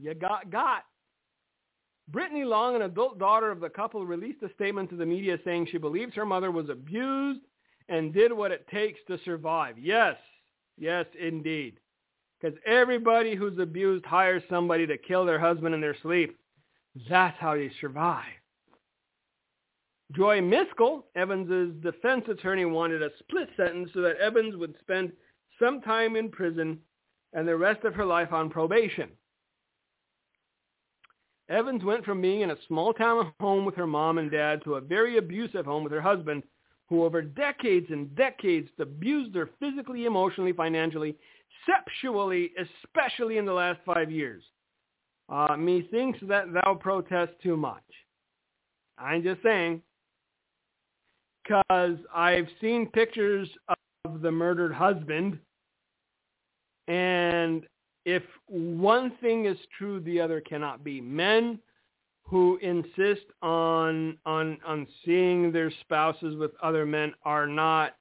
you 0.00 0.14
got 0.14 0.50
got. 0.50 0.84
Brittany 2.08 2.44
Long, 2.44 2.76
an 2.76 2.82
adult 2.82 3.18
daughter 3.18 3.50
of 3.50 3.60
the 3.60 3.68
couple, 3.68 4.06
released 4.06 4.42
a 4.42 4.52
statement 4.54 4.90
to 4.90 4.96
the 4.96 5.06
media 5.06 5.38
saying 5.44 5.66
she 5.70 5.78
believes 5.78 6.14
her 6.14 6.26
mother 6.26 6.50
was 6.50 6.68
abused 6.68 7.40
and 7.88 8.14
did 8.14 8.32
what 8.32 8.52
it 8.52 8.66
takes 8.68 9.00
to 9.08 9.18
survive. 9.24 9.76
Yes, 9.78 10.16
yes, 10.78 11.06
indeed. 11.20 11.78
Because 12.40 12.58
everybody 12.66 13.34
who's 13.34 13.58
abused 13.58 14.04
hires 14.04 14.42
somebody 14.48 14.86
to 14.86 14.98
kill 14.98 15.24
their 15.24 15.38
husband 15.38 15.74
in 15.74 15.80
their 15.80 15.96
sleep. 16.02 16.38
That's 17.08 17.36
how 17.38 17.54
they 17.54 17.70
survive. 17.80 18.24
Joy 20.12 20.40
Miskell, 20.40 21.04
Evans's 21.16 21.74
defense 21.82 22.24
attorney, 22.28 22.64
wanted 22.64 23.02
a 23.02 23.10
split 23.18 23.48
sentence 23.56 23.90
so 23.92 24.02
that 24.02 24.16
Evans 24.18 24.56
would 24.56 24.76
spend 24.80 25.10
some 25.60 25.80
time 25.80 26.14
in 26.14 26.30
prison 26.30 26.78
and 27.32 27.48
the 27.48 27.56
rest 27.56 27.84
of 27.84 27.94
her 27.94 28.04
life 28.04 28.32
on 28.32 28.48
probation. 28.48 29.10
Evans 31.48 31.84
went 31.84 32.04
from 32.04 32.20
being 32.20 32.40
in 32.40 32.50
a 32.50 32.56
small 32.66 32.92
town 32.92 33.32
home 33.40 33.64
with 33.64 33.76
her 33.76 33.86
mom 33.86 34.18
and 34.18 34.30
dad 34.30 34.62
to 34.64 34.74
a 34.74 34.80
very 34.80 35.18
abusive 35.18 35.64
home 35.64 35.84
with 35.84 35.92
her 35.92 36.00
husband, 36.00 36.42
who 36.88 37.04
over 37.04 37.22
decades 37.22 37.86
and 37.90 38.14
decades 38.16 38.68
abused 38.78 39.34
her 39.34 39.50
physically, 39.60 40.06
emotionally, 40.06 40.52
financially, 40.52 41.16
sexually, 41.64 42.52
especially 42.58 43.38
in 43.38 43.44
the 43.44 43.52
last 43.52 43.80
five 43.84 44.10
years. 44.10 44.42
Uh, 45.28 45.56
methinks 45.56 46.18
that 46.22 46.52
thou 46.52 46.74
protest 46.74 47.32
too 47.42 47.56
much. 47.56 47.82
I'm 48.98 49.22
just 49.22 49.42
saying, 49.42 49.82
because 51.42 51.98
I've 52.14 52.48
seen 52.60 52.86
pictures 52.90 53.48
of 54.04 54.20
the 54.20 54.30
murdered 54.30 54.72
husband, 54.72 55.38
and 56.88 57.66
if 58.06 58.22
one 58.46 59.12
thing 59.20 59.46
is 59.46 59.58
true, 59.76 59.98
the 60.00 60.20
other 60.20 60.40
cannot 60.40 60.84
be. 60.84 61.00
Men 61.00 61.58
who 62.22 62.56
insist 62.62 63.26
on 63.42 64.16
on 64.24 64.58
on 64.64 64.86
seeing 65.04 65.52
their 65.52 65.72
spouses 65.82 66.36
with 66.36 66.52
other 66.62 66.86
men 66.86 67.12
are 67.24 67.46
not 67.46 67.96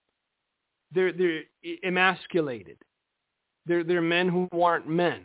they're 0.93 1.11
they're 1.11 1.41
emasculated. 1.83 2.77
They're 3.65 3.83
they're 3.83 4.01
men 4.01 4.29
who 4.29 4.47
aren't 4.53 4.87
men. 4.87 5.23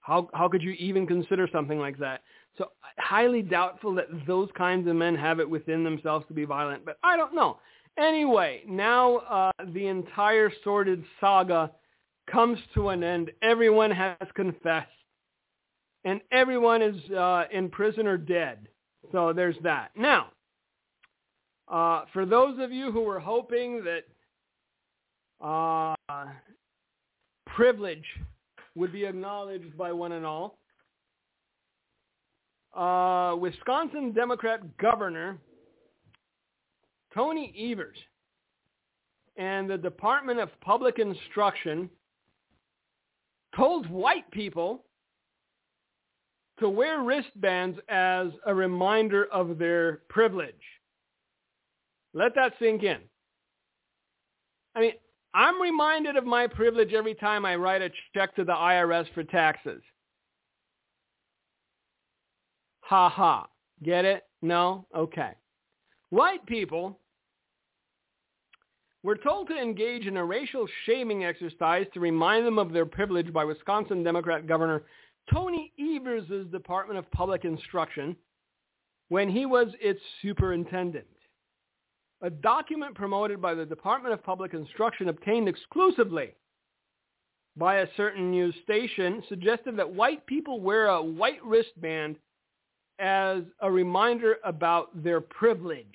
How 0.00 0.28
how 0.34 0.48
could 0.48 0.62
you 0.62 0.72
even 0.72 1.04
consider 1.06 1.48
something 1.50 1.80
like 1.80 1.98
that? 1.98 2.22
So 2.56 2.70
highly 2.98 3.42
doubtful 3.42 3.92
that 3.96 4.06
those 4.24 4.48
kinds 4.56 4.86
of 4.86 4.94
men 4.94 5.16
have 5.16 5.40
it 5.40 5.50
within 5.50 5.82
themselves 5.82 6.24
to 6.28 6.34
be 6.34 6.44
violent, 6.44 6.84
but 6.84 6.98
I 7.02 7.16
don't 7.16 7.34
know. 7.34 7.58
Anyway, 7.98 8.62
now 8.68 9.16
uh, 9.18 9.50
the 9.72 9.88
entire 9.88 10.52
sordid 10.62 11.02
saga 11.20 11.72
comes 12.30 12.58
to 12.74 12.88
an 12.88 13.02
end. 13.02 13.30
Everyone 13.42 13.90
has 13.90 14.16
confessed. 14.34 14.88
And 16.04 16.20
everyone 16.32 16.82
is 16.82 17.10
uh, 17.10 17.44
in 17.50 17.70
prison 17.70 18.06
or 18.06 18.18
dead. 18.18 18.68
So 19.12 19.32
there's 19.32 19.56
that. 19.62 19.90
Now, 19.96 20.28
uh, 21.68 22.04
for 22.12 22.26
those 22.26 22.58
of 22.58 22.72
you 22.72 22.92
who 22.92 23.02
were 23.02 23.20
hoping 23.20 23.82
that 23.84 24.04
uh, 25.44 25.94
privilege 27.46 28.04
would 28.74 28.92
be 28.92 29.04
acknowledged 29.04 29.76
by 29.78 29.92
one 29.92 30.12
and 30.12 30.26
all, 30.26 30.58
uh, 32.76 33.36
Wisconsin 33.36 34.12
Democrat 34.12 34.76
Governor 34.78 35.38
Tony 37.14 37.54
Evers 37.70 37.96
and 39.36 39.70
the 39.70 39.78
Department 39.78 40.40
of 40.40 40.48
Public 40.60 40.98
Instruction 40.98 41.88
told 43.56 43.88
white 43.88 44.30
people 44.30 44.84
to 46.58 46.68
wear 46.68 47.02
wristbands 47.02 47.78
as 47.88 48.28
a 48.46 48.54
reminder 48.54 49.26
of 49.32 49.58
their 49.58 50.02
privilege. 50.08 50.54
Let 52.12 52.34
that 52.36 52.54
sink 52.60 52.84
in. 52.84 52.98
I 54.76 54.80
mean, 54.80 54.92
I'm 55.34 55.60
reminded 55.60 56.16
of 56.16 56.24
my 56.24 56.46
privilege 56.46 56.92
every 56.92 57.14
time 57.14 57.44
I 57.44 57.56
write 57.56 57.82
a 57.82 57.90
check 58.14 58.36
to 58.36 58.44
the 58.44 58.52
IRS 58.52 59.12
for 59.14 59.24
taxes. 59.24 59.82
Ha 62.82 63.08
ha. 63.08 63.46
Get 63.82 64.04
it? 64.04 64.22
No? 64.42 64.86
Okay. 64.96 65.32
White 66.10 66.46
people 66.46 67.00
were 69.04 69.14
told 69.14 69.46
to 69.46 69.56
engage 69.56 70.06
in 70.06 70.16
a 70.16 70.24
racial 70.24 70.66
shaming 70.86 71.24
exercise 71.24 71.86
to 71.92 72.00
remind 72.00 72.46
them 72.46 72.58
of 72.58 72.72
their 72.72 72.86
privilege 72.86 73.30
by 73.32 73.44
Wisconsin 73.44 74.02
Democrat 74.02 74.46
Governor 74.48 74.82
Tony 75.30 75.72
Evers' 75.78 76.46
Department 76.50 76.98
of 76.98 77.10
Public 77.12 77.44
Instruction 77.44 78.16
when 79.10 79.28
he 79.28 79.44
was 79.44 79.68
its 79.78 80.00
superintendent. 80.22 81.06
A 82.22 82.30
document 82.30 82.94
promoted 82.94 83.42
by 83.42 83.54
the 83.54 83.66
Department 83.66 84.14
of 84.14 84.24
Public 84.24 84.54
Instruction 84.54 85.10
obtained 85.10 85.48
exclusively 85.48 86.34
by 87.58 87.76
a 87.76 87.88
certain 87.98 88.30
news 88.30 88.54
station 88.62 89.22
suggested 89.28 89.76
that 89.76 89.94
white 89.94 90.24
people 90.24 90.60
wear 90.62 90.86
a 90.86 91.02
white 91.02 91.44
wristband 91.44 92.16
as 92.98 93.42
a 93.60 93.70
reminder 93.70 94.36
about 94.44 95.02
their 95.02 95.20
privilege. 95.20 95.94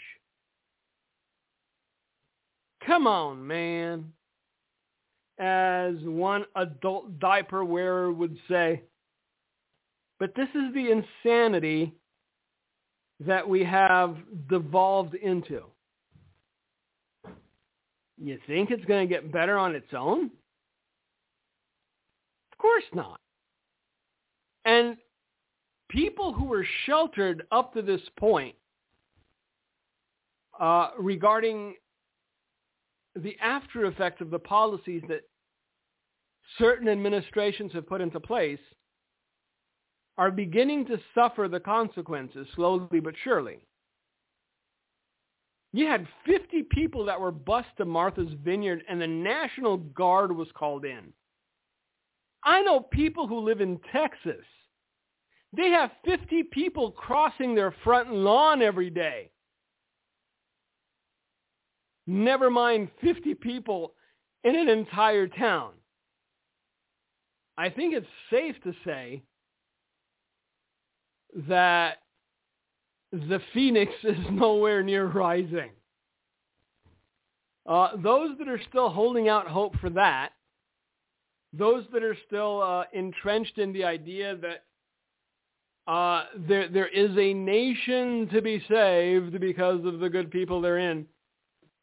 Come 2.86 3.08
on, 3.08 3.46
man. 3.46 4.12
As 5.40 5.96
one 6.02 6.46
adult 6.56 7.20
diaper 7.20 7.64
wearer 7.64 8.12
would 8.12 8.38
say. 8.50 8.84
But 10.20 10.36
this 10.36 10.50
is 10.50 10.74
the 10.74 10.92
insanity 10.92 11.94
that 13.26 13.48
we 13.48 13.64
have 13.64 14.18
devolved 14.50 15.16
into. 15.16 15.64
You 18.22 18.38
think 18.48 18.70
it's 18.70 18.84
going 18.86 19.08
to 19.08 19.14
get 19.14 19.32
better 19.32 19.58
on 19.58 19.76
its 19.76 19.94
own? 19.98 20.26
Of 22.52 22.58
course 22.58 22.84
not. 22.94 23.20
And 24.66 24.98
people 25.90 26.34
who 26.34 26.46
were 26.46 26.66
sheltered 26.86 27.44
up 27.52 27.74
to 27.74 27.82
this 27.82 28.02
point 28.18 28.56
uh, 30.60 30.92
regarding 31.00 31.76
the 33.16 33.36
after 33.42 33.86
effects 33.86 34.22
of 34.22 34.30
the 34.30 34.40
policies 34.40 35.04
that 35.08 35.22
certain 36.58 36.88
administrations 36.88 37.72
have 37.74 37.88
put 37.88 38.02
into 38.02 38.20
place 38.20 38.60
are 40.18 40.32
beginning 40.32 40.86
to 40.86 41.00
suffer 41.16 41.48
the 41.48 41.60
consequences 41.60 42.48
slowly 42.56 43.00
but 43.00 43.16
surely. 43.24 43.60
You 45.72 45.86
had 45.86 46.08
50 46.26 46.64
people 46.72 47.06
that 47.06 47.20
were 47.20 47.32
bused 47.32 47.68
to 47.78 47.86
Martha's 47.86 48.34
Vineyard 48.44 48.84
and 48.90 49.00
the 49.00 49.08
National 49.08 49.78
Guard 49.78 50.36
was 50.36 50.48
called 50.56 50.84
in. 50.84 51.14
I 52.44 52.62
know 52.62 52.80
people 52.80 53.28
who 53.28 53.40
live 53.40 53.62
in 53.62 53.80
Texas. 53.92 54.44
They 55.56 55.70
have 55.70 55.92
50 56.06 56.44
people 56.52 56.92
crossing 56.92 57.54
their 57.54 57.74
front 57.84 58.14
lawn 58.14 58.62
every 58.62 58.90
day. 58.90 59.30
Never 62.10 62.50
mind 62.50 62.88
50 63.04 63.36
people 63.36 63.94
in 64.44 64.56
an 64.56 64.68
entire 64.68 65.28
town. 65.28 65.74
I 67.56 67.70
think 67.70 67.94
it's 67.94 68.08
safe 68.32 68.56
to 68.64 68.74
say 68.84 69.22
that 71.48 71.98
the 73.12 73.40
phoenix 73.54 73.92
is 74.04 74.18
nowhere 74.32 74.82
near 74.82 75.06
rising. 75.06 75.70
Uh, 77.68 77.90
those 77.98 78.36
that 78.40 78.48
are 78.48 78.62
still 78.70 78.90
holding 78.90 79.30
out 79.30 79.48
hope 79.48 79.78
for 79.78 79.92
that, 79.92 80.30
those 81.54 81.84
that 81.94 82.02
are 82.02 82.18
still 82.26 82.64
uh, 82.64 82.86
entrenched 82.92 83.60
in 83.60 83.72
the 83.72 83.84
idea 83.84 84.36
that 84.38 85.92
uh, 85.92 86.26
there 86.48 86.68
there 86.70 86.88
is 86.88 87.12
a 87.20 87.36
nation 87.36 88.28
to 88.34 88.42
be 88.42 88.64
saved 88.68 89.40
because 89.40 89.86
of 89.86 90.00
the 90.00 90.10
good 90.10 90.32
people 90.32 90.60
they're 90.60 90.80
in. 90.80 91.06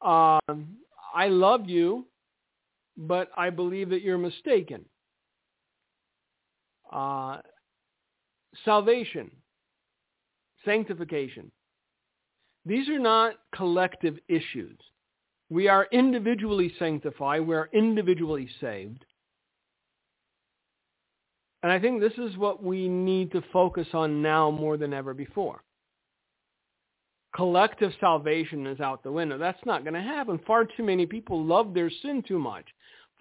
Um, 0.03 0.77
I 1.15 1.29
love 1.29 1.69
you, 1.69 2.07
but 2.97 3.31
I 3.37 3.51
believe 3.51 3.91
that 3.91 4.03
you're 4.03 4.19
mistaken. 4.19 4.85
Uh, 6.93 7.39
salvation 8.65 9.31
sanctification. 10.67 11.51
These 12.67 12.89
are 12.91 12.99
not 12.99 13.35
collective 13.55 14.19
issues. 14.29 14.77
We 15.49 15.69
are 15.69 15.87
individually 15.93 16.75
sanctified. 16.79 17.47
We 17.47 17.55
are 17.55 17.71
individually 17.73 18.49
saved. 18.61 19.05
And 21.63 21.73
I 21.73 21.79
think 21.79 22.01
this 22.01 22.19
is 22.19 22.37
what 22.37 22.63
we 22.63 22.89
need 22.89 23.33
to 23.33 23.43
focus 23.53 23.87
on 23.95 24.21
now 24.21 24.51
more 24.51 24.77
than 24.77 24.93
ever 24.93 25.15
before. 25.15 25.63
Collective 27.37 27.93
salvation 28.01 28.67
is 28.67 28.81
out 28.81 29.03
the 29.03 29.13
window. 29.13 29.37
That's 29.37 29.65
not 29.67 29.85
going 29.85 29.95
to 29.95 30.01
happen. 30.01 30.41
Far 30.47 30.65
too 30.65 30.83
many 30.83 31.07
people 31.07 31.45
love 31.45 31.75
their 31.75 31.91
sin 32.03 32.25
too 32.27 32.39
much. 32.39 32.65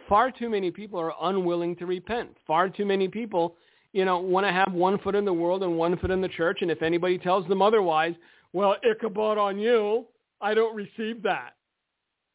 Far 0.08 0.32
too 0.32 0.50
many 0.50 0.72
people 0.72 1.00
are 1.00 1.14
unwilling 1.22 1.76
to 1.78 1.86
repent. 1.86 2.30
Far 2.48 2.70
too 2.70 2.86
many 2.86 3.08
people 3.08 3.56
you 3.96 4.04
know, 4.04 4.20
want 4.20 4.46
to 4.46 4.52
have 4.52 4.74
one 4.74 4.98
foot 5.00 5.16
in 5.16 5.24
the 5.24 5.32
world 5.32 5.64
and 5.64 5.78
one 5.78 5.98
foot 5.98 6.12
in 6.12 6.20
the 6.20 6.28
church. 6.28 6.58
And 6.62 6.70
if 6.70 6.82
anybody 6.82 7.18
tells 7.18 7.48
them 7.48 7.62
otherwise, 7.62 8.14
well, 8.52 8.76
Ichabod 8.84 9.38
on 9.38 9.58
you, 9.58 10.06
I 10.42 10.54
don't 10.54 10.76
receive 10.76 11.24
that. 11.24 11.54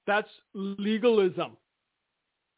That's 0.07 0.28
legalism. 0.55 1.59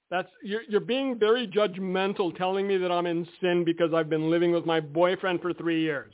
That's 0.09 0.29
you're, 0.45 0.63
you're 0.69 0.79
being 0.79 1.19
very 1.19 1.49
judgmental, 1.49 2.37
telling 2.37 2.69
me 2.69 2.77
that 2.77 2.93
I'm 2.93 3.07
in 3.07 3.27
sin 3.41 3.65
because 3.65 3.93
I've 3.93 4.09
been 4.09 4.31
living 4.31 4.53
with 4.53 4.67
my 4.67 4.79
boyfriend 4.79 5.41
for 5.41 5.53
three 5.53 5.83
years. 5.83 6.13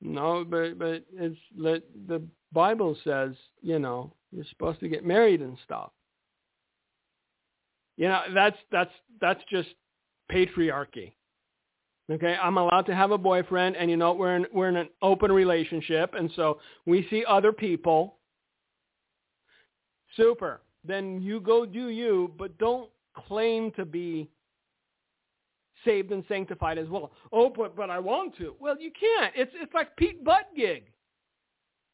No, 0.00 0.44
but 0.44 0.78
but 0.78 1.04
it's 1.12 1.36
the 1.56 2.22
Bible 2.52 2.96
says, 3.04 3.32
you 3.62 3.78
know, 3.78 4.12
you're 4.32 4.44
supposed 4.50 4.80
to 4.80 4.88
get 4.88 5.04
married 5.04 5.42
and 5.42 5.56
stuff. 5.64 5.90
You 7.96 8.08
know, 8.08 8.22
that's 8.34 8.56
that's 8.72 8.90
that's 9.20 9.40
just 9.50 9.68
patriarchy. 10.32 11.12
Okay, 12.10 12.36
I'm 12.42 12.56
allowed 12.56 12.86
to 12.86 12.94
have 12.94 13.12
a 13.12 13.18
boyfriend, 13.18 13.76
and 13.76 13.90
you 13.90 13.96
know 13.96 14.12
we're 14.12 14.36
in 14.36 14.46
we're 14.52 14.68
in 14.68 14.76
an 14.76 14.88
open 15.02 15.30
relationship, 15.30 16.14
and 16.14 16.30
so 16.34 16.58
we 16.86 17.06
see 17.10 17.24
other 17.28 17.52
people. 17.52 18.16
Super. 20.16 20.60
Then 20.84 21.20
you 21.20 21.40
go 21.40 21.66
do 21.66 21.88
you, 21.88 22.32
but 22.38 22.56
don't 22.58 22.88
claim 23.14 23.70
to 23.72 23.84
be 23.84 24.28
saved 25.84 26.12
and 26.12 26.24
sanctified 26.28 26.78
as 26.78 26.88
well. 26.88 27.12
Oh, 27.32 27.50
but 27.54 27.76
but 27.76 27.90
I 27.90 27.98
want 27.98 28.36
to. 28.38 28.54
Well, 28.60 28.76
you 28.80 28.90
can't. 28.98 29.32
It's 29.36 29.52
it's 29.54 29.74
like 29.74 29.96
Pete 29.96 30.24
Buttigieg. 30.24 30.82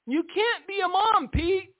You 0.06 0.22
can't 0.22 0.66
be 0.66 0.80
a 0.84 0.88
mom, 0.88 1.28
Pete. 1.28 1.74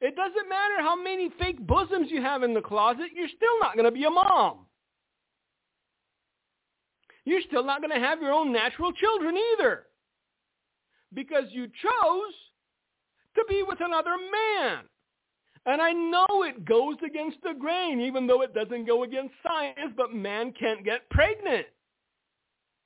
It 0.00 0.16
doesn't 0.16 0.48
matter 0.48 0.80
how 0.80 1.00
many 1.00 1.30
fake 1.38 1.64
bosoms 1.66 2.08
you 2.10 2.20
have 2.20 2.42
in 2.42 2.52
the 2.52 2.60
closet. 2.60 3.06
You're 3.14 3.28
still 3.28 3.58
not 3.60 3.74
going 3.74 3.86
to 3.86 3.92
be 3.92 4.04
a 4.04 4.10
mom 4.10 4.66
you're 7.24 7.40
still 7.46 7.64
not 7.64 7.80
going 7.80 7.92
to 7.92 8.06
have 8.06 8.20
your 8.20 8.32
own 8.32 8.52
natural 8.52 8.92
children 8.92 9.36
either. 9.52 9.86
Because 11.12 11.44
you 11.50 11.66
chose 11.66 12.34
to 13.36 13.44
be 13.48 13.62
with 13.66 13.78
another 13.80 14.16
man. 14.16 14.84
And 15.66 15.80
I 15.80 15.92
know 15.92 16.26
it 16.42 16.64
goes 16.64 16.96
against 17.04 17.38
the 17.42 17.54
grain, 17.58 18.00
even 18.00 18.26
though 18.26 18.42
it 18.42 18.54
doesn't 18.54 18.86
go 18.86 19.04
against 19.04 19.34
science, 19.42 19.94
but 19.96 20.12
man 20.12 20.52
can't 20.52 20.84
get 20.84 21.08
pregnant. 21.10 21.66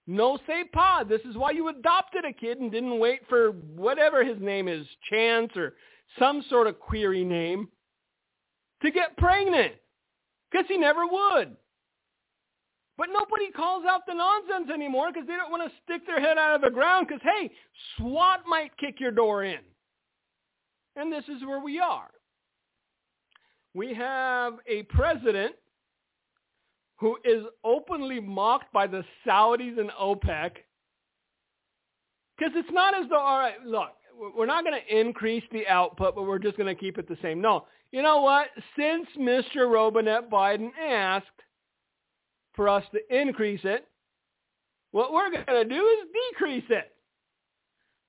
No 0.06 0.38
say 0.46 0.64
pod. 0.72 1.08
This 1.08 1.20
is 1.28 1.36
why 1.36 1.50
you 1.50 1.68
adopted 1.68 2.24
a 2.24 2.32
kid 2.32 2.58
and 2.58 2.70
didn't 2.70 2.98
wait 2.98 3.20
for 3.28 3.50
whatever 3.50 4.24
his 4.24 4.40
name 4.40 4.68
is, 4.68 4.86
Chance 5.10 5.52
or 5.56 5.74
some 6.18 6.42
sort 6.48 6.66
of 6.66 6.78
query 6.78 7.24
name, 7.24 7.68
to 8.82 8.90
get 8.90 9.16
pregnant. 9.16 9.74
Because 10.50 10.66
he 10.68 10.78
never 10.78 11.06
would. 11.06 11.56
But 12.96 13.10
nobody 13.12 13.50
calls 13.54 13.84
out 13.86 14.06
the 14.06 14.14
nonsense 14.14 14.70
anymore 14.72 15.10
because 15.12 15.28
they 15.28 15.36
don't 15.36 15.50
want 15.50 15.70
to 15.70 15.78
stick 15.84 16.06
their 16.06 16.20
head 16.20 16.38
out 16.38 16.54
of 16.54 16.62
the 16.62 16.70
ground 16.70 17.06
because, 17.06 17.22
hey, 17.22 17.50
SWAT 17.96 18.40
might 18.46 18.76
kick 18.78 18.98
your 18.98 19.12
door 19.12 19.44
in. 19.44 19.60
And 20.96 21.12
this 21.12 21.24
is 21.28 21.44
where 21.44 21.60
we 21.60 21.78
are. 21.78 22.08
We 23.74 23.94
have 23.94 24.54
a 24.66 24.82
president 24.84 25.54
who 26.96 27.16
is 27.24 27.44
openly 27.64 28.20
mocked 28.20 28.72
by 28.72 28.86
the 28.86 29.04
Saudis 29.26 29.78
and 29.78 29.90
OPEC 29.90 30.50
because 32.36 32.52
it's 32.56 32.72
not 32.72 32.94
as 32.94 33.08
though, 33.08 33.18
all 33.18 33.38
right, 33.38 33.64
look, 33.64 33.90
we're 34.36 34.46
not 34.46 34.64
going 34.64 34.80
to 34.80 35.00
increase 35.00 35.44
the 35.52 35.66
output, 35.68 36.14
but 36.14 36.22
we're 36.22 36.38
just 36.38 36.56
going 36.56 36.74
to 36.74 36.80
keep 36.80 36.98
it 36.98 37.08
the 37.08 37.18
same. 37.22 37.40
No. 37.40 37.66
You 37.92 38.02
know 38.02 38.20
what? 38.20 38.48
Since 38.76 39.06
Mr. 39.18 39.72
Robinette 39.72 40.30
Biden 40.30 40.70
asked, 40.80 41.26
for 42.58 42.68
us 42.68 42.82
to 42.92 42.98
increase 43.16 43.60
it. 43.62 43.86
What 44.90 45.12
we're 45.12 45.30
going 45.30 45.46
to 45.46 45.64
do 45.64 45.86
is 45.86 46.08
decrease 46.32 46.64
it. 46.70 46.92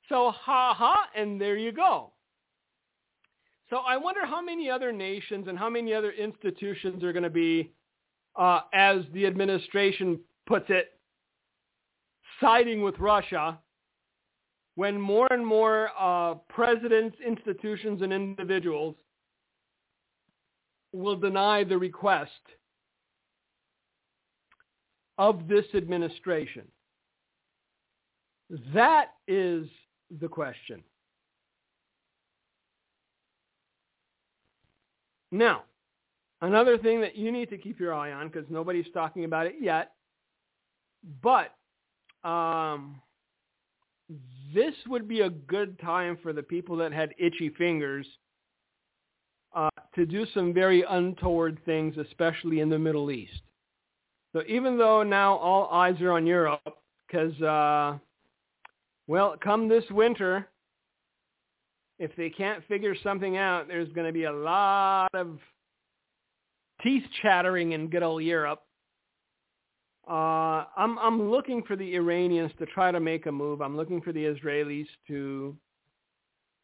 So 0.10 0.32
ha 0.32 0.74
ha, 0.74 1.06
and 1.16 1.40
there 1.40 1.56
you 1.56 1.72
go. 1.72 2.10
So 3.70 3.78
I 3.78 3.98
wonder 3.98 4.26
how 4.26 4.42
many 4.42 4.70
other 4.70 4.92
nations 4.92 5.48
and 5.48 5.58
how 5.58 5.70
many 5.70 5.94
other 5.94 6.12
institutions 6.12 7.04
are 7.04 7.14
going 7.14 7.24
to 7.24 7.30
be, 7.30 7.72
uh, 8.36 8.62
as 8.74 9.02
the 9.14 9.28
administration 9.28 10.20
puts 10.48 10.66
it, 10.70 10.94
siding 12.42 12.82
with 12.82 12.98
Russia 12.98 13.60
when 14.76 15.00
more 15.00 15.28
and 15.32 15.46
more 15.46 15.90
uh, 16.00 16.36
presidents, 16.48 17.18
institutions, 17.26 18.02
and 18.02 18.12
individuals 18.14 18.96
will 20.92 21.18
deny 21.18 21.64
the 21.64 21.78
request 21.78 22.32
of 25.18 25.48
this 25.48 25.66
administration? 25.76 26.64
That 28.74 29.12
is 29.28 29.68
the 30.20 30.28
question. 30.28 30.82
Now, 35.32 35.64
another 36.42 36.78
thing 36.78 37.02
that 37.02 37.16
you 37.16 37.32
need 37.32 37.50
to 37.50 37.58
keep 37.58 37.80
your 37.80 37.94
eye 37.94 38.12
on, 38.12 38.30
because 38.30 38.50
nobody's 38.50 38.92
talking 38.94 39.26
about 39.26 39.46
it 39.46 39.56
yet, 39.62 39.92
but 41.22 41.56
um, 42.28 43.02
this 44.54 44.74
would 44.88 45.08
be 45.08 45.22
a 45.22 45.30
good 45.30 45.80
time 45.80 46.18
for 46.22 46.34
the 46.34 46.44
people 46.44 46.76
that 46.78 46.92
had 46.92 47.14
itchy 47.18 47.50
fingers 47.50 48.08
uh, 49.56 49.70
to 49.96 50.06
do 50.06 50.26
some 50.34 50.54
very 50.54 50.84
untoward 50.90 51.60
things, 51.66 51.98
especially 51.98 52.60
in 52.60 52.70
the 52.70 52.80
Middle 52.80 53.12
East. 53.12 53.42
So 54.34 54.44
even 54.48 54.78
though 54.78 55.02
now 55.04 55.36
all 55.36 55.70
eyes 55.72 56.00
are 56.02 56.12
on 56.12 56.26
Europe, 56.26 56.62
because, 57.08 57.40
uh, 57.42 57.98
well, 59.08 59.36
come 59.44 59.68
this 59.68 59.86
winter, 59.90 60.48
if 62.00 62.16
they 62.16 62.30
can't 62.30 62.66
figure 62.68 62.96
something 63.04 63.38
out, 63.38 63.68
there's 63.68 63.92
going 63.92 64.08
to 64.08 64.14
be 64.14 64.24
a 64.24 64.32
lot 64.32 65.10
of 65.14 65.38
teeth 66.82 67.04
chattering 67.22 67.74
in 67.74 67.90
good 67.90 68.04
old 68.04 68.24
Europe. 68.24 68.64
Uh, 70.10 70.66
I'm 70.76 70.98
I'm 70.98 71.30
looking 71.30 71.62
for 71.64 71.76
the 71.76 71.96
Iranians 71.96 72.52
to 72.58 72.66
try 72.66 72.92
to 72.92 73.00
make 73.00 73.28
a 73.28 73.32
move. 73.32 73.62
I'm 73.62 73.78
looking 73.78 74.02
for 74.02 74.12
the 74.12 74.24
Israelis 74.24 74.88
to 75.08 75.56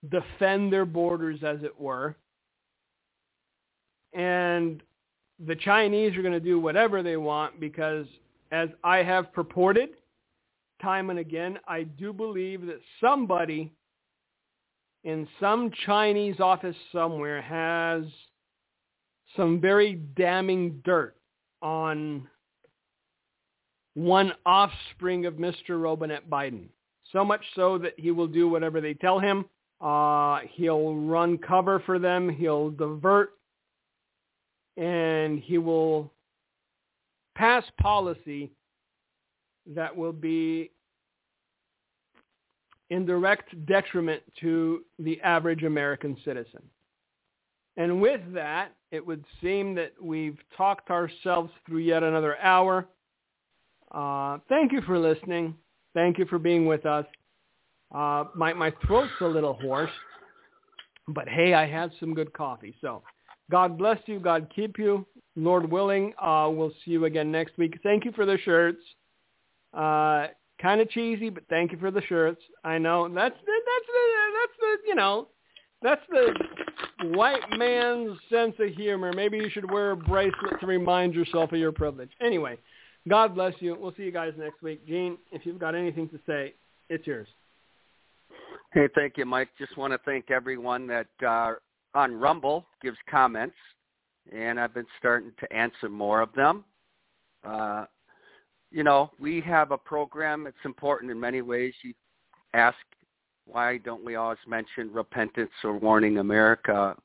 defend 0.10 0.74
their 0.74 0.86
borders, 0.86 1.44
as 1.44 1.62
it 1.64 1.80
were. 1.80 2.16
And 4.14 4.82
the 5.46 5.56
Chinese 5.56 6.16
are 6.16 6.22
going 6.22 6.34
to 6.34 6.40
do 6.40 6.60
whatever 6.60 7.04
they 7.04 7.18
want 7.18 7.60
because, 7.60 8.08
as 8.52 8.70
I 8.84 8.98
have 8.98 9.34
purported 9.34 9.90
time 10.82 11.10
and 11.10 11.20
again, 11.20 11.60
I 11.68 11.84
do 11.84 12.14
believe 12.14 12.66
that 12.66 12.80
somebody 13.02 13.72
in 15.06 15.28
some 15.40 15.72
Chinese 15.86 16.40
office 16.40 16.76
somewhere 16.92 17.42
has 17.42 18.04
some 19.38 19.62
very 19.62 20.02
damning 20.18 20.82
dirt 20.84 21.16
on 21.62 22.28
one 23.94 24.34
offspring 24.46 25.28
of 25.28 25.36
Mr. 25.36 25.82
Robinette 25.82 26.28
Biden. 26.28 26.66
So 27.14 27.24
much 27.24 27.42
so 27.56 27.78
that 27.78 27.94
he 27.98 28.10
will 28.10 28.28
do 28.28 28.50
whatever 28.50 28.82
they 28.82 28.96
tell 28.96 29.20
him. 29.20 29.46
Uh, 29.80 30.40
he'll 30.54 30.96
run 30.96 31.38
cover 31.38 31.82
for 31.86 32.00
them. 32.00 32.28
He'll 32.28 32.72
divert. 32.72 33.30
And 34.76 35.40
he 35.40 35.60
will 35.60 36.12
pass 37.36 37.64
policy 37.80 38.52
that 39.68 39.96
will 39.96 40.14
be 40.14 40.72
in 42.90 43.06
direct 43.06 43.66
detriment 43.66 44.22
to 44.42 44.84
the 45.00 45.20
average 45.22 45.64
American 45.64 46.16
citizen. 46.24 46.62
And 47.78 48.02
with 48.02 48.22
that, 48.34 48.70
it 48.92 49.06
would 49.06 49.26
seem 49.42 49.76
that 49.76 49.94
we've 50.02 50.38
talked 50.56 50.90
ourselves 50.90 51.52
through 51.66 51.80
yet 51.80 52.04
another 52.04 52.38
hour. 52.38 52.88
Uh, 53.92 54.38
thank 54.48 54.72
you 54.72 54.82
for 54.82 54.98
listening. 54.98 55.56
Thank 55.94 56.18
you 56.18 56.26
for 56.26 56.40
being 56.40 56.66
with 56.66 56.86
us. 56.86 57.06
Uh, 57.94 58.26
my, 58.36 58.54
my 58.54 58.74
throat's 58.86 59.12
a 59.22 59.26
little 59.26 59.54
hoarse, 59.54 59.92
but 61.08 61.28
hey, 61.28 61.54
I 61.54 61.68
had 61.68 61.92
some 62.00 62.14
good 62.14 62.34
coffee. 62.34 62.76
So 62.82 63.04
God 63.52 63.78
bless 63.78 64.00
you. 64.06 64.20
God 64.20 64.52
keep 64.56 64.78
you. 64.78 65.06
Lord 65.36 65.70
willing, 65.70 66.14
uh, 66.22 66.50
we'll 66.52 66.72
see 66.84 66.92
you 66.92 67.06
again 67.06 67.30
next 67.32 67.58
week. 67.58 67.78
Thank 67.84 68.06
you 68.06 68.14
for 68.14 68.26
the 68.26 68.38
shirts. 68.46 68.80
Kind 70.62 70.82
of 70.82 70.90
cheesy, 70.90 71.30
but 71.30 71.44
thank 71.50 71.72
you 71.72 71.78
for 71.78 71.92
the 71.92 72.02
shirts. 72.04 72.42
I 72.64 72.78
know 72.78 73.08
that's 73.08 73.36
that's 73.36 73.42
the 73.42 74.02
that's 74.34 74.54
the 74.60 74.88
you 74.88 74.96
know 74.96 75.28
that's 75.82 76.02
the 76.10 77.08
white 77.16 77.50
man's 77.58 78.18
sense 78.30 78.56
of 78.60 78.70
humor. 78.70 79.12
Maybe 79.14 79.38
you 79.38 79.50
should 79.50 79.70
wear 79.70 79.92
a 79.92 79.98
bracelet 79.98 80.60
to 80.62 80.66
remind 80.66 81.14
yourself 81.14 81.52
of 81.52 81.60
your 81.60 81.74
privilege. 81.74 82.10
Anyway, 82.22 82.58
God 83.08 83.36
bless 83.36 83.54
you. 83.60 83.76
We'll 83.80 83.94
see 83.96 84.04
you 84.04 84.12
guys 84.12 84.34
next 84.38 84.62
week. 84.62 84.86
Gene, 84.88 85.18
if 85.32 85.46
you've 85.46 85.60
got 85.60 85.76
anything 85.76 86.10
to 86.10 86.20
say, 86.26 86.54
it's 86.90 87.06
yours. 87.06 87.28
Hey, 88.74 88.88
thank 88.96 89.18
you, 89.18 89.26
Mike. 89.26 89.50
Just 89.58 89.78
want 89.78 89.94
to 89.94 90.00
thank 90.06 90.32
everyone 90.32 90.88
that 90.88 91.08
uh, 91.26 91.54
on 91.94 92.14
Rumble 92.14 92.66
gives 92.82 92.98
comments, 93.10 93.56
and 94.34 94.60
I've 94.60 94.74
been 94.74 94.88
starting 95.00 95.32
to 95.40 95.54
answer 95.54 95.88
more 95.90 96.22
of 96.22 96.30
them. 96.34 96.64
Uh, 97.44 97.86
you 98.72 98.84
know, 98.84 99.12
we 99.20 99.42
have 99.42 99.72
a 99.72 99.78
program. 99.78 100.48
It's 100.48 100.58
important 100.66 101.12
in 101.12 101.20
many 101.20 101.42
ways. 101.42 101.74
You 101.84 101.94
ask, 102.54 102.78
why 103.46 103.78
don't 103.78 104.04
we 104.04 104.16
always 104.16 104.40
mention 104.48 104.92
repentance 104.92 105.52
or 105.64 105.78
warning 105.78 106.18
America 106.18 106.96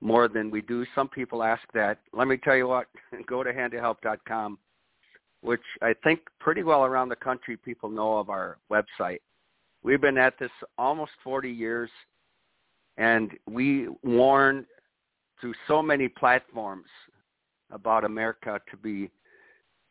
more 0.00 0.28
than 0.28 0.50
we 0.50 0.62
do? 0.62 0.86
Some 0.94 1.08
people 1.08 1.42
ask 1.42 1.62
that. 1.74 1.98
Let 2.12 2.28
me 2.28 2.36
tell 2.36 2.56
you 2.56 2.68
what, 2.68 2.86
go 3.26 3.42
to 3.42 3.52
handofhelp.com, 3.52 4.58
which 5.40 5.62
I 5.80 5.94
think 6.04 6.20
pretty 6.40 6.62
well 6.62 6.84
around 6.84 7.08
the 7.08 7.16
country 7.16 7.56
people 7.56 7.90
know 7.90 8.18
of 8.18 8.30
our 8.30 8.58
website. 8.70 9.20
We've 9.82 10.00
been 10.00 10.18
at 10.18 10.38
this 10.38 10.50
almost 10.78 11.12
40 11.24 11.50
years, 11.50 11.90
and 12.96 13.32
we 13.50 13.88
warn 14.04 14.64
through 15.40 15.54
so 15.66 15.82
many 15.82 16.06
platforms 16.06 16.86
about 17.70 18.04
America 18.04 18.60
to 18.70 18.76
be 18.76 19.10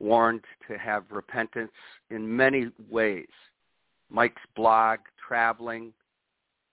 warned 0.02 0.44
to 0.68 0.78
have 0.78 1.04
repentance 1.12 1.72
in 2.10 2.36
many 2.36 2.70
ways. 2.90 3.28
Mike's 4.10 4.42
blog, 4.56 5.00
traveling. 5.28 5.94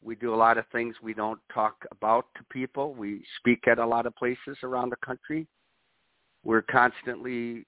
We 0.02 0.14
do 0.14 0.34
a 0.34 0.36
lot 0.36 0.58
of 0.58 0.64
things 0.72 0.94
we 1.02 1.14
don't 1.14 1.40
talk 1.52 1.84
about 1.90 2.26
to 2.36 2.44
people. 2.50 2.94
We 2.94 3.22
speak 3.38 3.68
at 3.68 3.78
a 3.78 3.86
lot 3.86 4.06
of 4.06 4.16
places 4.16 4.56
around 4.62 4.90
the 4.90 4.96
country. 4.96 5.46
We're 6.44 6.62
constantly 6.62 7.66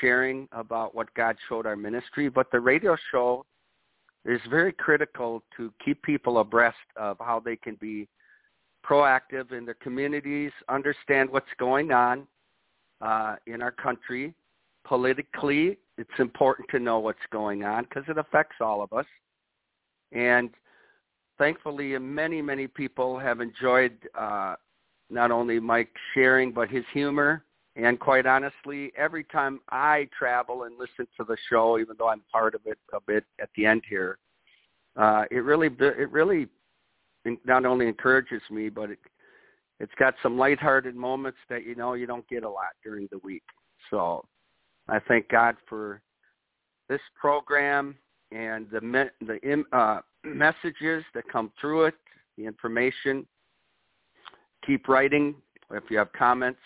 sharing 0.00 0.48
about 0.52 0.94
what 0.94 1.12
God 1.14 1.36
showed 1.48 1.66
our 1.66 1.76
ministry, 1.76 2.28
but 2.28 2.50
the 2.52 2.60
radio 2.60 2.96
show 3.10 3.44
is 4.24 4.40
very 4.48 4.72
critical 4.72 5.42
to 5.56 5.72
keep 5.84 6.00
people 6.02 6.38
abreast 6.38 6.76
of 6.96 7.16
how 7.18 7.40
they 7.40 7.56
can 7.56 7.74
be 7.76 8.08
proactive 8.86 9.52
in 9.52 9.64
their 9.64 9.74
communities, 9.74 10.52
understand 10.68 11.30
what's 11.30 11.46
going 11.58 11.92
on 11.92 12.26
uh, 13.00 13.36
in 13.46 13.62
our 13.62 13.72
country, 13.72 14.34
politically, 14.84 15.78
it's 15.98 16.10
important 16.18 16.68
to 16.70 16.78
know 16.78 16.98
what's 16.98 17.18
going 17.30 17.64
on 17.64 17.84
because 17.84 18.04
it 18.08 18.18
affects 18.18 18.56
all 18.60 18.82
of 18.82 18.92
us. 18.92 19.06
And 20.12 20.50
thankfully, 21.38 21.96
many, 21.98 22.42
many 22.42 22.66
people 22.66 23.18
have 23.18 23.40
enjoyed 23.40 23.96
uh, 24.18 24.56
not 25.10 25.30
only 25.30 25.60
Mike 25.60 25.90
sharing, 26.14 26.52
but 26.52 26.68
his 26.68 26.84
humor. 26.92 27.44
And 27.76 27.98
quite 27.98 28.26
honestly, 28.26 28.92
every 28.96 29.24
time 29.24 29.60
I 29.70 30.08
travel 30.16 30.64
and 30.64 30.78
listen 30.78 31.06
to 31.16 31.24
the 31.24 31.36
show, 31.48 31.78
even 31.78 31.96
though 31.98 32.08
I'm 32.08 32.22
part 32.30 32.54
of 32.54 32.60
it 32.66 32.78
a 32.92 33.00
bit 33.00 33.24
at 33.40 33.48
the 33.56 33.64
end 33.64 33.82
here, 33.88 34.18
uh, 34.96 35.24
it 35.30 35.38
really, 35.38 35.68
it 35.80 36.10
really 36.10 36.48
not 37.46 37.64
only 37.64 37.88
encourages 37.88 38.42
me, 38.50 38.68
but 38.68 38.90
it, 38.90 38.98
it's 39.80 39.92
got 39.98 40.14
some 40.22 40.36
lighthearted 40.36 40.94
moments 40.94 41.38
that 41.48 41.64
you 41.64 41.74
know 41.74 41.94
you 41.94 42.06
don't 42.06 42.28
get 42.28 42.44
a 42.44 42.48
lot 42.48 42.72
during 42.84 43.08
the 43.10 43.18
week. 43.18 43.42
So 43.90 44.24
I 44.88 44.98
thank 45.00 45.28
God 45.28 45.56
for 45.68 46.00
this 46.88 47.00
program 47.18 47.96
and 48.30 48.66
the 48.70 49.10
the 49.20 49.64
uh, 49.72 50.00
messages 50.24 51.04
that 51.14 51.24
come 51.30 51.52
through 51.60 51.84
it, 51.86 51.94
the 52.36 52.44
information. 52.44 53.26
Keep 54.66 54.88
writing 54.88 55.34
if 55.70 55.84
you 55.90 55.98
have 55.98 56.12
comments, 56.12 56.60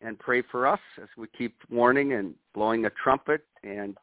and 0.00 0.18
pray 0.18 0.42
for 0.50 0.66
us 0.66 0.80
as 1.02 1.08
we 1.16 1.26
keep 1.36 1.56
warning 1.70 2.12
and 2.12 2.34
blowing 2.54 2.84
a 2.86 2.90
trumpet. 3.02 3.42
And 3.62 3.96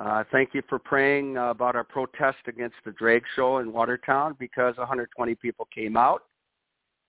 uh, 0.00 0.24
thank 0.30 0.50
you 0.54 0.62
for 0.68 0.78
praying 0.78 1.36
about 1.36 1.74
our 1.74 1.84
protest 1.84 2.38
against 2.46 2.76
the 2.84 2.92
drag 2.92 3.22
show 3.34 3.58
in 3.58 3.72
Watertown 3.72 4.36
because 4.38 4.76
120 4.76 5.34
people 5.36 5.66
came 5.74 5.96
out 5.96 6.22